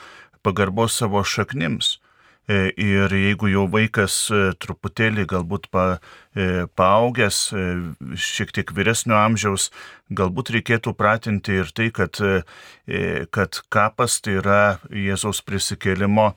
[0.45, 1.97] pagarbos savo šaknims.
[2.49, 5.85] E, ir jeigu jau vaikas e, truputėlį galbūt pa,
[6.79, 7.37] paaugęs,
[8.15, 9.69] šiek tiek vyresnio amžiaus,
[10.09, 12.15] galbūt reikėtų pratinti ir tai, kad,
[13.35, 16.31] kad kapas tai yra Jėzaus prisikėlimo,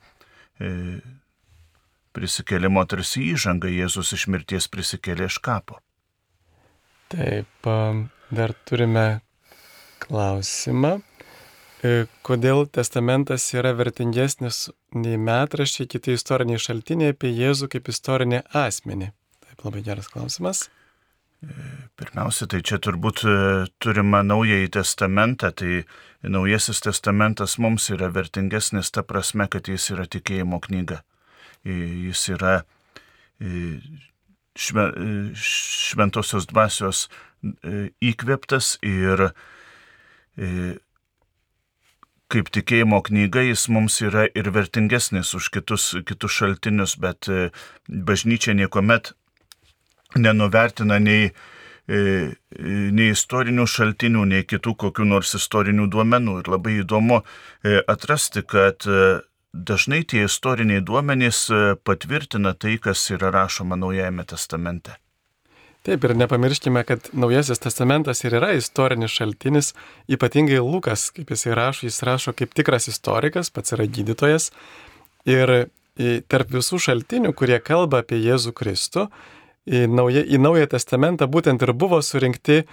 [2.15, 5.81] prisikėlimo tarsi įžanga, Jėzus iš mirties prisikėlė iš kapo.
[7.13, 7.69] Taip,
[8.35, 9.07] dar turime
[10.05, 10.99] klausimą.
[11.85, 19.11] E, kodėl testamentas yra vertingesnis nei metraščiai, kiti istoriniai šaltiniai apie Jėzų kaip istorinį asmenį?
[19.45, 20.65] Taip, labai geras klausimas.
[21.45, 21.53] E,
[22.01, 23.37] pirmiausia, tai čia turbūt e,
[23.85, 25.83] turime naująjį testamentą, tai
[26.25, 31.03] naujasis testamentas mums yra vertingesnis ta prasme, kad jis yra tikėjimo knyga.
[31.65, 32.57] Jis yra
[35.35, 37.09] šventosios dvasios
[38.05, 39.31] įkveptas ir
[42.35, 47.51] kaip tikėjimo knyga jis mums yra ir vertingesnis už kitus, kitus šaltinius, bet e,
[47.89, 49.13] bažnyčia niekuomet
[50.19, 51.31] nenuvertina nei,
[51.87, 52.01] e,
[52.99, 56.41] nei istorinių šaltinių, nei kitų kokių nors istorinių duomenų.
[56.43, 58.89] Ir labai įdomu e, atrasti, kad
[59.55, 61.47] dažnai tie istoriniai duomenys
[61.87, 64.99] patvirtina tai, kas yra rašoma Naujajame testamente.
[65.85, 69.75] Taip ir nepamirškime, kad Naujasis testamentas ir yra istorinis šaltinis,
[70.09, 74.49] ypatingai Lukas, kaip jis rašo, jis rašo kaip tikras istorikas, pats yra gydytojas.
[75.29, 75.53] Ir
[76.33, 79.07] tarp visų šaltinių, kurie kalba apie Jėzų Kristų,
[79.69, 82.65] į naują, į naują testamentą būtent ir buvo surinkti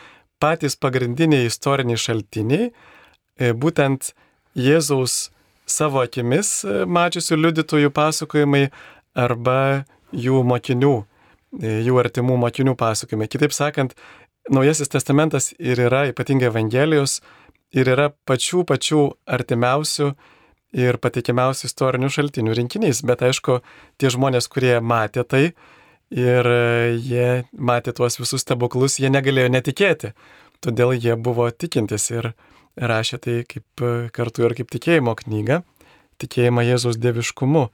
[0.42, 4.14] patys pagrindiniai istoriniai šaltiniai, e, būtent
[4.56, 5.32] Jėzaus
[5.72, 8.68] savo akimis e, mačiusių liudytojų pasakojimai
[9.16, 9.58] arba
[10.12, 10.98] jų mokinių
[11.60, 13.30] E, jų artimų mokinių pasakojimai.
[13.32, 13.96] Kitaip sakant,
[14.50, 17.20] Naujasis testamentas ir yra ypatingai Evangelijos
[17.78, 20.08] ir yra pačių pačių artimiausių
[20.82, 23.04] ir patikimiausių istorinių šaltinių rinkinys.
[23.06, 23.60] Bet aišku,
[24.02, 25.44] tie žmonės, kurie matė tai
[26.10, 26.50] ir
[27.06, 30.16] jie matė tuos visus stebuklus, jie negalėjo netikėti.
[30.58, 32.32] Todėl jie buvo tikintis ir
[32.78, 33.86] rašė tai kaip
[34.16, 35.62] kartu ir kaip tikėjimo knyga,
[36.22, 37.70] tikėjimą Jėzaus dieviškumu.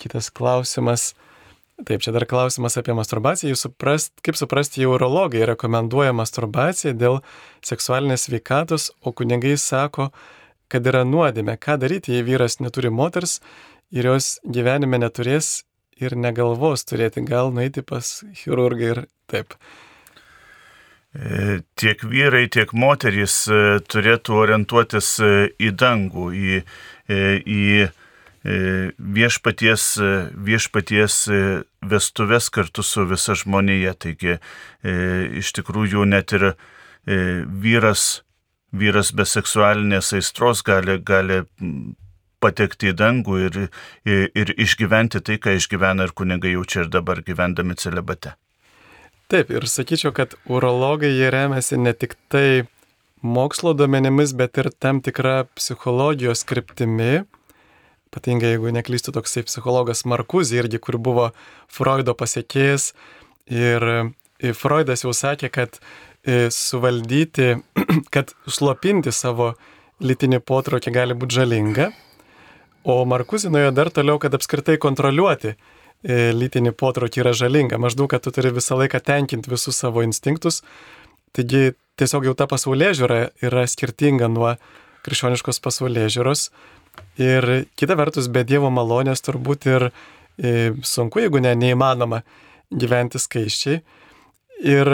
[0.00, 1.12] Kitas klausimas
[1.80, 3.54] Taip, čia dar klausimas apie masturbaciją.
[3.54, 7.20] Jūs suprast, kaip suprasti, jau urologai rekomenduoja masturbaciją dėl
[7.64, 10.10] seksualinės veikatos, o kunigai sako,
[10.68, 11.56] kad yra nuodėmė.
[11.56, 13.38] Ką daryti, jei vyras neturi moters
[13.90, 15.62] ir jos gyvenime neturės
[16.00, 18.12] ir negalvos turėti, gal nueiti pas
[18.42, 19.56] chirurgą ir taip.
[21.10, 26.60] Tiek vyrai, tiek moterys e, turėtų orientuotis e, į dangų, į,
[27.10, 27.64] į
[28.40, 31.40] E, viešpaties, e, viešpaties e,
[31.84, 33.92] vestuvės kartu su visa žmonėje.
[34.00, 34.36] Taigi
[35.40, 36.46] iš tikrųjų net ir
[37.04, 38.22] vyras,
[38.72, 41.42] vyras be seksualinės aistros gali, gali
[42.40, 43.58] patekti į dangų ir,
[44.08, 48.36] ir, ir išgyventi tai, ką išgyvena ir kunigai jaučia ir dabar gyvendami celebate.
[49.30, 52.64] Taip, ir sakyčiau, kad urologai jie remiasi ne tik tai
[53.22, 57.20] mokslo duomenimis, bet ir tam tikrą psichologijos kryptimi,
[58.10, 61.28] ypatingai jeigu neklystu toksai psichologas Markuzė irgi, kur buvo
[61.70, 62.90] Freudo pasiekėjas.
[63.54, 63.86] Ir
[64.58, 67.52] Freudas jau sakė, kad e, suvaldyti,
[68.14, 69.52] kad slopinti savo
[70.02, 71.92] lytinį potraukį gali būti žalinga.
[72.82, 77.78] O Markuzė nuėjo dar toliau, kad apskritai kontroliuoti e, lytinį potraukį yra žalinga.
[77.80, 80.62] Maždaug, kad tu turi visą laiką tenkinti visus savo instinktus.
[81.36, 84.54] Taigi tiesiog jau ta pasaulė žiūra yra skirtinga nuo
[85.04, 86.48] krikščioniškos pasaulė žiūros.
[87.20, 92.22] Ir kita vertus, be Dievo malonės turbūt ir e, sunku, jeigu ne, neįmanoma
[92.70, 93.80] gyventi skaiščiai.
[94.66, 94.90] Ir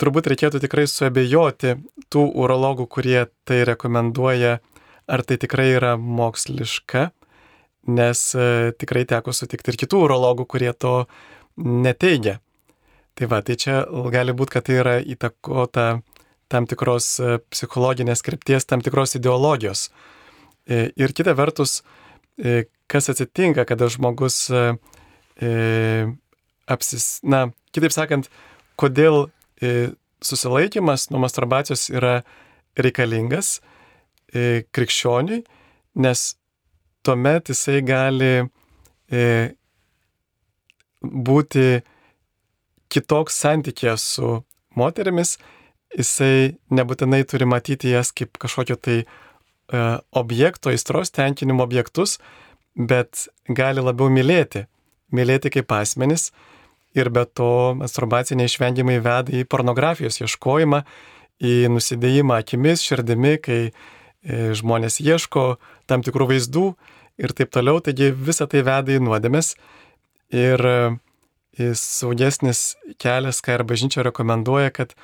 [0.00, 1.76] turbūt reikėtų tikrai suabejoti
[2.12, 4.58] tų urologų, kurie tai rekomenduoja,
[5.10, 7.10] ar tai tikrai yra moksliška.
[7.88, 11.04] Nes e, tikrai teko sutikti ir kitų urologų, kurie to
[11.56, 12.38] neteigia.
[13.18, 13.82] Tai va, tai čia
[14.12, 15.86] gali būti, kad tai yra įtakota
[16.50, 19.88] tam tikros e, psichologinės krypties, tam tikros ideologijos.
[20.68, 21.80] E, ir kita vertus,
[22.88, 24.46] kas atsitinka, kada žmogus
[26.72, 27.40] apsis, na,
[27.76, 28.30] kitaip sakant,
[28.80, 29.26] kodėl
[30.24, 32.14] susilaikimas nuo masturbacijos yra
[32.80, 33.58] reikalingas
[34.32, 35.42] krikščioniui,
[36.00, 36.24] nes
[37.02, 38.34] tuomet jisai gali
[39.10, 39.22] e,
[41.00, 41.80] būti
[42.90, 44.40] kitoks santykė su
[44.76, 45.36] moterimis,
[45.96, 49.06] jisai nebūtinai turi matyti jas kaip kažkokio tai e,
[50.22, 52.18] objekto, aistros tenkinimo objektus,
[52.76, 54.66] bet gali labiau mylėti,
[55.14, 56.30] mylėti kaip asmenis.
[56.98, 60.80] Ir be to masturbacija neišvengiamai veda į pornografijos ieškojimą,
[61.38, 63.60] į nusidėjimą akimis, širdimi, kai
[64.26, 65.44] žmonės ieško
[65.88, 66.66] tam tikrų vaizdų
[67.20, 69.54] ir taip toliau, taigi visa tai veda į nuodėmės
[70.32, 74.94] ir e, saugesnis kelias, ką ir bažnyčia rekomenduoja, kad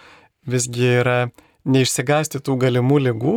[0.47, 1.19] visgi yra
[1.67, 3.37] neišsigasti tų galimų lygų,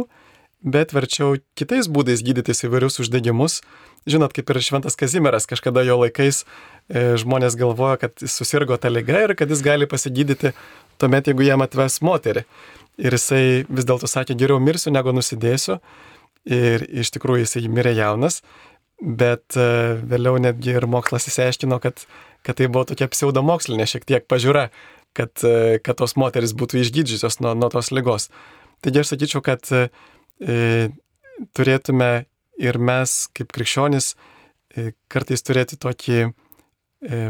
[0.64, 3.61] bet verčiau kitais būdais gydytis įvairius uždegimus.
[4.10, 8.91] Žinot, kaip ir Šventas Kazimieras, kažkada jo laikais e, žmonės galvojo, kad jis susirgo tą
[8.91, 10.53] lygą ir kad jis gali pasigydyti
[10.99, 12.45] tuomet, jeigu jam atves moterį.
[12.99, 15.80] Ir jisai vis dėlto sakė, geriau mirsiu, negu nusidėsiu
[16.49, 18.41] ir iš tikrųjų jisai mirė jaunas,
[18.99, 22.03] bet e, vėliau netgi ir mokslas įsiaiškino, kad,
[22.44, 24.69] kad tai buvo tokia pseudomokslinė šiek tiek pažiūra,
[25.15, 28.30] kad, e, kad tos moteris būtų išgydžiusios nuo, nuo tos lygos.
[28.84, 29.88] Taigi aš sakyčiau, kad e,
[31.56, 32.10] turėtume
[32.60, 37.22] ir mes kaip krikščionis e, kartais turėti tokį e,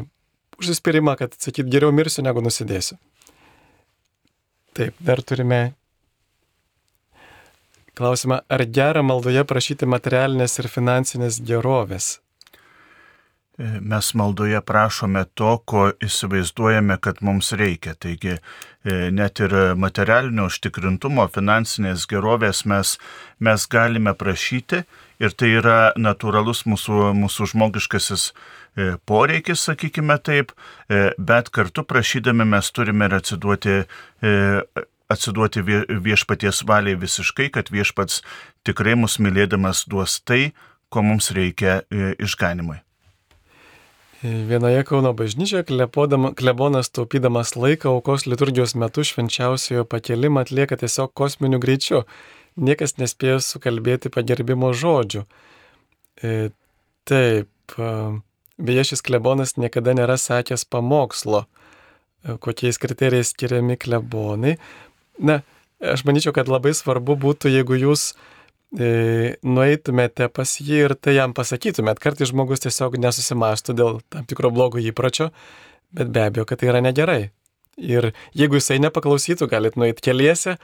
[0.59, 2.97] užsispyrimą, kad sakyt geriau mirsiu negu nusidėsiu.
[4.77, 5.73] Taip, dar turime
[7.99, 12.05] Klausimą, ar gera maldoje prašyti materialinės ir finansinės gerovės?
[13.59, 17.91] E, mes maldoje prašome to, ko įsivaizduojame, kad mums reikia.
[17.99, 18.39] Taigi e,
[19.11, 22.95] net ir materialinio užtikrintumo, finansinės gerovės mes,
[23.43, 24.85] mes galime prašyti
[25.19, 30.55] ir tai yra natūralus mūsų, mūsų žmogiškasis e, poreikis, sakykime taip,
[31.19, 33.81] bet kartu prašydami mes turime ir atsiduoti
[35.09, 35.63] atsiduoti
[36.05, 38.21] viešpaties valiai visiškai, kad viešpats
[38.63, 40.53] tikrai mus mylėdamas duos tai,
[40.93, 42.79] ko mums reikia e, išganimui.
[44.23, 45.63] Vienoje Kauno bažnyčioje
[46.35, 52.03] klebonas taupydamas laiką aukos liturgijos metu švenčiausiojo pakelimą atlieka tiesiog kosminiu greičiu.
[52.59, 55.23] Niekas nespėjo sukalbėti pagerbimo žodžių.
[56.23, 56.49] E,
[57.07, 57.77] taip,
[58.59, 64.57] beje, šis klebonas niekada nėra sakęs pamokslo, e, kokiais kriterijais skiriami klebonai,
[65.19, 65.41] Na,
[65.83, 68.38] aš manyčiau, kad labai svarbu būtų, jeigu jūs e,
[68.71, 71.99] nueitumėte pas jį ir tai jam pasakytumėt.
[71.99, 75.31] Kartais žmogus tiesiog nesusimastų dėl tam tikro blogo įpročio,
[75.91, 77.31] bet be abejo, kad tai yra negerai.
[77.79, 80.57] Ir jeigu jisai nepaklausytų, galit nueiti keliese,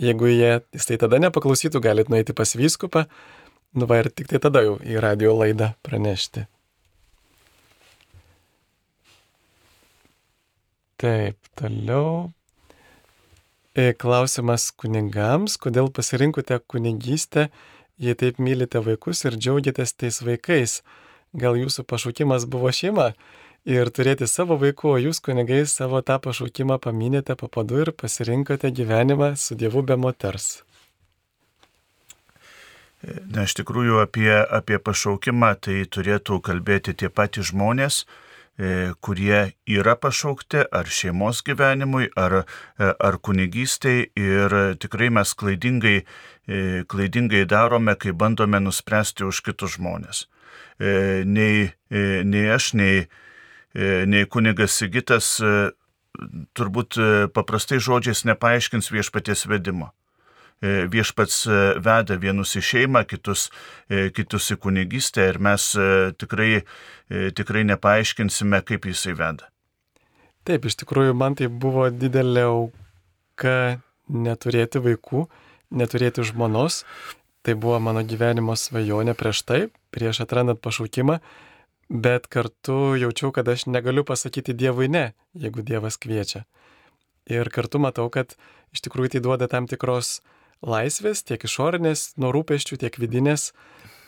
[0.00, 3.04] jeigu jie, jisai tada nepaklausytų, galit nueiti pas vyskupą,
[3.74, 6.46] nu va ir tik tai tada jau į radio laidą pranešti.
[11.02, 12.41] Taip, toliau E,
[13.74, 17.48] klausimas kunigams, kodėl pasirinkote kunigystę,
[17.98, 20.82] jei taip mylite vaikus ir džiaugiatės tais vaikais.
[21.32, 23.12] Gal jūsų pašaukimas buvo šeima
[23.64, 29.32] ir turėti savo vaikų, o jūs kunigai savo tą pašaukimą paminėte papadu ir pasirinkote gyvenimą
[29.36, 30.62] su Dievu be moters.
[33.02, 38.31] Na, iš tikrųjų apie, apie pašaukimą tai turėtų kalbėti tie patys žmonės, E,
[39.00, 42.42] kurie yra pašaukti ar šeimos gyvenimui, ar,
[42.78, 46.02] e, ar kunigystėj ir tikrai mes klaidingai,
[46.46, 50.26] e, klaidingai darome, kai bandome nuspręsti už kitus žmonės.
[50.82, 51.70] Nei,
[52.26, 53.06] nei aš, nei,
[53.74, 55.28] nei kunigas Sigitas
[56.58, 56.98] turbūt
[57.36, 59.92] paprastai žodžiais nepaaiškins viešpaties vedimo.
[60.62, 63.48] E, viešpats e, veda vienus į šeimą, kitus,
[63.90, 65.64] e, kitus į kunigystę ir mes
[66.22, 66.62] tikrai,
[67.34, 69.48] tikrai nepaaiškinsime, kaip jisai veda.
[70.46, 73.56] Taip, iš tikrųjų, man tai buvo didelė auka
[74.06, 75.24] neturėti vaikų,
[75.74, 76.84] neturėti žmonos.
[77.42, 79.60] Tai buvo mano gyvenimo svajonė prieš tai,
[79.90, 81.16] prieš atrandant pašaukimą,
[81.90, 86.44] bet kartu jaučiau, kad aš negaliu pasakyti Dievui ne, jeigu Dievas kviečia.
[87.26, 88.36] Ir kartu matau, kad
[88.70, 90.20] iš tikrųjų tai duoda tam tikros
[90.62, 93.50] laisvės, tiek išorinės, nuo rūpeščių, tiek vidinės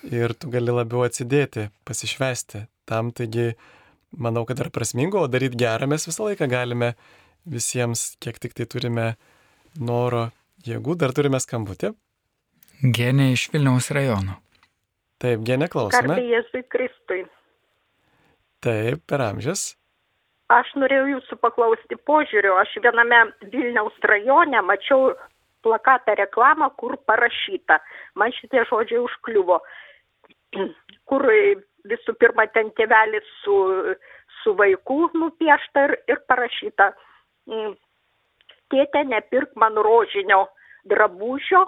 [0.04, 2.66] ir tu gali labiau atsidėti, pasišvesti.
[2.88, 3.54] Tam taigi,
[4.12, 6.94] manau, kad yra prasmingo, o daryti gerą mes visą laiką galime
[7.48, 9.14] visiems, kiek tik tai turime
[9.80, 10.28] noro,
[10.66, 11.94] jėgų, dar turime skambutį.
[12.84, 14.36] Genė iš Vilniaus rajono.
[15.22, 16.10] Taip, genė klausome.
[16.10, 17.22] Garbė Jėzui Kristui.
[18.64, 19.74] Taip, per amžius.
[20.52, 22.58] Aš norėjau jūsų paklausti požiūrio.
[22.60, 23.22] Aš viename
[23.52, 25.14] Vilniaus rajone mačiau
[25.64, 27.80] plakatą reklamą, kur parašyta.
[28.20, 29.60] Man šitie žodžiai užkliuvo.
[31.08, 31.26] Kur
[31.90, 33.56] visų pirma ten tėvelis su,
[34.40, 36.92] su vaiku nupiešta ir, ir parašyta.
[38.72, 40.46] Tėte, nepirk man rožinio
[40.88, 41.66] drabužio,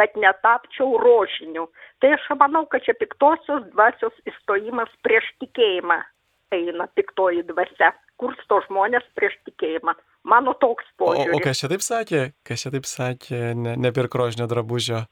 [0.00, 1.68] kad netapčiau rožiniu.
[2.00, 6.00] Tai aš manau, kad čia piktosios dvasios įstojimas prieš tikėjimą
[6.52, 9.94] eina piktoji dvasia, kursto žmonės prieš tikėjimą.
[10.24, 11.34] Mano toks O, požiūris.
[11.34, 12.22] o kas čia taip sakė?
[12.46, 15.02] Kas čia taip sakė, ne, nepirk rožinio drabužio?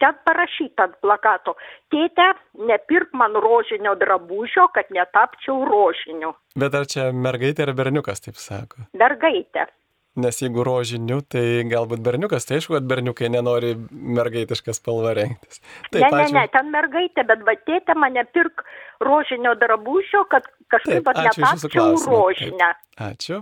[0.00, 1.52] Ten parašyta ant plakato,
[1.92, 2.24] tėte,
[2.66, 6.32] nepirk man rožinio drabužio, kad netapčiau rožiniu.
[6.58, 8.88] Bet ar čia mergaitė ar berniukas taip sako?
[8.98, 9.68] Mergaitė.
[10.16, 15.58] Nes jeigu rožiniu, tai galbūt berniukas, tai aišku, kad berniukai nenori mergaitišką spalvą rengtis.
[15.94, 18.62] ne, ne, ne, ten mergaitė, bet va tėte mane pirk
[19.02, 22.14] rožinio drabužio, kad kažkaip Taip, ačiū klausimą.
[22.14, 22.70] rožinę.
[23.10, 23.40] Ačiū.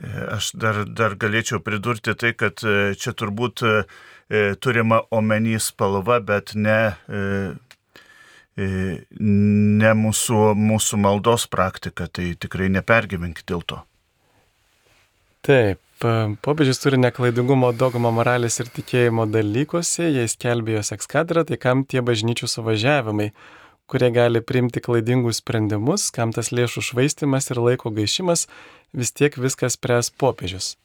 [0.00, 3.74] E, Aš dar, dar galėčiau pridurti tai, kad e, čia turbūt e,
[4.62, 6.94] turima omeny spalva, bet ne,
[8.60, 13.80] ne mūsų, mūsų maldos praktika, tai tikrai nepergyvenkit dėl to.
[15.42, 15.80] Taip,
[16.46, 22.04] popiežius turi neklaidingumo dogmą moralės ir tikėjimo dalykuose, jei skelbė jos ekskadrą, tai kam tie
[22.04, 23.32] bažnyčių suvažiavimai,
[23.90, 28.46] kurie gali priimti klaidingus sprendimus, kam tas lėšų švaistimas ir laiko gaišimas,
[28.94, 30.76] vis tiek viskas pres popiežius.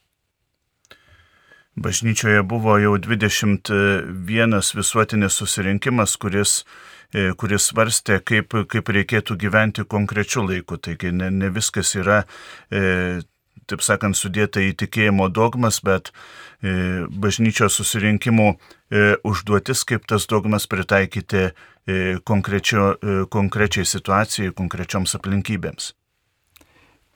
[1.76, 6.64] Bažnyčioje buvo jau 21 visuotinis susirinkimas, kuris,
[7.11, 10.80] e, kuris svarstė, kaip, kaip reikėtų gyventi konkrečiu laiku.
[10.80, 12.23] Taigi ne, ne viskas yra,
[12.72, 13.19] e,
[13.68, 16.14] taip sakant, sudėta į tikėjimo dogmas, bet
[16.64, 21.49] e, bažnyčios susirinkimų e, užduotis, kaip tas dogmas pritaikyti
[22.24, 25.91] konkrečio, e, konkrečiai situacijai, konkrečioms aplinkybėms.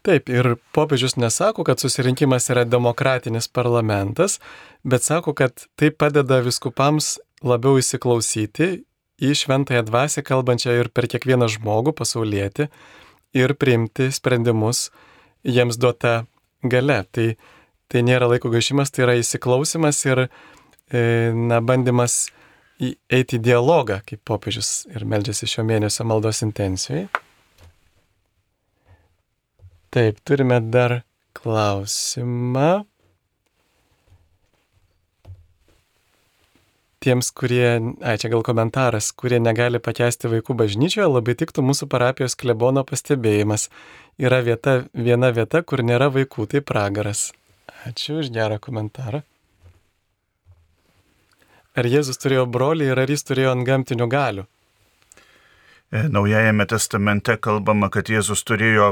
[0.05, 4.37] Taip, ir popiežius nesako, kad susirinkimas yra demokratinis parlamentas,
[4.83, 8.69] bet sako, kad tai padeda viskupams labiau įsiklausyti
[9.19, 12.69] į šventąją dvasę, kalbančią ir per kiekvieną žmogų pasaulietį
[13.35, 14.87] ir priimti sprendimus
[15.43, 16.23] jiems duota
[16.63, 17.01] gale.
[17.11, 17.27] Tai,
[17.91, 21.01] tai nėra laiko gaišimas, tai yra įsiklausimas ir e,
[21.35, 22.29] na, bandymas
[22.79, 27.07] eiti į dialogą, kaip popiežius ir meldžiasi šio mėnesio maldos intencijai.
[29.89, 31.01] Taip, turime dar
[31.37, 32.83] klausimą.
[36.99, 42.35] Tiems, kurie, ai čia gal komentaras, kurie negali pakęsti vaikų bažnyčioje, labai tiktų mūsų parapijos
[42.35, 43.69] klebono pastebėjimas.
[44.19, 47.29] Yra vieta, viena vieta, kur nėra vaikų, tai pragaras.
[47.87, 49.23] Ačiū už gerą komentarą.
[51.79, 54.43] Ar Jėzus turėjo brolį ir ar jis turėjo ant gamtinių galių?
[55.89, 58.89] E, Naujajame testamente kalbama, kad Jėzus turėjo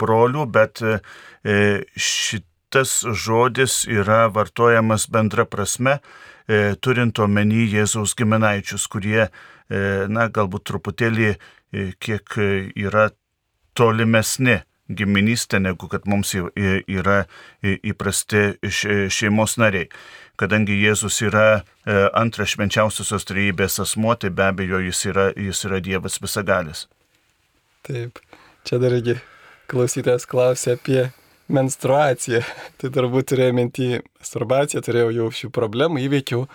[0.00, 0.96] brolių, bet e,
[1.94, 6.00] šitas žodis yra vartojamas bendra prasme,
[6.50, 9.30] e, turint omeny Jėzaus giminaičius, kurie,
[9.70, 11.28] na, galbūt truputėlį
[12.02, 12.32] kiek
[12.74, 13.04] yra
[13.78, 14.56] tolimesni
[14.90, 17.20] giminystė, negu kad mums yra
[17.62, 19.86] įprasti šeimos nariai
[20.40, 21.62] kadangi Jėzus yra e,
[22.16, 26.86] antras švenčiausiosios trejybės asmo, tai be abejo jis yra, jis yra Dievas visagalis.
[27.86, 28.20] Taip,
[28.68, 29.18] čia dar irgi
[29.70, 31.08] klausytojas klausė apie
[31.50, 32.42] menstruaciją.
[32.80, 33.88] Tai turbūt turėjau mintį
[34.20, 36.46] masturbaciją, turėjau jau šių problemų, įveikiau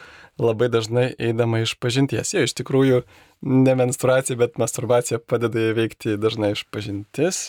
[0.41, 2.33] labai dažnai eidama iš pažinties.
[2.35, 3.03] Jau iš tikrųjų
[3.47, 7.45] ne menstruacija, bet masturbacija padeda įveikti dažnai iš pažintis.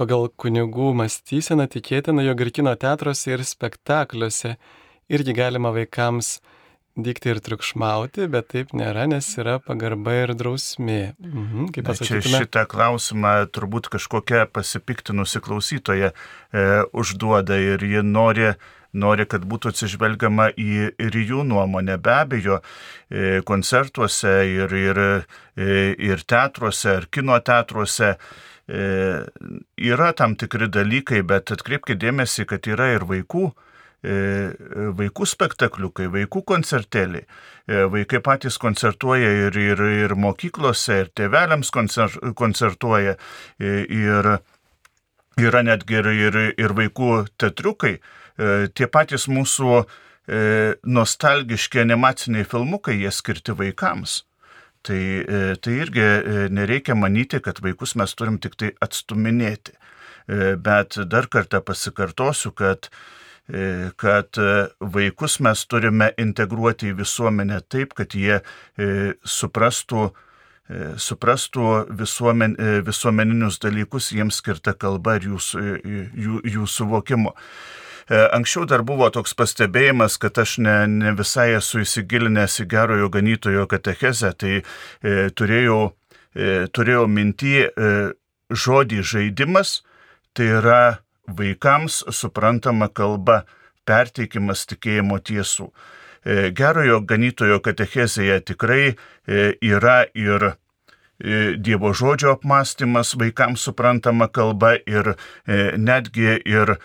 [0.00, 4.56] Pagal kunigų mąstyseną tikėtina, jog ir kino teatruose, ir spektakliuose
[5.12, 6.38] irgi galima vaikams
[7.00, 11.14] dykti ir triukšmauti, bet taip nėra, nes yra pagarba ir drausmė.
[11.20, 18.02] Mhm, kaip Na, Čia pasakytume, šitą klausimą turbūt kažkokia pasipiktinusi klausytoja e, užduoda ir ji
[18.06, 18.50] nori,
[18.92, 21.96] nori, kad būtų atsižvelgiama į, ir jų nuomonę.
[22.02, 22.60] Be abejo,
[23.08, 25.02] e, koncertuose ir, ir,
[25.56, 28.16] e, ir teatruose, ir kino teatruose
[28.70, 33.48] yra tam tikri dalykai, bet atkreipkite dėmesį, kad yra ir vaikų
[34.02, 34.14] e,
[34.96, 37.26] vaikų spektakliukai, vaikų koncertėliai.
[37.66, 43.16] E, Vaikai patys koncertuoja ir, ir, ir mokyklose, ir tėveliams koncer, koncertuoja.
[43.58, 44.30] E, Ir
[45.40, 47.98] yra netgi ir, ir, ir vaikų teatriukai.
[47.98, 50.40] E, Tie patys mūsų e,
[50.84, 54.24] nostalgiški animaciniai filmukai, jie skirti vaikams.
[54.82, 59.74] Tai, e, tai irgi e, nereikia manyti, kad vaikus mes turim tik tai atstuminėti.
[59.76, 62.92] E, Bet dar kartą pasikartosiu, kad
[63.98, 64.38] kad
[64.94, 68.36] vaikus mes turime integruoti į visuomenę taip, kad jie
[69.26, 70.04] suprastų,
[71.02, 71.64] suprastų
[71.98, 72.54] visuomen,
[72.86, 75.40] visuomeninius dalykus, jiems skirta kalba ir jų,
[76.14, 77.34] jų, jų suvokimo.
[78.10, 83.68] Anksčiau dar buvo toks pastebėjimas, kad aš ne, ne visai esu įsigilinęs į gerojo ganytojo
[83.70, 84.64] katechezę, tai e,
[85.30, 85.92] turėjau,
[86.34, 87.92] e, turėjau minti e,
[88.50, 89.80] žodį žaidimas,
[90.34, 90.82] tai yra
[91.30, 93.44] vaikams suprantama kalba,
[93.86, 95.70] perteikimas tikėjimo tiesų.
[96.20, 98.96] E, gerojo ganytojo katechezėje tikrai e,
[99.64, 100.54] yra ir e,
[101.56, 105.14] Dievo žodžio apmąstymas vaikams suprantama kalba ir
[105.76, 106.76] netgi ir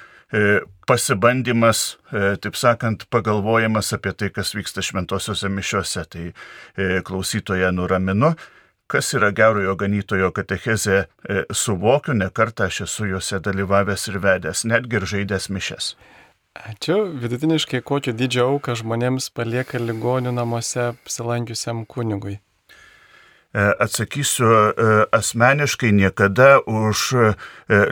[0.90, 1.98] pasibandymas,
[2.42, 6.06] taip sakant, pagalvojimas apie tai, kas vyksta šventosiuose mišiuose.
[6.10, 6.26] Tai
[7.06, 8.34] klausytoje nuraminu,
[8.88, 14.66] kas yra gerojo ganytojo katechezė, e, suvokiu, ne kartą aš esu juose dalyvavęs ir vedęs,
[14.70, 15.96] netgi ir žaidęs mišes.
[16.56, 16.98] Ačiū.
[17.20, 22.40] Vidutiniškai kokio didžio auką žmonėms palieka ligonių namuose apsilankiusiam kunigui?
[23.56, 27.08] E, atsakysiu e, asmeniškai, niekada už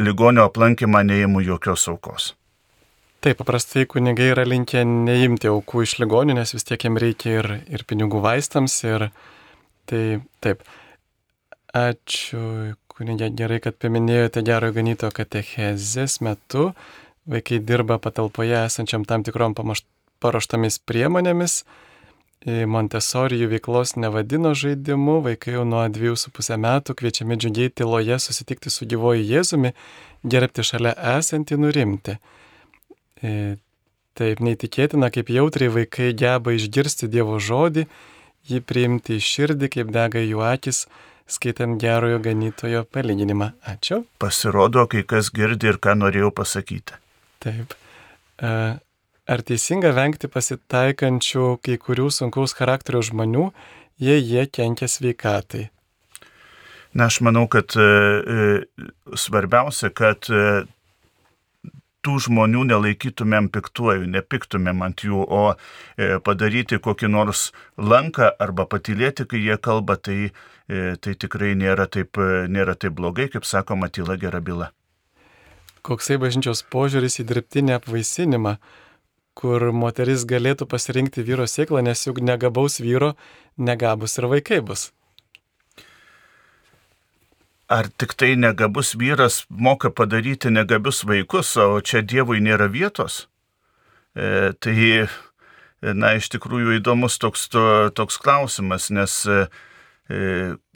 [0.03, 2.33] ligonio aplankymą neįimu jokios aukos.
[3.23, 7.47] Taip, paprastai kunigai yra linkę neimti aukų iš ligonių, nes vis tiek jiems reikia ir,
[7.71, 9.05] ir pinigų vaistams, ir
[9.87, 10.65] tai taip.
[11.73, 16.73] Ačiū, kunigė, gerai, kad paminėjote gerojo ganyto katechezės metu.
[17.23, 21.61] Vaikai dirba patalpoje esančiam tam tikrom paruoštomis priemonėmis.
[22.43, 28.87] Montesori jų veiklos nevadino žaidimu, vaikai jau nuo 2,5 metų kviečiami džiugiai tyloje susitikti su
[28.89, 29.71] gyvoju Jėzumi,
[30.27, 32.17] gerbti šalia esantį nurimti.
[33.23, 33.55] E,
[34.19, 37.87] taip neįtikėtina, kaip jautriai vaikai geba išgirsti Dievo žodį,
[38.51, 40.83] jį priimti į širdį, kaip dega jų akis,
[41.31, 43.53] skaitant gerojo ganytojo palyginimą.
[43.71, 44.03] Ačiū.
[44.19, 46.99] Pasirodo, kai kas girdi ir ką norėjau pasakyti.
[47.43, 47.77] Taip.
[49.23, 53.45] Ar teisinga vengti pasitaikančių kai kurių sunkaus charakterio žmonių,
[54.03, 55.69] jei jie kenkia sveikatai?
[56.93, 60.65] Na, aš manau, kad e, e, svarbiausia, kad e,
[62.03, 67.47] tų žmonių nelaikytumėm piktuoju, nepiktumėm ant jų, o e, padaryti kokį nors
[67.79, 70.33] lanką arba patylėti, kai jie kalba, tai,
[70.67, 74.73] e, tai tikrai nėra taip, e, nėra taip blogai, kaip sakoma, tyla gera byla.
[75.83, 78.57] Koksai bažnyčios požiūris į dirbtinį apvaisinimą,
[79.37, 83.15] kur moteris galėtų pasirinkti vyro sėklą, nes juk negabaus vyro,
[83.57, 84.91] negabus ir vaikai bus
[87.73, 93.27] ar tik tai negabus vyras moka padaryti negabius vaikus, o čia Dievui nėra vietos?
[94.13, 95.07] E, tai,
[95.81, 99.39] na, iš tikrųjų įdomus toks, to, toks klausimas, nes e,
[100.09, 100.19] e,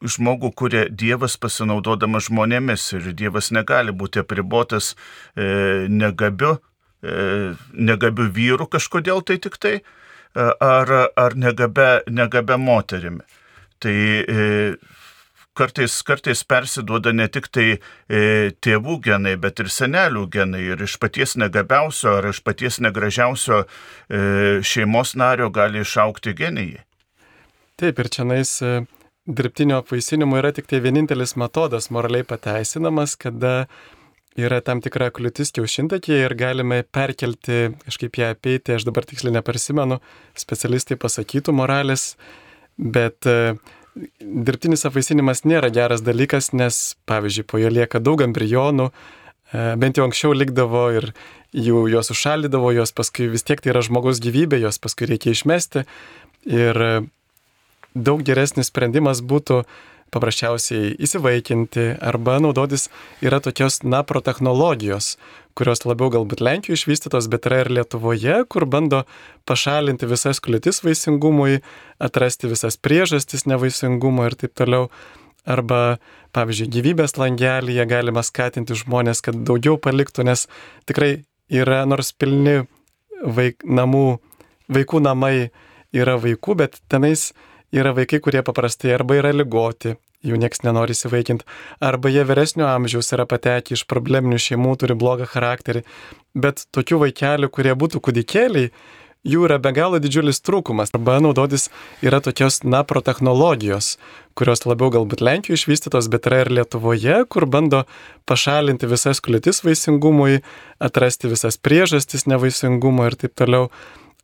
[0.02, 4.96] žmogų kuria Dievas pasinaudodamas žmonėmis ir Dievas negali būti apribotas
[5.36, 6.58] e, negabiu,
[7.04, 13.26] e, negabiu vyru kažkodėl tai tik tai, e, ar, ar negabe, negabe moterimi.
[13.84, 14.48] Tai e,
[15.58, 17.68] kartais, kartais persiduoda ne tik tai
[18.10, 20.64] tėvų genai, bet ir senelių genai.
[20.74, 23.64] Ir iš paties negabiausio ar iš paties negražiausio
[24.62, 26.84] šeimos nario gali išaukti genijai.
[27.78, 28.54] Taip, ir čia nais
[29.28, 33.68] dirbtinio apvaisinimo yra tik tai vienintelis metodas moraliai pateisinamas, kada
[34.38, 39.98] yra tam tikra kliūtis kiaušintakėje ir galime perkelti, kažkaip ją apeiti, aš dabar tiksliai neprisimenu,
[40.38, 42.12] specialistai pasakytų moralės,
[42.78, 43.58] bet uh,
[44.22, 50.08] dirbtinis apvaisinimas nėra geras dalykas, nes, pavyzdžiui, po jo lieka daug embrionų, e, bent jau
[50.08, 51.12] anksčiau likdavo ir
[51.56, 55.86] jų, juos užšaldydavo, juos paskui vis tiek tai yra žmogaus gyvybė, juos paskui reikia išmesti.
[56.52, 56.94] Ir e,
[57.96, 59.64] daug geresnis sprendimas būtų
[60.14, 62.88] paprasčiausiai įsivaikinti arba naudotis
[63.26, 65.16] yra tokios napro technologijos,
[65.58, 69.04] kurios labiau galbūt Lenkijoje išvystytos, bet yra ir Lietuvoje, kur bando
[69.50, 71.62] pašalinti visas kliūtis vaisingumui,
[72.04, 74.92] atrasti visas priežastis nevaisingumo ir taip toliau.
[75.48, 75.96] Arba,
[76.36, 80.44] pavyzdžiui, gyvybės langelyje galima skatinti žmonės, kad daugiau paliktų, nes
[80.90, 82.66] tikrai yra nors pilni
[83.24, 84.18] vaik, namų,
[84.68, 85.50] vaikų namai
[85.96, 87.32] yra vaikų, bet tenais
[87.76, 89.96] yra vaikai, kurie paprastai arba yra lygoti,
[90.26, 91.48] jų nieks nenori įsivaikinti,
[91.84, 95.84] arba jie vyresnio amžiaus yra patekę iš probleminių šeimų, turi blogą charakterį,
[96.38, 98.72] bet tokių vaikelių, kurie būtų kūdikėliai,
[99.28, 100.94] jų yra be galo didžiulis trūkumas.
[100.96, 101.68] Arba naudotis
[102.06, 103.96] yra tokios napro technologijos,
[104.38, 107.84] kurios labiau galbūt Lenkijoje išvystytos, bet yra ir Lietuvoje, kur bando
[108.30, 110.42] pašalinti visas kliūtis vaisingumui,
[110.80, 113.72] atrasti visas priežastis nevaisingumo ir taip toliau.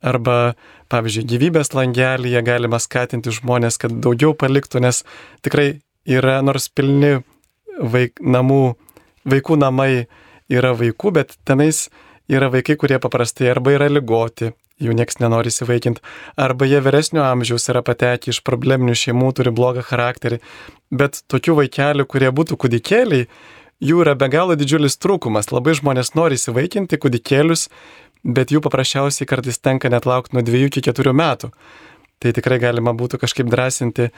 [0.03, 0.53] Arba,
[0.91, 5.03] pavyzdžiui, gyvybės langelyje galima skatinti žmonės, kad daugiau paliktų, nes
[5.45, 5.67] tikrai
[6.03, 7.21] yra nors pilni
[7.79, 8.75] vaik, namų,
[9.29, 10.07] vaikų namai
[10.51, 11.87] yra vaikų, bet tenais
[12.31, 14.51] yra vaikai, kurie paprastai arba yra lygoti,
[14.83, 16.03] jų nieks nenori įsivaikinti,
[16.39, 20.41] arba jie vyresnio amžiaus yra patekę iš probleminių šeimų, turi blogą charakterį.
[20.91, 23.27] Bet tokių vaikelių, kurie būtų kūdikėliai,
[23.83, 25.51] jų yra be galo didžiulis trūkumas.
[25.53, 27.69] Labai žmonės nori įsivaikinti kūdikėlius,
[28.23, 31.51] bet jų paprasčiausiai kartais tenka net laukti nuo 2 iki 4 metų.
[32.23, 34.09] Tai tikrai galima būtų kažkaip drąsinti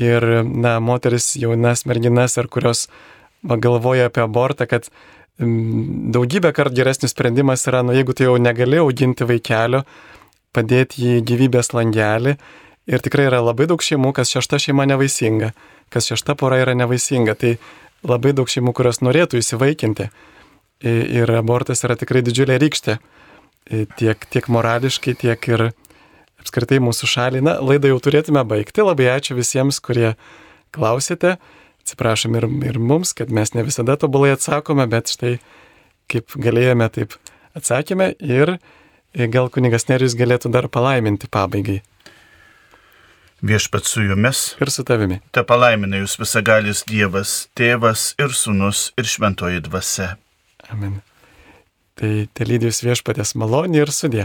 [0.00, 2.86] ir, na, moteris, jaunas merginas, ar kurios
[3.44, 4.88] va, galvoja apie abortą, kad
[5.38, 9.82] daugybę kartų geresnis sprendimas yra, nu jeigu tu jau negali auginti vaikelio,
[10.52, 12.36] padėti jį gyvybės langelį.
[12.90, 15.52] Ir tikrai yra labai daug šeimų, kas šešta šeima nevaisinga,
[15.92, 17.36] kas šešta pora yra nevaisinga.
[17.38, 17.54] Tai
[18.02, 20.08] labai daug šeimų, kurios norėtų įsivaikinti.
[20.82, 22.98] Ir abortas yra tikrai didžiulė rykštė.
[23.70, 25.68] Tiek, tiek morališkai, tiek ir
[26.42, 27.44] apskritai mūsų šaliai.
[27.46, 28.84] Na, laidą jau turėtume baigti.
[28.84, 30.14] Labai ačiū visiems, kurie
[30.74, 31.36] klausėte.
[31.82, 35.36] Atsiprašom ir, ir mums, kad mes ne visada tobulai atsakome, bet štai
[36.10, 37.16] kaip galėjome, taip
[37.58, 38.56] atsakėme ir
[39.32, 41.80] gal kunigas Nerius galėtų dar palaiminti pabaigai.
[43.42, 44.52] Viešpat su jumis.
[44.62, 45.18] Ir su tavimi.
[45.34, 50.12] Te palaimina jūs visagalis Dievas, Tėvas ir Sūnus ir Šventoji Dvasia.
[50.70, 51.00] Amen.
[52.02, 54.24] Tai te lydys viešpatės malonė ir sudė.